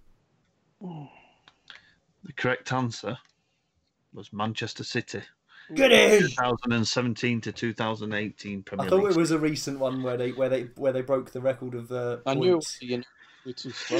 The 0.82 2.34
correct 2.36 2.72
answer 2.72 3.18
was 4.14 4.32
Manchester 4.32 4.84
City. 4.84 5.22
Get 5.74 5.92
in! 5.92 6.22
2017 6.22 7.42
to 7.42 7.52
2018 7.52 8.64
Premier 8.64 8.86
I 8.86 8.90
thought 8.90 9.04
League. 9.04 9.12
it 9.12 9.18
was 9.18 9.32
a 9.32 9.40
recent 9.40 9.80
one 9.80 10.04
where 10.04 10.18
they 10.18 10.32
where 10.32 10.50
they 10.50 10.64
where 10.76 10.92
they 10.94 11.02
broke 11.02 11.32
the 11.32 11.42
record 11.42 11.74
of 11.76 11.92
uh, 11.92 12.18
I 12.26 12.34
knew 12.34 12.44
it 12.44 12.52
points. 12.54 12.78
was, 12.82 12.90
you 12.90 12.98
know, 12.98 13.04
we're 13.46 13.54
too 13.54 13.72
slow. 13.72 13.98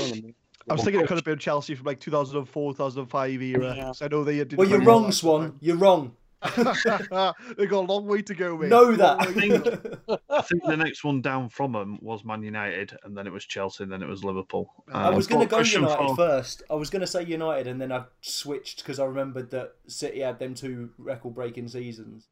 I 0.70 0.74
was 0.74 0.84
thinking 0.84 1.02
it 1.02 1.08
could 1.08 1.18
have 1.18 1.26
been 1.26 1.40
Chelsea 1.40 1.76
from 1.76 1.86
like 1.86 2.00
2004, 2.00 2.74
2005 2.74 3.42
era. 3.42 3.76
Yeah. 3.76 3.84
'cause 3.86 4.02
I 4.02 4.08
know 4.08 4.24
they 4.24 4.38
did. 4.38 4.56
Well, 4.58 4.68
you're 4.70 4.82
wrong, 4.82 5.12
Swan. 5.12 5.58
You're 5.60 5.76
wrong. 5.78 6.16
At 6.46 6.56
that 6.56 7.08
time. 7.12 7.56
they 7.58 7.66
got 7.66 7.80
a 7.80 7.92
long 7.92 8.06
way 8.06 8.22
to 8.22 8.34
go, 8.34 8.58
mate. 8.58 8.70
Know 8.70 8.92
that. 8.94 9.36
way 9.36 9.50
to 9.50 9.60
go. 10.08 10.18
I 10.30 10.42
think 10.42 10.64
the 10.66 10.78
next 10.78 11.04
one 11.04 11.22
down 11.22 11.50
from 11.50 11.72
them 11.74 12.00
was 12.02 12.24
Man 12.26 12.44
United, 12.44 12.98
and 13.04 13.16
then 13.18 13.28
it 13.28 13.34
was 13.34 13.46
Chelsea, 13.46 13.84
and 13.84 13.92
then 13.92 14.02
it 14.04 14.08
was 14.10 14.24
Liverpool. 14.24 14.72
I 14.92 15.08
Um, 15.10 15.16
was 15.16 15.28
going 15.28 15.42
to 15.46 15.50
go 15.50 15.58
question 15.58 15.84
United 15.84 16.16
first. 16.16 16.64
I 16.70 16.76
was 16.76 16.90
going 16.90 17.02
to 17.02 17.08
say 17.08 17.24
United, 17.24 17.68
and 17.68 17.80
then 17.82 17.92
I 17.92 18.04
switched 18.22 18.80
because 18.80 19.00
I 19.00 19.06
remembered 19.06 19.52
that 19.52 19.76
City 19.88 20.20
had 20.22 20.40
them 20.40 20.54
two 20.54 20.92
record-breaking 20.98 21.68
seasons 21.68 22.28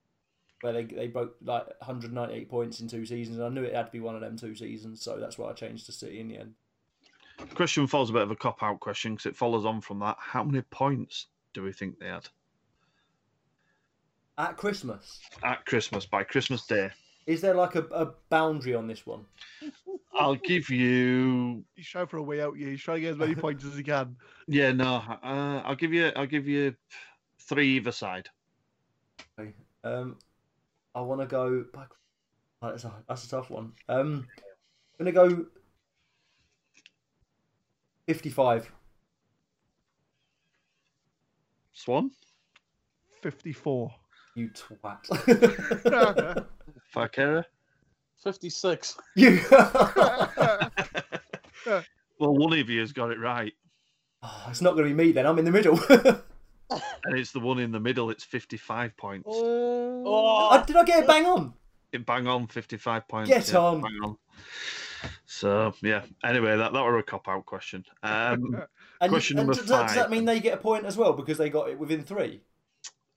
where 0.62 0.74
they 0.74 0.84
they 0.84 1.08
broke 1.08 1.36
like 1.44 1.66
198 1.80 2.50
points 2.50 2.82
in 2.82 2.88
two 2.88 3.06
seasons. 3.06 3.38
And 3.38 3.46
I 3.46 3.50
knew 3.50 3.64
it 3.64 3.74
had 3.74 3.88
to 3.88 3.92
be 3.92 4.00
one 4.00 4.16
of 4.16 4.22
them 4.22 4.38
two 4.38 4.56
seasons, 4.56 5.02
so 5.02 5.18
that's 5.20 5.38
why 5.38 5.50
I 5.50 5.54
changed 5.54 5.86
to 5.88 5.92
City 5.92 6.20
in 6.20 6.28
the 6.28 6.38
end. 6.38 6.54
Question 7.56 7.88
four 7.88 8.04
is 8.04 8.12
a 8.12 8.14
bit 8.14 8.22
of 8.22 8.30
a 8.30 8.36
cop 8.36 8.62
out 8.62 8.80
question 8.80 9.14
because 9.16 9.26
it 9.26 9.36
follows 9.36 9.66
on 9.66 9.82
from 9.82 9.98
that. 10.00 10.16
How 10.20 10.44
many 10.44 10.62
points 10.62 11.28
do 11.54 11.64
we 11.64 11.74
think 11.74 11.98
they 12.00 12.06
had 12.08 12.28
At 14.42 14.58
Christmas, 14.58 15.20
at 15.44 15.64
Christmas 15.68 16.08
by 16.08 16.24
Christmas 16.24 16.66
Day? 16.66 16.90
is 17.28 17.42
there 17.42 17.54
like 17.54 17.76
a, 17.76 17.84
a 17.92 18.08
boundary 18.30 18.74
on 18.74 18.88
this 18.88 19.06
one? 19.06 19.24
I'll 20.14 20.36
give 20.36 20.70
you. 20.70 21.64
He's 21.76 21.88
trying 21.88 22.08
for 22.08 22.18
a 22.18 22.24
way 22.24 22.42
out 22.42 22.58
here. 22.58 22.70
He's 22.70 22.82
trying 22.82 22.98
to 22.98 23.02
get 23.02 23.12
as 23.12 23.18
many 23.18 23.36
points 23.36 23.64
as 23.66 23.76
he 23.76 23.84
can. 23.84 24.16
Yeah, 24.48 24.72
no. 24.72 24.96
Uh, 25.24 25.62
I'll 25.64 25.76
give 25.76 25.94
you. 25.94 26.12
I'll 26.16 26.26
give 26.26 26.48
you 26.48 26.76
three 27.40 27.78
either 27.78 27.92
side. 27.92 28.28
Okay. 29.40 29.54
Um, 29.84 30.18
I 30.96 31.02
want 31.02 31.22
to 31.22 31.28
go. 31.28 31.64
By... 31.72 31.86
Oh, 32.64 32.72
that's, 32.72 32.84
a, 32.84 32.92
that's 33.08 33.26
a 33.26 33.30
tough 33.30 33.50
one. 33.50 33.72
Um, 33.88 34.28
I'm 35.00 35.06
gonna 35.06 35.12
go 35.12 35.46
55. 38.08 38.72
Swan, 41.74 42.12
54. 43.22 43.94
You 44.36 44.50
twat. 44.50 45.06
Fakera. 46.96 47.46
56. 48.24 48.98
you. 49.16 49.40
Well, 52.20 52.36
one 52.36 52.54
of 52.54 52.70
you 52.70 52.82
has 52.82 52.94
got 52.94 53.10
it 53.10 53.20
right, 53.20 53.52
Oh, 54.24 54.48
it's 54.50 54.62
not 54.62 54.76
going 54.76 54.88
to 54.88 54.96
be 54.96 55.06
me 55.06 55.12
then. 55.12 55.26
I'm 55.26 55.40
in 55.40 55.46
the 55.46 55.52
middle. 55.52 55.80
and 55.90 57.18
it's 57.18 57.32
the 57.32 57.40
one 57.40 57.60
in 57.60 57.72
the 57.72 57.80
middle. 57.80 58.10
It's 58.12 58.24
fifty-five 58.24 58.96
points. 58.96 59.28
Oh, 59.28 60.50
I, 60.52 60.64
did 60.64 60.76
I 60.76 60.84
get 60.84 61.04
it 61.04 61.08
bang 61.08 61.26
on? 61.26 61.54
It 61.92 62.06
bang 62.06 62.28
on, 62.28 62.48
fifty-five 62.48 63.08
points. 63.08 63.30
Get 63.30 63.52
yeah, 63.52 63.58
on. 63.58 63.82
Bang 63.82 63.98
on. 64.04 64.18
So 65.26 65.74
yeah. 65.82 66.04
Anyway, 66.24 66.56
that 66.56 66.74
that 66.74 66.84
were 66.84 67.00
a 67.00 67.04
cop 67.04 67.28
out 67.28 67.46
question. 67.46 67.84
Um, 68.04 68.62
And, 69.02 69.10
Question 69.10 69.40
and 69.40 69.48
number 69.48 69.60
does, 69.60 69.68
that- 69.70 69.88
does 69.88 69.96
that 69.96 70.12
mean 70.12 70.26
they 70.26 70.40
get 70.40 70.54
a 70.54 70.62
point 70.62 70.86
as 70.86 70.96
well 70.96 71.14
because 71.14 71.40
they 71.40 71.50
got 71.50 71.70
it 71.72 71.80
within 71.80 72.04
three? 72.04 72.42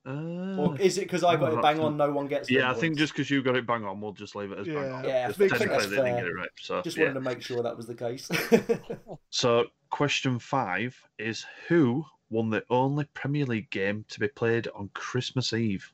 Uh, 0.07 0.57
Or 0.57 0.79
is 0.79 0.99
it 0.99 1.03
because 1.03 1.25
I 1.25 1.37
got 1.37 1.53
oh, 1.53 1.59
it 1.59 1.63
bang 1.63 1.81
on, 1.81 1.97
no 1.97 2.11
one 2.13 2.27
gets? 2.27 2.51
yeah, 2.51 2.71
I 2.71 2.75
think 2.75 2.99
just 2.99 3.13
because 3.15 3.31
you 3.31 3.43
got 3.43 3.57
it 3.57 3.67
bang 3.67 3.85
on, 3.85 4.01
we'll 4.01 4.13
just 4.13 4.37
leave 4.37 4.53
it 4.53 4.59
as 4.59 4.67
bang 4.67 4.77
on. 4.93 5.05
Yeah, 5.05 5.27
I 5.29 5.33
think 5.33 5.53
makes 5.53 5.53
that's 5.53 5.63
Technically, 5.63 5.87
they 5.87 5.97
didn't 5.97 6.05
fair. 6.05 6.23
get 6.23 6.27
it 6.27 6.35
right. 6.35 6.49
So 6.61 6.83
Just 6.83 6.97
yeah. 6.97 7.05
wanted 7.05 7.15
to 7.15 7.21
make 7.21 7.43
sure 7.43 7.63
that 7.63 7.77
was 7.77 7.87
the 7.87 7.95
case. 7.95 8.31
So, 9.31 9.65
question 9.91 10.39
five 10.39 10.97
is 11.19 11.47
who 11.69 12.05
won 12.31 12.51
the 12.51 12.65
only 12.71 13.05
Premier 13.15 13.47
League 13.47 13.71
game 13.71 14.05
to 14.09 14.21
be 14.21 14.29
played 14.29 14.69
on 14.75 14.91
Christmas 14.95 15.53
Eve? 15.53 15.91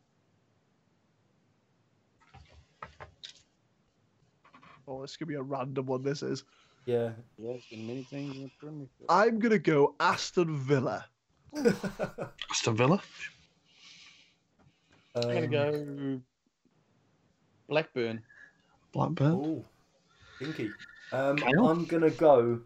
Oh, 4.88 5.02
this 5.02 5.16
could 5.16 5.28
be 5.28 5.34
a 5.34 5.42
random 5.42 5.86
one. 5.86 6.02
This 6.02 6.22
is. 6.22 6.44
yeah. 6.84 7.10
yeah, 7.38 7.52
there's 7.52 7.64
been 7.66 7.86
many 7.86 8.02
things 8.02 8.36
in 8.36 8.42
the 8.44 8.50
Premier 8.58 8.80
League. 8.98 9.06
I'm 9.08 9.38
gonna 9.38 9.58
go 9.58 9.94
Aston 10.00 10.56
Villa. 10.58 11.06
Aston 12.50 12.76
Villa. 12.76 13.00
I'm 15.28 15.50
going 15.50 15.50
to 15.50 15.68
Um, 15.68 16.16
go 16.16 16.20
Blackburn. 17.68 18.22
Blackburn. 18.92 19.32
Oh, 19.32 19.64
pinky. 20.38 20.70
Um, 21.12 21.38
I'm 21.58 21.84
gonna 21.84 22.10
go. 22.10 22.60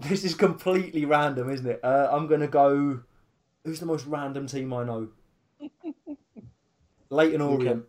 This 0.00 0.24
is 0.24 0.34
completely 0.34 1.04
random, 1.04 1.50
isn't 1.50 1.66
it? 1.66 1.80
Uh, 1.84 2.08
I'm 2.10 2.26
gonna 2.26 2.48
go. 2.48 3.00
Who's 3.64 3.78
the 3.80 3.86
most 3.86 4.06
random 4.06 4.46
team 4.46 4.72
I 4.72 4.84
know? 4.84 5.08
Leyton 7.10 7.40
Orient. 7.40 7.84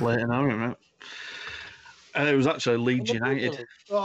Leyton 0.00 0.30
Orient, 0.32 0.60
right? 0.60 0.76
And 2.14 2.28
it 2.28 2.34
was 2.34 2.46
actually 2.46 2.76
Leeds 2.78 3.10
United. 3.10 3.64
Oh, 3.90 3.96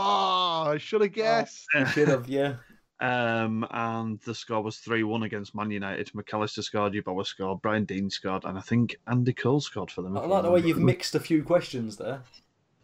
I 0.72 0.78
should 0.78 1.00
have 1.02 1.12
guessed. 1.12 1.66
Should 1.92 2.08
have, 2.08 2.28
yeah. 2.28 2.54
Um, 3.04 3.66
and 3.70 4.18
the 4.20 4.34
score 4.34 4.62
was 4.62 4.78
3 4.78 5.02
1 5.02 5.24
against 5.24 5.54
Man 5.54 5.70
United. 5.70 6.10
McAllister 6.14 6.62
scored, 6.62 6.94
Yeboah 6.94 7.26
scored, 7.26 7.60
Brian 7.60 7.84
Deane 7.84 8.08
scored, 8.08 8.44
and 8.44 8.56
I 8.56 8.62
think 8.62 8.96
Andy 9.06 9.34
Cole 9.34 9.60
scored 9.60 9.90
for 9.90 10.00
them. 10.00 10.16
I 10.16 10.24
if 10.24 10.30
like 10.30 10.42
the 10.42 10.50
way 10.50 10.60
you've 10.60 10.78
mixed 10.78 11.14
a 11.14 11.20
few 11.20 11.42
questions 11.42 11.98
there. 11.98 12.22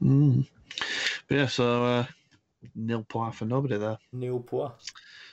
Mm. 0.02 0.46
But 1.26 1.35
yeah, 1.35 1.46
so 1.46 1.85
uh, 1.85 2.04
nil 2.74 3.06
point 3.09 3.35
for 3.35 3.46
nobody 3.46 3.78
there. 3.78 3.96
Neil 4.12 4.40
Poir. 4.40 4.72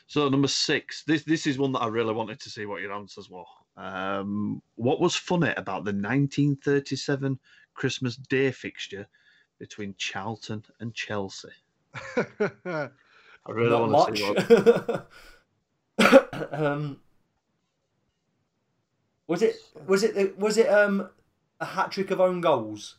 So 0.07 0.29
number 0.29 0.47
six, 0.47 1.03
this 1.03 1.23
this 1.23 1.47
is 1.47 1.57
one 1.57 1.73
that 1.73 1.81
I 1.81 1.87
really 1.87 2.13
wanted 2.13 2.39
to 2.39 2.49
see 2.49 2.65
what 2.65 2.81
your 2.81 2.93
answers 2.93 3.29
were. 3.29 3.43
Um, 3.75 4.61
what 4.75 5.01
was 5.01 5.17
funny 5.17 5.51
about 5.57 5.83
the 5.83 5.91
1937 5.91 7.37
Christmas 7.73 8.15
Day 8.15 8.51
fixture 8.51 9.05
between 9.59 9.95
Charlton 9.97 10.63
and 10.79 10.93
Chelsea? 10.93 11.49
I 13.47 13.51
really 13.51 13.69
Not 13.69 13.89
want 13.89 14.15
to 14.15 14.17
see 14.17 14.29
what. 14.29 15.07
much. 15.99 16.51
um, 16.51 16.99
was 19.27 19.41
it? 19.41 19.55
Was 19.85 20.03
it? 20.03 20.37
Was 20.37 20.57
it? 20.57 20.67
Um, 20.67 21.09
a 21.59 21.65
hat 21.65 21.91
trick 21.91 22.11
of 22.11 22.21
own 22.21 22.41
goals. 22.41 22.97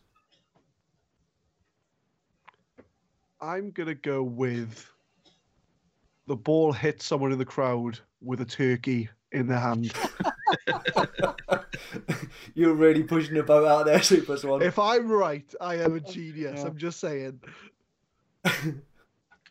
I'm 3.40 3.70
gonna 3.70 3.94
go 3.94 4.22
with 4.22 4.90
the 6.26 6.36
ball 6.36 6.72
hit 6.72 7.02
someone 7.02 7.32
in 7.32 7.38
the 7.38 7.44
crowd 7.44 7.98
with 8.20 8.40
a 8.40 8.44
turkey 8.44 9.08
in 9.32 9.46
their 9.46 9.60
hand. 9.60 9.92
You're 12.54 12.74
really 12.74 13.04
pushing 13.04 13.34
the 13.34 13.42
boat 13.42 13.66
out 13.66 13.86
there, 13.86 14.02
Super 14.02 14.36
Swan. 14.36 14.62
if 14.62 14.78
I'm 14.78 15.10
right, 15.10 15.50
I 15.60 15.76
am 15.76 15.94
a 15.94 16.00
genius. 16.00 16.60
Yeah. 16.60 16.66
I'm 16.66 16.76
just 16.76 17.00
saying. 17.00 17.40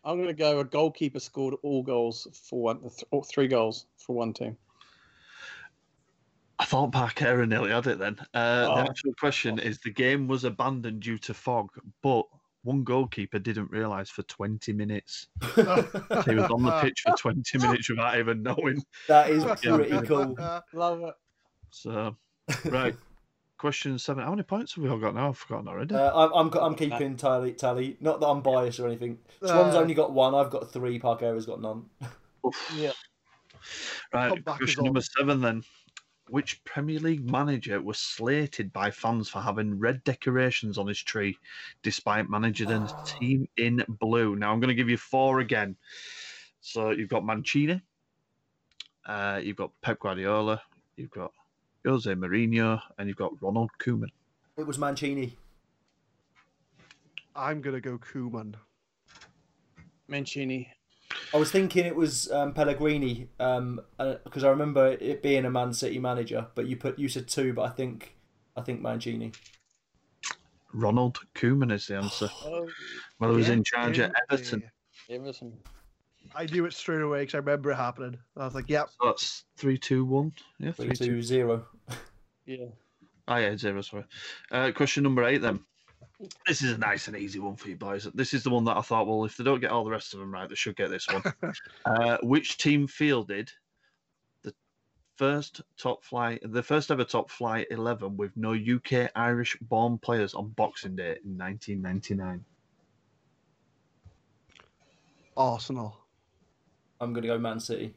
I'm 0.08 0.16
going 0.16 0.28
to 0.28 0.32
go 0.32 0.58
a 0.60 0.64
goalkeeper 0.64 1.20
scored 1.20 1.54
all 1.62 1.82
goals 1.82 2.26
for 2.48 2.62
one, 2.62 2.80
th- 2.80 3.04
or 3.10 3.22
three 3.24 3.46
goals 3.46 3.84
for 3.98 4.16
one 4.16 4.32
team. 4.32 4.56
I 6.58 6.64
thought 6.64 6.92
Parker 6.92 7.44
nearly 7.46 7.70
had 7.70 7.86
it 7.86 7.98
then. 7.98 8.16
Uh, 8.32 8.66
Oh. 8.70 8.74
The 8.76 8.90
actual 8.90 9.12
question 9.20 9.58
is 9.58 9.78
the 9.80 9.92
game 9.92 10.26
was 10.26 10.44
abandoned 10.44 11.00
due 11.00 11.18
to 11.18 11.34
fog, 11.34 11.68
but 12.02 12.24
one 12.62 12.84
goalkeeper 12.84 13.38
didn't 13.38 13.70
realise 13.70 14.08
for 14.08 14.22
20 14.22 14.72
minutes. 14.72 15.28
He 15.56 15.62
was 16.34 16.50
on 16.50 16.62
the 16.62 16.78
pitch 16.82 17.02
for 17.06 17.14
20 17.14 17.58
minutes 17.58 17.90
without 17.90 18.18
even 18.18 18.42
knowing. 18.42 18.82
that 19.08 19.28
is 19.30 19.44
pretty 19.44 20.06
cool. 20.06 20.34
Love 20.72 21.02
it. 21.02 21.14
So, 21.70 22.16
right. 22.64 22.96
Question 23.58 23.98
seven. 23.98 24.22
How 24.22 24.30
many 24.30 24.44
points 24.44 24.74
have 24.74 24.84
we 24.84 24.88
all 24.90 24.98
got 24.98 25.14
now? 25.16 25.30
I've 25.30 25.38
forgotten 25.38 25.66
already. 25.66 25.94
Uh, 25.94 26.14
I'm, 26.14 26.32
I'm 26.32 26.58
I'm 26.62 26.74
keeping 26.76 27.16
tally 27.16 27.52
tally. 27.52 27.96
Not 28.00 28.20
that 28.20 28.26
I'm 28.28 28.40
biased 28.40 28.78
or 28.78 28.86
anything. 28.86 29.18
Swan's 29.44 29.74
Uh, 29.74 29.80
only 29.80 29.94
got 29.94 30.12
one. 30.12 30.32
I've 30.34 30.50
got 30.50 30.70
three. 30.70 30.98
Parker's 30.98 31.44
got 31.46 31.60
none. 31.60 31.84
Yeah. 32.76 32.92
Right, 34.14 34.42
question 34.44 34.84
number 34.84 34.98
on. 35.00 35.02
seven 35.02 35.40
then. 35.40 35.62
Which 36.28 36.62
Premier 36.64 36.98
League 37.00 37.28
manager 37.28 37.80
was 37.82 37.98
slated 37.98 38.72
by 38.72 38.90
fans 38.90 39.28
for 39.28 39.40
having 39.40 39.78
red 39.78 40.04
decorations 40.04 40.78
on 40.78 40.86
his 40.86 41.02
tree, 41.02 41.36
despite 41.82 42.30
managing 42.30 42.70
a 42.70 42.86
Oh. 42.86 43.02
team 43.04 43.48
in 43.56 43.84
blue? 44.00 44.36
Now 44.36 44.52
I'm 44.52 44.60
going 44.60 44.68
to 44.68 44.74
give 44.74 44.88
you 44.88 44.96
four 44.96 45.40
again. 45.40 45.76
So 46.60 46.90
you've 46.90 47.08
got 47.08 47.24
Mancini, 47.24 47.82
uh, 49.06 49.40
you've 49.42 49.56
got 49.56 49.72
Pep 49.82 49.98
Guardiola, 50.00 50.62
you've 50.96 51.10
got 51.10 51.32
Jose 51.88 52.12
Mourinho, 52.12 52.80
and 52.98 53.08
you've 53.08 53.16
got 53.16 53.32
Ronald 53.42 53.70
Koeman. 53.80 54.08
It 54.58 54.66
was 54.66 54.78
Mancini. 54.78 55.36
I'm 57.34 57.60
gonna 57.62 57.80
go 57.80 57.98
Koeman. 57.98 58.54
Mancini. 60.06 60.68
I 61.32 61.38
was 61.38 61.50
thinking 61.50 61.86
it 61.86 61.96
was 61.96 62.30
um, 62.30 62.52
Pellegrini 62.52 63.28
um, 63.40 63.80
because 64.24 64.44
I 64.44 64.50
remember 64.50 64.88
it 65.00 65.22
being 65.22 65.44
a 65.46 65.50
Man 65.50 65.72
City 65.72 65.98
manager. 65.98 66.46
But 66.54 66.66
you 66.66 66.76
put 66.76 66.98
you 66.98 67.08
said 67.08 67.26
two, 67.28 67.52
but 67.54 67.62
I 67.62 67.70
think 67.70 68.16
I 68.56 68.60
think 68.60 68.80
Mancini. 68.82 69.32
Ronald 70.74 71.18
Koeman 71.34 71.72
is 71.72 71.86
the 71.86 71.96
answer. 71.96 72.28
Oh, 72.44 72.68
Well, 73.18 73.30
he 73.30 73.36
was 73.38 73.48
Yeah, 73.48 73.54
in 73.54 73.64
charge 73.64 73.98
at 74.00 74.12
Everton. 74.30 74.62
yeah. 75.08 75.16
Everton. 75.16 75.56
I 76.34 76.46
knew 76.46 76.66
it 76.66 76.72
straight 76.72 77.02
away 77.02 77.20
because 77.20 77.34
I 77.34 77.38
remember 77.38 77.70
it 77.70 77.76
happening. 77.76 78.18
I 78.36 78.44
was 78.44 78.54
like, 78.54 78.68
"Yep." 78.68 78.90
So 79.00 79.06
that's 79.06 79.44
three, 79.56 79.78
two, 79.78 80.04
one. 80.04 80.32
Yeah, 80.58 80.72
Three 80.72 80.86
three, 80.88 80.96
two. 80.96 81.06
two 81.06 81.22
zero. 81.22 81.66
Yeah. 82.46 82.66
Oh 83.26 83.36
yeah, 83.36 83.56
zero. 83.56 83.82
Sorry. 83.82 84.04
Uh, 84.50 84.72
question 84.74 85.02
number 85.02 85.24
eight 85.24 85.42
then. 85.42 85.60
This 86.46 86.62
is 86.62 86.72
a 86.72 86.78
nice 86.78 87.06
and 87.06 87.16
easy 87.16 87.38
one 87.38 87.56
for 87.56 87.68
you 87.68 87.76
boys. 87.76 88.08
This 88.14 88.34
is 88.34 88.42
the 88.42 88.50
one 88.50 88.64
that 88.64 88.76
I 88.76 88.80
thought, 88.80 89.06
well, 89.06 89.24
if 89.24 89.36
they 89.36 89.44
don't 89.44 89.60
get 89.60 89.70
all 89.70 89.84
the 89.84 89.90
rest 89.90 90.14
of 90.14 90.20
them 90.20 90.32
right, 90.32 90.48
they 90.48 90.56
should 90.56 90.74
get 90.74 90.90
this 90.90 91.06
one. 91.06 91.22
uh, 91.84 92.18
which 92.22 92.56
team 92.56 92.88
fielded 92.88 93.52
the 94.42 94.52
first 95.16 95.60
top 95.76 96.02
flight, 96.04 96.40
the 96.42 96.62
first 96.62 96.90
ever 96.90 97.04
top 97.04 97.30
flight 97.30 97.68
eleven 97.70 98.16
with 98.16 98.36
no 98.36 98.52
UK 98.52 99.10
Irish 99.14 99.56
born 99.60 99.98
players 99.98 100.34
on 100.34 100.48
Boxing 100.50 100.96
Day 100.96 101.18
in 101.24 101.38
1999? 101.38 102.44
Arsenal. 105.36 105.96
I'm 107.00 107.12
gonna 107.12 107.26
go 107.26 107.38
Man 107.38 107.60
City. 107.60 107.94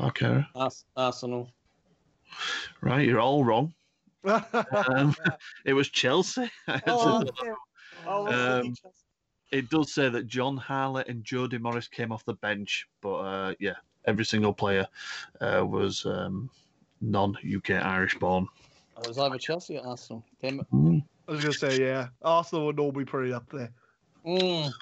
Okay, 0.00 0.44
Ars- 0.54 0.84
Arsenal. 0.96 1.48
right, 2.80 3.06
you're 3.06 3.20
all 3.20 3.44
wrong. 3.44 3.72
Um, 4.24 5.14
it 5.64 5.72
was 5.74 5.88
Chelsea. 5.88 6.50
Oh, 6.86 7.24
oh, 8.06 8.60
Um, 8.60 8.74
it 9.50 9.68
does 9.70 9.92
say 9.92 10.08
that 10.08 10.26
Jon 10.26 10.56
Harley 10.56 11.04
and 11.06 11.22
Jody 11.24 11.58
Morris 11.58 11.86
came 11.88 12.10
off 12.10 12.24
the 12.24 12.34
bench, 12.34 12.88
but 13.00 13.14
uh, 13.16 13.54
yeah, 13.60 13.74
every 14.06 14.24
single 14.24 14.52
player 14.52 14.86
uh, 15.40 15.64
was 15.66 16.04
um, 16.06 16.48
non-UK 17.00 17.70
Irish 17.72 18.18
born. 18.18 18.48
it 18.98 19.06
was 19.08 19.18
either 19.18 19.38
Chelsea 19.38 19.76
or 19.78 19.86
Arsenal. 19.86 20.24
Damn 20.40 20.60
it. 20.60 20.66
Mm. 20.72 21.04
I 21.28 21.32
was 21.32 21.40
gonna 21.42 21.52
say, 21.52 21.80
yeah, 21.80 22.08
Arsenal 22.22 22.66
would 22.66 22.76
normally 22.76 23.04
put 23.04 23.26
it 23.26 23.32
up 23.32 23.48
there. 23.52 23.70
Mm. 24.26 24.72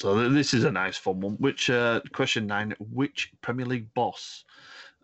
So 0.00 0.18
th- 0.18 0.32
this 0.32 0.54
is 0.54 0.64
a 0.64 0.72
nice 0.72 0.96
fun 0.96 1.20
one. 1.20 1.34
Which 1.34 1.68
uh, 1.68 2.00
question 2.14 2.46
nine? 2.46 2.74
Which 2.78 3.30
Premier 3.42 3.66
League 3.66 3.92
boss? 3.92 4.46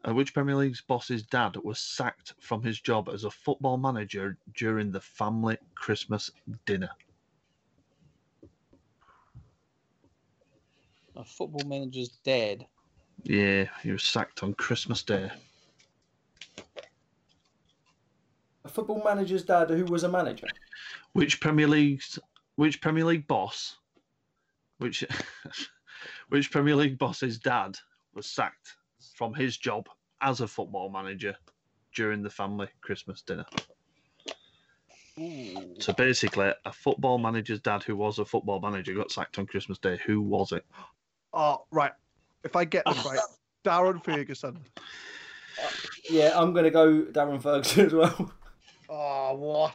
Uh, 0.09 0.14
which 0.14 0.32
Premier 0.32 0.57
League's 0.57 0.80
boss's 0.80 1.22
dad 1.22 1.55
was 1.62 1.78
sacked 1.78 2.32
from 2.40 2.62
his 2.62 2.80
job 2.80 3.11
as 3.12 3.24
a 3.24 3.30
football 3.30 3.76
manager 3.76 4.38
during 4.55 4.90
the 4.90 5.01
family 5.03 5.59
Christmas 5.74 6.30
dinner? 6.64 6.88
A 11.14 11.24
football 11.26 11.68
manager's 11.68 12.09
dad. 12.24 12.64
Yeah, 13.24 13.66
he 13.82 13.92
was 13.92 14.03
sacked 14.03 14.42
on 14.42 14.55
Christmas 14.55 15.03
Day. 15.03 15.30
A 18.64 18.68
football 18.70 19.03
manager's 19.05 19.42
dad 19.42 19.68
who 19.68 19.84
was 19.84 20.05
a 20.05 20.09
manager. 20.09 20.47
Which 21.12 21.38
Premier 21.38 21.68
League's 21.68 22.18
which 22.55 22.80
Premier 22.80 23.05
League 23.05 23.28
boss? 23.28 23.76
Which 24.78 25.04
which 26.28 26.50
Premier 26.50 26.76
League 26.76 26.98
boss's 26.98 27.38
dad 27.38 27.76
was 28.14 28.26
sacked 28.26 28.76
from 29.14 29.34
his 29.34 29.56
job 29.56 29.88
as 30.20 30.40
a 30.40 30.48
football 30.48 30.90
manager 30.90 31.36
during 31.94 32.22
the 32.22 32.30
family 32.30 32.68
Christmas 32.82 33.22
dinner? 33.22 33.46
Ooh. 35.18 35.74
So 35.78 35.92
basically, 35.94 36.52
a 36.64 36.72
football 36.72 37.18
manager's 37.18 37.60
dad 37.60 37.82
who 37.82 37.96
was 37.96 38.18
a 38.18 38.24
football 38.24 38.60
manager 38.60 38.94
got 38.94 39.10
sacked 39.10 39.38
on 39.38 39.46
Christmas 39.46 39.78
Day. 39.78 39.98
Who 40.04 40.20
was 40.20 40.52
it? 40.52 40.64
Oh, 41.32 41.64
right. 41.70 41.92
If 42.44 42.54
I 42.54 42.64
get 42.64 42.84
this 42.86 43.04
right, 43.04 43.18
Darren 43.64 44.04
Ferguson. 44.04 44.58
Yeah, 46.10 46.32
I'm 46.34 46.52
gonna 46.52 46.70
go 46.70 47.02
Darren 47.02 47.40
Ferguson 47.40 47.86
as 47.86 47.94
well. 47.94 48.32
Oh, 48.88 49.34
what? 49.34 49.74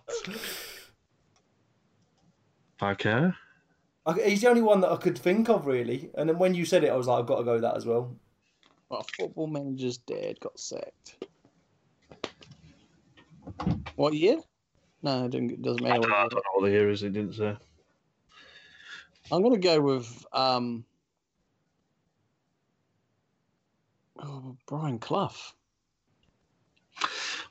Okay. 2.81 3.31
I, 4.05 4.13
he's 4.13 4.41
the 4.41 4.49
only 4.49 4.61
one 4.61 4.81
that 4.81 4.91
I 4.91 4.97
could 4.97 5.17
think 5.17 5.49
of 5.49 5.67
really. 5.67 6.09
And 6.15 6.27
then 6.29 6.37
when 6.37 6.53
you 6.55 6.65
said 6.65 6.83
it, 6.83 6.89
I 6.91 6.95
was 6.95 7.07
like, 7.07 7.19
I've 7.19 7.27
got 7.27 7.37
to 7.39 7.43
go 7.43 7.59
that 7.59 7.75
as 7.77 7.85
well. 7.85 8.15
Well, 8.89 9.05
football 9.17 9.47
manager's 9.47 9.97
dad 9.97 10.39
got 10.39 10.59
sacked. 10.59 11.23
What 13.95 14.13
year? 14.13 14.37
No, 15.03 15.25
it 15.25 15.31
didn't, 15.31 15.51
it 15.51 15.61
doesn't 15.61 15.85
I 15.85 15.89
matter. 15.89 16.01
don't, 16.01 16.11
What 16.11 16.17
I 16.17 16.21
don't 16.23 16.33
know 16.35 16.41
what 16.53 16.65
the 16.65 16.71
year 16.71 16.89
is. 16.89 17.03
It 17.03 17.13
didn't 17.13 17.33
say. 17.33 17.57
I'm 19.31 19.41
going 19.41 19.53
to 19.53 19.59
go 19.59 19.79
with 19.79 20.25
um, 20.33 20.83
oh, 24.19 24.57
Brian 24.67 24.99
Clough. 24.99 25.33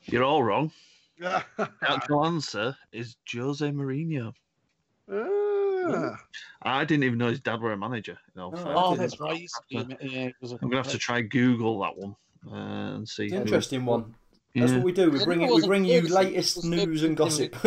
You're 0.05 0.23
all 0.23 0.43
wrong. 0.43 0.71
The 1.17 1.43
actual 1.87 2.25
answer 2.25 2.75
is 2.91 3.15
Jose 3.31 3.67
Mourinho. 3.69 4.33
Ah. 5.83 6.17
I 6.63 6.85
didn't 6.85 7.03
even 7.05 7.17
know 7.17 7.29
his 7.29 7.39
dad 7.39 7.59
were 7.61 7.73
a 7.73 7.77
manager. 7.77 8.17
You 8.35 8.41
know, 8.41 8.51
Oh, 8.53 8.57
fair. 8.57 8.73
Oh, 8.75 8.89
didn't- 8.91 8.99
that's 9.01 9.19
right. 9.19 9.35
He 9.35 9.41
used 9.41 9.55
to 9.55 9.61
be 9.69 9.77
a- 9.93 9.97
yeah, 10.09 10.27
he 10.27 10.33
was 10.41 10.51
a- 10.51 10.59
I'm 10.61 10.69
gonna 10.69 10.83
have 10.83 10.91
to 10.91 10.97
try 10.97 11.21
Google 11.21 11.79
that 11.81 11.97
one 11.97 12.15
uh, 12.51 12.95
and 12.95 13.07
see. 13.09 13.25
It's 13.25 13.31
who- 13.33 13.37
an 13.39 13.43
interesting 13.47 13.85
one. 13.85 14.15
That's 14.53 14.71
Yeah. 14.71 14.77
what 14.77 14.85
we 14.85 14.91
do. 14.91 15.09
We 15.09 15.23
bring 15.23 15.41
it 15.41 15.49
it. 15.49 15.53
We 15.55 15.65
bring 15.65 15.85
you 15.85 16.01
latest 16.01 16.65
news 16.65 17.03
and 17.03 17.15
gossip. 17.15 17.55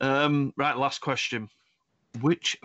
Um, 0.00 0.52
right, 0.56 0.76
last 0.76 1.00
question. 1.00 1.48
Which 2.20 2.58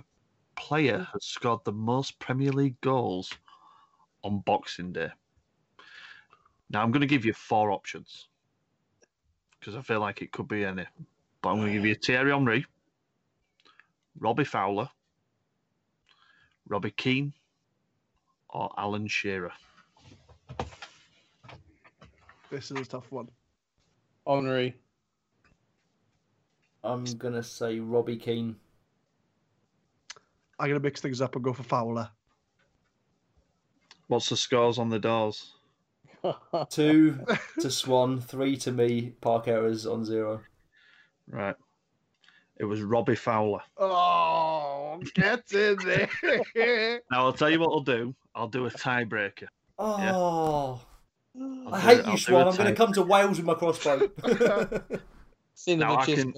player 0.56 1.08
has 1.14 1.24
scored 1.26 1.64
the 1.66 1.72
most 1.72 2.18
Premier 2.20 2.52
League 2.52 2.80
goals 2.82 3.32
on 4.24 4.40
Boxing 4.40 4.92
Day? 4.92 5.10
Now, 6.70 6.82
I'm 6.82 6.92
going 6.92 7.02
to 7.02 7.08
give 7.08 7.26
you 7.26 7.34
four 7.34 7.72
options 7.72 8.28
because 9.60 9.76
I 9.76 9.82
feel 9.82 10.00
like 10.00 10.22
it 10.22 10.32
could 10.32 10.48
be 10.48 10.66
any. 10.66 10.86
But 11.42 11.50
I'm 11.50 11.58
going 11.58 11.68
to 11.68 11.74
give 11.74 11.86
you 11.86 11.96
Thierry 11.96 12.32
Henry, 12.32 12.66
Robbie 14.20 14.44
Fowler, 14.44 14.90
Robbie 16.68 16.92
Keane, 16.92 17.34
or 18.50 18.72
Alan 18.78 19.08
Shearer. 19.08 19.52
This 22.50 22.72
is 22.72 22.80
a 22.80 22.86
tough 22.86 23.12
one. 23.12 23.30
Henry. 24.28 24.76
I'm 26.84 27.06
gonna 27.18 27.44
say 27.44 27.80
Robbie 27.80 28.18
Keane. 28.18 28.56
I'm 30.60 30.68
gonna 30.68 30.80
mix 30.80 31.02
things 31.02 31.22
up 31.22 31.36
and 31.36 31.44
go 31.44 31.54
for 31.54 31.64
Fowler. 31.64 32.10
What's 34.08 34.30
the 34.30 34.38
scores 34.38 34.78
on 34.78 34.90
the 34.90 35.00
doors? 35.00 35.54
Two 36.70 37.26
to 37.60 37.72
Swan, 37.72 38.20
three 38.20 38.58
to 38.58 38.72
me. 38.72 39.14
Parkera's 39.22 39.88
on 39.88 40.06
zero. 40.06 40.42
Right. 41.28 41.56
It 42.62 42.66
was 42.66 42.84
Robbie 42.84 43.16
Fowler. 43.16 43.62
Oh, 43.76 45.02
get 45.16 45.52
in 45.52 45.78
there. 45.84 47.02
Now, 47.10 47.26
I'll 47.26 47.34
tell 47.34 47.50
you 47.50 47.60
what 47.60 47.72
I'll 47.72 47.80
do. 47.80 48.14
I'll 48.36 48.48
do 48.48 48.68
a 48.68 48.70
tiebreaker. 48.70 49.48
Oh, 49.80 50.80
I'll 51.36 51.74
I 51.74 51.80
hate 51.80 52.00
it- 52.00 52.06
I'll 52.06 52.12
you, 52.12 52.18
Swan. 52.20 52.48
I'm 52.50 52.56
going 52.56 52.70
to 52.70 52.76
come 52.76 52.94
to 52.94 53.02
Wales 53.02 53.38
with 53.38 53.48
my 53.48 53.56
crossbow. 53.56 54.12
Send 55.56 55.82
him 55.82 55.88
Now 55.88 55.96
a 55.96 55.98
I 56.02 56.06
can- 56.06 56.34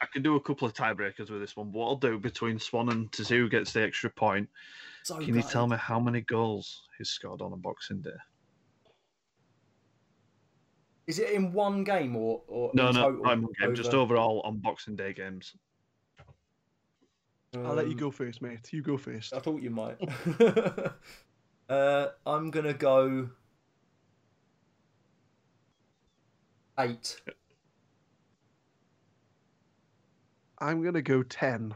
I 0.00 0.06
can 0.12 0.22
do 0.22 0.34
a 0.34 0.40
couple 0.40 0.66
of 0.66 0.74
tiebreakers 0.74 1.30
with 1.30 1.40
this 1.40 1.56
one. 1.56 1.70
But 1.70 1.78
what 1.78 1.86
I'll 1.86 1.96
do 1.96 2.18
between 2.18 2.58
Swan 2.58 2.88
and 2.90 3.10
to 3.12 3.24
see 3.24 3.36
who 3.36 3.48
gets 3.48 3.72
the 3.72 3.82
extra 3.82 4.10
point, 4.10 4.48
so 5.04 5.18
can 5.18 5.34
you 5.36 5.40
tell 5.42 5.68
me 5.68 5.76
how 5.76 6.00
many 6.00 6.20
goals 6.20 6.82
he's 6.98 7.08
scored 7.10 7.40
on 7.40 7.52
a 7.52 7.56
Boxing 7.56 8.02
Day? 8.02 8.10
Is 11.06 11.18
it 11.18 11.30
in 11.30 11.52
one 11.52 11.84
game 11.84 12.16
or, 12.16 12.42
or 12.48 12.70
No, 12.72 12.88
in 12.88 12.94
no, 12.94 13.02
total 13.02 13.26
I'm 13.26 13.46
game, 13.60 13.74
just 13.74 13.92
overall 13.92 14.40
on 14.44 14.58
Boxing 14.58 14.96
Day 14.96 15.12
games. 15.12 15.54
I'll 17.54 17.74
let 17.74 17.86
you 17.86 17.92
Um, 17.92 17.98
go 17.98 18.10
first, 18.10 18.42
mate. 18.42 18.72
You 18.72 18.82
go 18.82 18.96
first. 18.96 19.32
I 19.32 19.38
thought 19.38 19.62
you 19.62 19.70
might. 19.70 19.96
uh, 21.68 22.08
I'm 22.26 22.50
gonna 22.50 22.74
go 22.74 23.28
eight. 26.78 27.20
I'm 30.58 30.82
gonna 30.82 31.02
go 31.02 31.22
ten. 31.22 31.74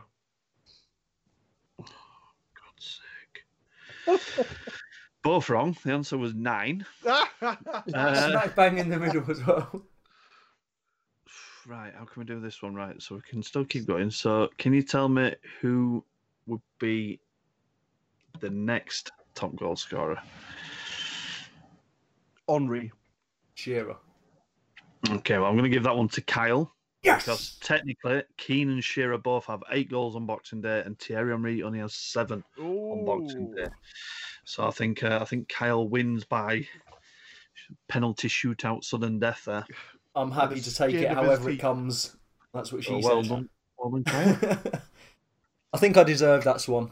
God's 1.79 3.01
sake. 4.07 4.47
Both 5.23 5.49
wrong. 5.51 5.77
The 5.85 5.93
answer 5.93 6.17
was 6.17 6.35
nine. 6.35 6.87
Uh, 7.05 7.27
Smack 7.89 8.55
bang 8.55 8.79
in 8.79 8.89
the 8.89 8.99
middle 8.99 9.29
as 9.31 9.45
well. 9.45 9.83
right, 11.67 11.93
how 11.95 12.05
can 12.05 12.21
we 12.21 12.25
do 12.25 12.41
this 12.41 12.63
one 12.63 12.75
right? 12.75 13.01
So 13.03 13.17
we 13.17 13.21
can 13.23 13.43
still 13.43 13.65
keep 13.65 13.87
going. 13.87 14.11
So, 14.11 14.49
can 14.59 14.73
you 14.73 14.83
tell 14.83 15.09
me 15.09 15.35
who 15.61 16.05
would 16.47 16.63
be 16.79 17.21
the 18.41 18.51
next 18.51 19.11
top 19.35 19.55
goal 19.57 19.77
scorer? 19.77 20.21
Henry. 22.49 22.91
Shearer. 23.55 23.97
Okay, 25.11 25.39
well, 25.39 25.47
I'm 25.47 25.55
going 25.55 25.65
to 25.65 25.75
give 25.75 25.83
that 25.85 25.97
one 25.97 26.09
to 26.11 26.21
Kyle. 26.23 26.75
Yes. 27.03 27.25
Because 27.25 27.57
technically, 27.61 28.23
Keane 28.37 28.71
and 28.71 28.83
Shearer 28.83 29.19
both 29.19 29.47
have 29.47 29.63
eight 29.71 29.89
goals 29.91 30.17
on 30.17 30.27
Boxing 30.27 30.61
Day, 30.61 30.83
and 30.85 30.99
Thierry 30.99 31.31
Henry 31.31 31.63
only 31.63 31.79
has 31.79 31.95
seven 31.95 32.43
on 32.59 33.05
Boxing 33.05 33.53
Day. 33.55 33.67
So 34.45 34.67
I 34.67 34.71
think 34.71 35.03
uh, 35.05 35.19
I 35.21 35.25
think 35.25 35.49
Kyle 35.49 35.87
wins 35.89 36.25
by 36.25 36.67
penalty 37.89 38.29
shootout, 38.29 38.83
sudden 38.85 39.19
death 39.19 39.43
there. 39.47 39.65
I'm 40.17 40.31
happy 40.33 40.61
to 40.61 40.75
take 40.75 40.95
it 40.95 41.11
however 41.11 41.51
it 41.51 41.59
comes. 41.61 42.17
That's 42.53 42.73
what 42.73 42.83
she 42.83 42.95
Oh, 42.95 43.01
well 43.03 43.23
said. 43.23 43.29
done, 43.31 43.49
well 43.79 43.91
done, 43.91 44.05
Kyle. 44.05 44.63
I 45.73 45.79
think 45.79 45.97
I 45.97 46.03
deserve 46.03 46.45
that 46.45 46.61
swan. 46.61 46.91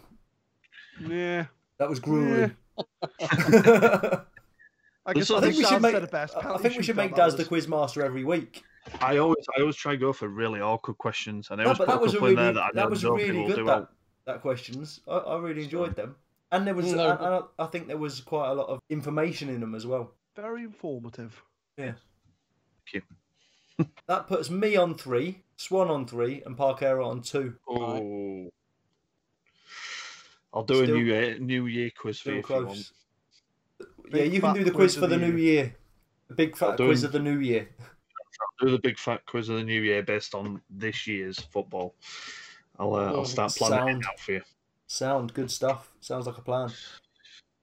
Yeah. 1.01 1.47
That 1.79 1.89
was 1.89 1.99
grueling. 1.99 2.55
I 3.21 5.13
guess 5.15 5.31
I 5.31 5.37
I 5.37 5.41
think 5.41 5.55
think 5.55 5.57
we 5.57 5.65
should 5.65 5.83
make. 5.83 5.93
said 5.93 6.03
it 6.03 6.11
best. 6.11 6.37
I 6.37 6.59
think 6.59 6.77
we 6.77 6.83
should 6.83 6.97
make 6.97 7.11
that 7.15 7.17
Daz 7.17 7.37
the 7.37 7.45
quiz 7.45 7.67
master 7.69 8.05
every 8.05 8.25
week. 8.25 8.63
I 9.01 9.19
always 9.19 9.45
I 9.57 9.61
always 9.61 9.77
try 9.77 9.93
and 9.93 10.01
go 10.01 10.13
for 10.13 10.29
really 10.29 10.61
awkward 10.61 10.99
questions, 10.99 11.49
and 11.51 11.61
I 11.61 11.65
No, 11.65 11.71
always 11.71 11.79
but 11.79 11.87
put 11.87 11.93
that 11.93 11.99
a 11.99 12.03
was 12.03 12.13
a 12.13 12.17
couple 12.17 12.29
in 12.29 12.35
really 12.37 12.45
there 12.45 12.53
that 12.55 12.63
I 12.63 12.71
that 12.75 12.91
was 12.91 13.05
really 13.05 13.33
will 13.33 13.47
good. 13.49 13.57
do 13.57 13.65
That 13.65 13.77
well. 13.79 13.89
that 14.27 14.41
questions. 14.43 15.01
I, 15.09 15.17
I 15.17 15.39
really 15.39 15.65
enjoyed 15.65 15.97
them, 15.97 16.17
and 16.53 16.67
there 16.67 16.75
was 16.75 16.93
No. 16.93 17.11
and, 17.11 17.21
and 17.21 17.35
I, 17.59 17.65
I 17.65 17.67
think 17.67 17.87
there 17.89 17.97
was 17.99 18.21
quite 18.21 18.49
a 18.51 18.55
lot 18.55 18.69
of 18.69 18.81
information 18.89 19.49
in 19.49 19.61
them 19.61 19.75
as 19.75 19.87
well. 19.87 20.13
Very 20.35 20.65
informative. 20.65 21.43
Yeah. 21.77 21.93
Thank 22.93 23.05
you. 23.79 23.87
that 24.07 24.27
puts 24.29 24.49
me 24.51 24.77
on 24.77 24.95
three, 24.97 25.43
Swan 25.57 25.89
on 25.89 26.07
three, 26.07 26.43
and 26.47 26.57
Parkera 26.57 27.07
on 27.07 27.23
two. 27.23 27.55
Oh. 27.69 28.51
I'll 30.55 30.65
do 30.65 30.83
a 30.83 30.87
new 30.87 30.97
year, 31.05 31.39
new 31.39 31.67
year 31.67 31.91
quiz 31.99 32.19
for 32.19 32.21
Still 32.21 32.35
you 32.35 32.41
if 32.41 32.49
you 32.49 32.67
want. 32.67 32.91
Yeah, 34.13 34.23
you 34.23 34.41
can 34.41 34.55
do 34.55 34.65
the 34.65 34.71
quiz 34.71 34.93
quiz 34.93 34.95
for 34.95 35.07
the 35.07 35.19
the 35.19 35.27
new 35.29 35.37
year. 35.37 35.75
The 36.29 36.35
big 36.35 36.57
fat 36.57 36.77
quiz 36.77 37.03
it. 37.03 37.07
of 37.07 37.13
the 37.13 37.19
new 37.19 37.39
year. 37.41 37.69
Do 38.61 38.71
the 38.71 38.79
big 38.79 38.99
fat 38.99 39.25
quiz 39.27 39.49
of 39.49 39.57
the 39.57 39.65
new 39.65 39.81
year 39.81 40.03
based 40.03 40.35
on 40.35 40.61
this 40.71 41.07
year's 41.07 41.39
football. 41.39 41.95
I'll 42.79 42.95
uh, 42.95 43.13
I'll 43.13 43.25
start 43.25 43.55
planning 43.55 43.79
Sound. 43.79 44.03
it 44.03 44.07
out 44.09 44.21
for 44.21 44.33
you. 44.33 44.43
Sound 44.87 45.35
good 45.35 45.51
stuff. 45.51 45.93
Sounds 46.01 46.27
like 46.27 46.39
a 46.39 46.43
plan. 46.43 46.71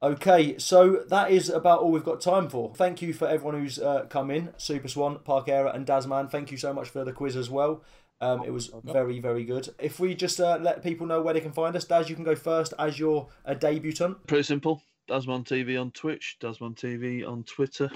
Okay, 0.02 0.58
so 0.58 1.04
that 1.08 1.32
is 1.32 1.48
about 1.48 1.80
all 1.80 1.90
we've 1.90 2.04
got 2.04 2.20
time 2.20 2.50
for. 2.50 2.74
Thank 2.76 3.02
you 3.02 3.14
for 3.14 3.26
everyone 3.26 3.58
who's 3.58 3.80
uh, 3.80 4.06
come 4.10 4.32
in. 4.32 4.50
Super 4.58 4.90
Swan, 4.90 5.20
Parkera, 5.20 5.74
and 5.74 5.86
Dazzman. 5.86 6.30
Thank 6.30 6.52
you 6.52 6.58
so 6.58 6.74
much 6.74 6.90
for 6.90 7.06
the 7.06 7.14
quiz 7.14 7.38
as 7.38 7.50
well. 7.50 7.84
Um, 8.20 8.44
it 8.44 8.52
was 8.52 8.72
very, 8.84 9.20
very 9.20 9.46
good. 9.46 9.74
If 9.80 10.00
we 10.00 10.14
just 10.14 10.40
uh, 10.40 10.58
let 10.62 10.84
people 10.84 11.08
know 11.08 11.22
where 11.22 11.34
they 11.34 11.40
can 11.40 11.54
find 11.54 11.76
us, 11.76 11.86
Daz, 11.86 12.10
you 12.10 12.16
can 12.16 12.26
go 12.26 12.36
first 12.36 12.74
as 12.78 13.00
you're 13.00 13.30
a 13.46 13.56
debutant. 13.56 14.28
Pretty 14.28 14.44
simple. 14.44 14.82
Dazzman 15.08 15.44
TV 15.44 15.80
on 15.80 15.92
Twitch, 15.92 16.38
Dazzman 16.40 16.76
TV 16.76 17.28
on 17.28 17.44
Twitter. 17.44 17.90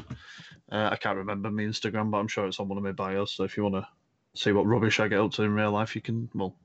Uh, 0.72 0.90
I 0.92 0.96
can't 0.98 1.18
remember 1.18 1.50
my 1.50 1.64
Instagram, 1.64 2.12
but 2.12 2.18
I'm 2.18 2.28
sure 2.28 2.48
it's 2.48 2.60
on 2.60 2.68
one 2.68 2.78
of 2.78 2.84
my 2.84 2.92
bios. 2.92 3.32
So 3.32 3.44
if 3.44 3.56
you 3.58 3.64
want 3.64 3.76
to 3.76 3.88
see 4.36 4.52
what 4.52 4.66
rubbish 4.66 5.00
I 5.00 5.08
get 5.08 5.20
up 5.20 5.32
to 5.34 5.44
in 5.44 5.54
real 5.54 5.72
life, 5.72 5.96
you 5.96 6.02
can 6.02 6.30
well 6.34 6.56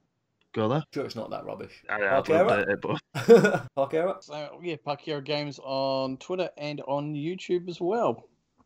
go 0.52 0.68
there. 0.68 0.84
Sure, 0.92 1.04
it's 1.04 1.16
not 1.16 1.30
that 1.30 1.44
rubbish. 1.44 1.72
I, 1.88 1.94
I'd 1.94 2.24
Parkera? 2.24 2.68
it, 2.68 2.80
but 2.80 3.68
Parkera? 3.76 4.22
So 4.22 4.60
yeah, 4.62 4.76
Parkera 4.84 5.24
Games 5.24 5.58
on 5.62 6.16
Twitter 6.18 6.50
and 6.56 6.80
on 6.82 7.14
YouTube 7.14 7.68
as 7.68 7.80
well. 7.80 8.24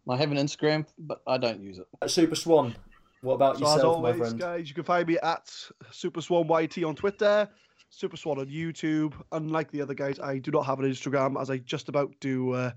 I 0.09 0.17
have 0.17 0.31
an 0.31 0.39
Instagram, 0.39 0.87
but 0.99 1.21
I 1.27 1.37
don't 1.37 1.61
use 1.61 1.79
it. 1.79 2.11
Super 2.11 2.37
Swan. 2.37 2.77
What 3.23 3.35
about 3.35 3.59
So 3.59 3.67
as 3.67 3.75
yourself, 3.75 3.97
always, 3.97 4.17
my 4.17 4.19
friend? 4.27 4.39
guys, 4.39 4.69
you 4.69 4.75
can 4.75 4.85
find 4.85 5.09
me 5.09 5.19
at 5.19 5.53
Super 5.91 6.21
Swan 6.21 6.47
YT 6.49 6.85
on 6.85 6.95
Twitter, 6.95 7.49
Super 7.91 8.17
Swan 8.17 8.39
on 8.39 8.47
YouTube. 8.47 9.15
Unlike 9.33 9.71
the 9.71 9.83
other 9.83 9.95
guys, 9.95 10.19
I 10.19 10.39
do 10.39 10.51
not 10.51 10.67
have 10.67 10.81
an 10.81 10.91
Instagram, 10.91 11.41
as 11.41 11.51
I 11.51 11.59
just 11.59 11.89
about 11.89 12.15
do 12.21 12.53
uh, 12.53 12.71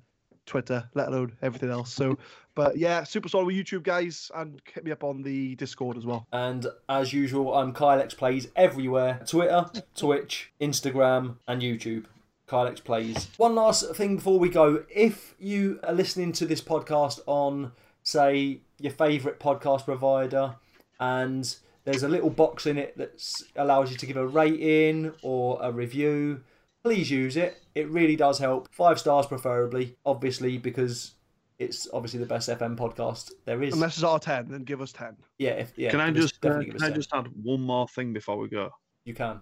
Twitter, 0.45 0.89
let 0.93 1.07
alone 1.07 1.35
everything 1.41 1.69
else. 1.69 1.93
So, 1.93 2.17
but 2.55 2.77
yeah, 2.77 3.03
Super 3.03 3.29
Swan 3.29 3.45
with 3.45 3.55
YouTube, 3.55 3.83
guys, 3.83 4.31
and 4.35 4.61
hit 4.73 4.83
me 4.83 4.91
up 4.91 5.03
on 5.03 5.21
the 5.21 5.55
Discord 5.55 5.97
as 5.97 6.05
well. 6.05 6.27
And 6.31 6.67
as 6.87 7.13
usual, 7.13 7.55
I'm 7.55 7.73
Kylex 7.73 8.15
Plays 8.15 8.47
everywhere 8.55 9.21
Twitter, 9.27 9.65
Twitch, 9.95 10.51
Instagram, 10.59 11.37
and 11.47 11.61
YouTube. 11.61 12.05
Kylex 12.47 12.83
Plays. 12.83 13.27
One 13.37 13.53
last 13.53 13.95
thing 13.95 14.15
before 14.15 14.39
we 14.39 14.49
go. 14.49 14.83
If 14.89 15.35
you 15.37 15.79
are 15.83 15.93
listening 15.93 16.31
to 16.33 16.47
this 16.47 16.61
podcast 16.61 17.19
on, 17.27 17.73
say, 18.01 18.61
your 18.79 18.91
favourite 18.91 19.39
podcast 19.39 19.85
provider, 19.85 20.55
and 20.99 21.55
there's 21.89 22.03
a 22.03 22.09
little 22.09 22.29
box 22.29 22.65
in 22.65 22.77
it 22.77 22.97
that 22.97 23.21
allows 23.55 23.91
you 23.91 23.97
to 23.97 24.05
give 24.05 24.17
a 24.17 24.27
rating 24.27 25.13
or 25.21 25.59
a 25.61 25.71
review, 25.71 26.41
please 26.83 27.09
use 27.09 27.37
it. 27.37 27.57
It 27.75 27.89
really 27.89 28.15
does 28.15 28.39
help. 28.39 28.69
Five 28.71 28.99
stars, 28.99 29.25
preferably, 29.25 29.97
obviously, 30.05 30.57
because 30.57 31.13
it's 31.57 31.87
obviously 31.93 32.19
the 32.19 32.25
best 32.25 32.49
FM 32.49 32.77
podcast 32.77 33.31
there 33.45 33.61
is. 33.63 33.73
Unless 33.73 33.95
it's 33.97 34.03
our 34.03 34.19
ten, 34.19 34.47
then 34.49 34.63
give 34.63 34.81
us 34.81 34.91
10. 34.93 35.17
yeah, 35.37 35.51
if, 35.51 35.73
yeah. 35.77 35.91
can 35.91 35.99
I 35.99 36.11
just 36.11 36.43
uh, 36.45 36.61
can 36.61 36.81
I 36.81 36.87
10. 36.89 36.95
just 36.95 37.13
add 37.13 37.27
one 37.43 37.61
more 37.61 37.87
thing 37.87 38.13
before 38.13 38.37
we 38.37 38.47
go? 38.47 38.69
You 39.05 39.13
can. 39.13 39.41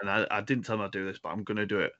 And 0.00 0.10
I, 0.10 0.26
I 0.30 0.40
didn't 0.40 0.64
tell 0.64 0.76
him 0.76 0.82
I'd 0.82 0.90
do 0.90 1.04
this, 1.04 1.18
but 1.22 1.30
I'm 1.30 1.44
going 1.44 1.56
to 1.56 1.66
do 1.66 1.80
it. 1.80 1.92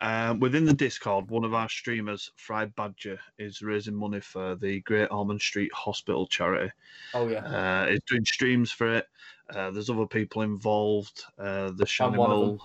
Um, 0.00 0.40
within 0.40 0.64
the 0.64 0.72
Discord, 0.72 1.30
one 1.30 1.44
of 1.44 1.54
our 1.54 1.68
streamers, 1.68 2.30
Fried 2.36 2.74
Badger, 2.76 3.18
is 3.38 3.62
raising 3.62 3.94
money 3.94 4.20
for 4.20 4.54
the 4.54 4.80
Great 4.80 5.10
Ormond 5.10 5.40
Street 5.40 5.72
Hospital 5.72 6.26
charity. 6.26 6.72
Oh 7.14 7.28
yeah. 7.28 7.44
Uh, 7.44 7.86
he's 7.88 8.00
doing 8.06 8.24
streams 8.24 8.70
for 8.70 8.96
it. 8.96 9.06
Uh, 9.54 9.70
there's 9.70 9.90
other 9.90 10.06
people 10.06 10.42
involved. 10.42 11.24
Uh, 11.38 11.70
the 11.70 11.86
I'm 12.00 12.12
Shanimal, 12.12 12.58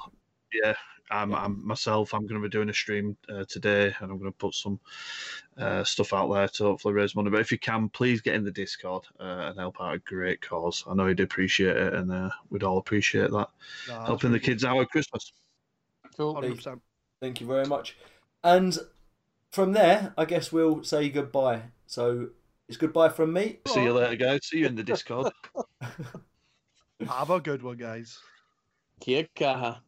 yeah. 0.53 0.73
I'm, 1.13 1.31
Yeah. 1.31 1.43
I'm 1.43 1.65
myself. 1.65 2.13
I'm 2.13 2.25
going 2.25 2.41
to 2.41 2.47
be 2.47 2.51
doing 2.51 2.69
a 2.69 2.73
stream 2.73 3.15
uh, 3.29 3.45
today, 3.47 3.93
and 3.99 4.11
I'm 4.11 4.17
going 4.17 4.31
to 4.31 4.37
put 4.37 4.55
some 4.55 4.79
uh, 5.57 5.83
stuff 5.83 6.13
out 6.13 6.31
there 6.33 6.47
to 6.47 6.63
hopefully 6.63 6.93
raise 6.93 7.15
money. 7.15 7.29
But 7.29 7.41
if 7.41 7.51
you 7.51 7.59
can, 7.59 7.89
please 7.89 8.21
get 8.21 8.35
in 8.35 8.43
the 8.43 8.51
Discord 8.51 9.05
uh, 9.19 9.49
and 9.49 9.59
help 9.59 9.79
out 9.79 9.95
a 9.95 9.99
great 9.99 10.41
cause. 10.41 10.83
I 10.87 10.93
know 10.93 11.07
you'd 11.07 11.19
appreciate 11.19 11.77
it, 11.77 11.93
and 11.93 12.11
uh, 12.11 12.29
we'd 12.49 12.63
all 12.63 12.77
appreciate 12.77 13.31
that 13.31 13.31
Nah, 13.31 13.47
that's 13.87 14.07
helping 14.07 14.31
the 14.31 14.39
pretty 14.39 14.51
kids 14.51 14.65
out 14.65 14.79
at 14.79 14.89
Christmas. 14.89 15.31
Cool. 16.17 16.35
100%. 16.35 16.79
Thank 17.21 17.41
you 17.41 17.47
very 17.47 17.65
much. 17.65 17.95
And 18.43 18.77
from 19.51 19.71
there, 19.71 20.13
I 20.17 20.25
guess 20.25 20.51
we'll 20.51 20.83
say 20.83 21.09
goodbye. 21.09 21.61
So 21.85 22.29
it's 22.67 22.77
goodbye 22.77 23.09
from 23.09 23.33
me. 23.33 23.59
See 23.67 23.83
you 23.83 23.93
later, 23.93 24.15
guys. 24.15 24.45
See 24.45 24.59
you 24.59 24.65
in 24.67 24.75
the 24.75 24.83
Discord. 24.83 25.31
Have 27.07 27.29
a 27.29 27.39
good 27.39 27.61
one, 27.61 27.77
guys. 27.77 28.19
Kia 28.99 29.27
kaha. 29.35 29.79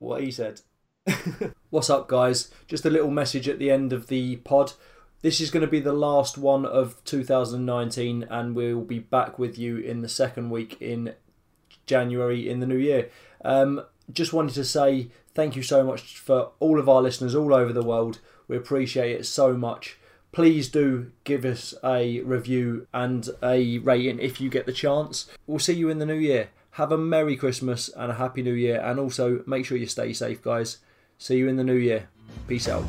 What 0.00 0.22
he 0.22 0.30
said. 0.30 0.62
What's 1.70 1.90
up, 1.90 2.08
guys? 2.08 2.50
Just 2.66 2.86
a 2.86 2.90
little 2.90 3.10
message 3.10 3.46
at 3.48 3.58
the 3.58 3.70
end 3.70 3.92
of 3.92 4.06
the 4.06 4.36
pod. 4.36 4.72
This 5.20 5.42
is 5.42 5.50
going 5.50 5.60
to 5.60 5.70
be 5.70 5.78
the 5.78 5.92
last 5.92 6.38
one 6.38 6.64
of 6.64 7.04
2019, 7.04 8.22
and 8.30 8.56
we'll 8.56 8.80
be 8.80 8.98
back 8.98 9.38
with 9.38 9.58
you 9.58 9.76
in 9.76 10.00
the 10.00 10.08
second 10.08 10.48
week 10.48 10.80
in 10.80 11.12
January 11.84 12.48
in 12.48 12.60
the 12.60 12.66
new 12.66 12.78
year. 12.78 13.10
Um, 13.44 13.82
just 14.10 14.32
wanted 14.32 14.54
to 14.54 14.64
say 14.64 15.10
thank 15.34 15.54
you 15.54 15.62
so 15.62 15.84
much 15.84 16.18
for 16.18 16.52
all 16.60 16.80
of 16.80 16.88
our 16.88 17.02
listeners 17.02 17.34
all 17.34 17.52
over 17.52 17.74
the 17.74 17.82
world. 17.82 18.20
We 18.48 18.56
appreciate 18.56 19.14
it 19.14 19.26
so 19.26 19.52
much. 19.52 19.98
Please 20.32 20.70
do 20.70 21.12
give 21.24 21.44
us 21.44 21.74
a 21.84 22.20
review 22.20 22.86
and 22.94 23.28
a 23.42 23.76
rating 23.78 24.18
if 24.18 24.40
you 24.40 24.48
get 24.48 24.64
the 24.64 24.72
chance. 24.72 25.28
We'll 25.46 25.58
see 25.58 25.74
you 25.74 25.90
in 25.90 25.98
the 25.98 26.06
new 26.06 26.14
year. 26.14 26.48
Have 26.72 26.92
a 26.92 26.98
Merry 26.98 27.36
Christmas 27.36 27.88
and 27.88 28.12
a 28.12 28.14
Happy 28.14 28.42
New 28.42 28.54
Year, 28.54 28.80
and 28.80 28.98
also 28.98 29.42
make 29.46 29.64
sure 29.66 29.76
you 29.76 29.86
stay 29.86 30.12
safe, 30.12 30.42
guys. 30.42 30.78
See 31.18 31.36
you 31.36 31.48
in 31.48 31.56
the 31.56 31.64
new 31.64 31.74
year. 31.74 32.08
Peace 32.46 32.68
out. 32.68 32.84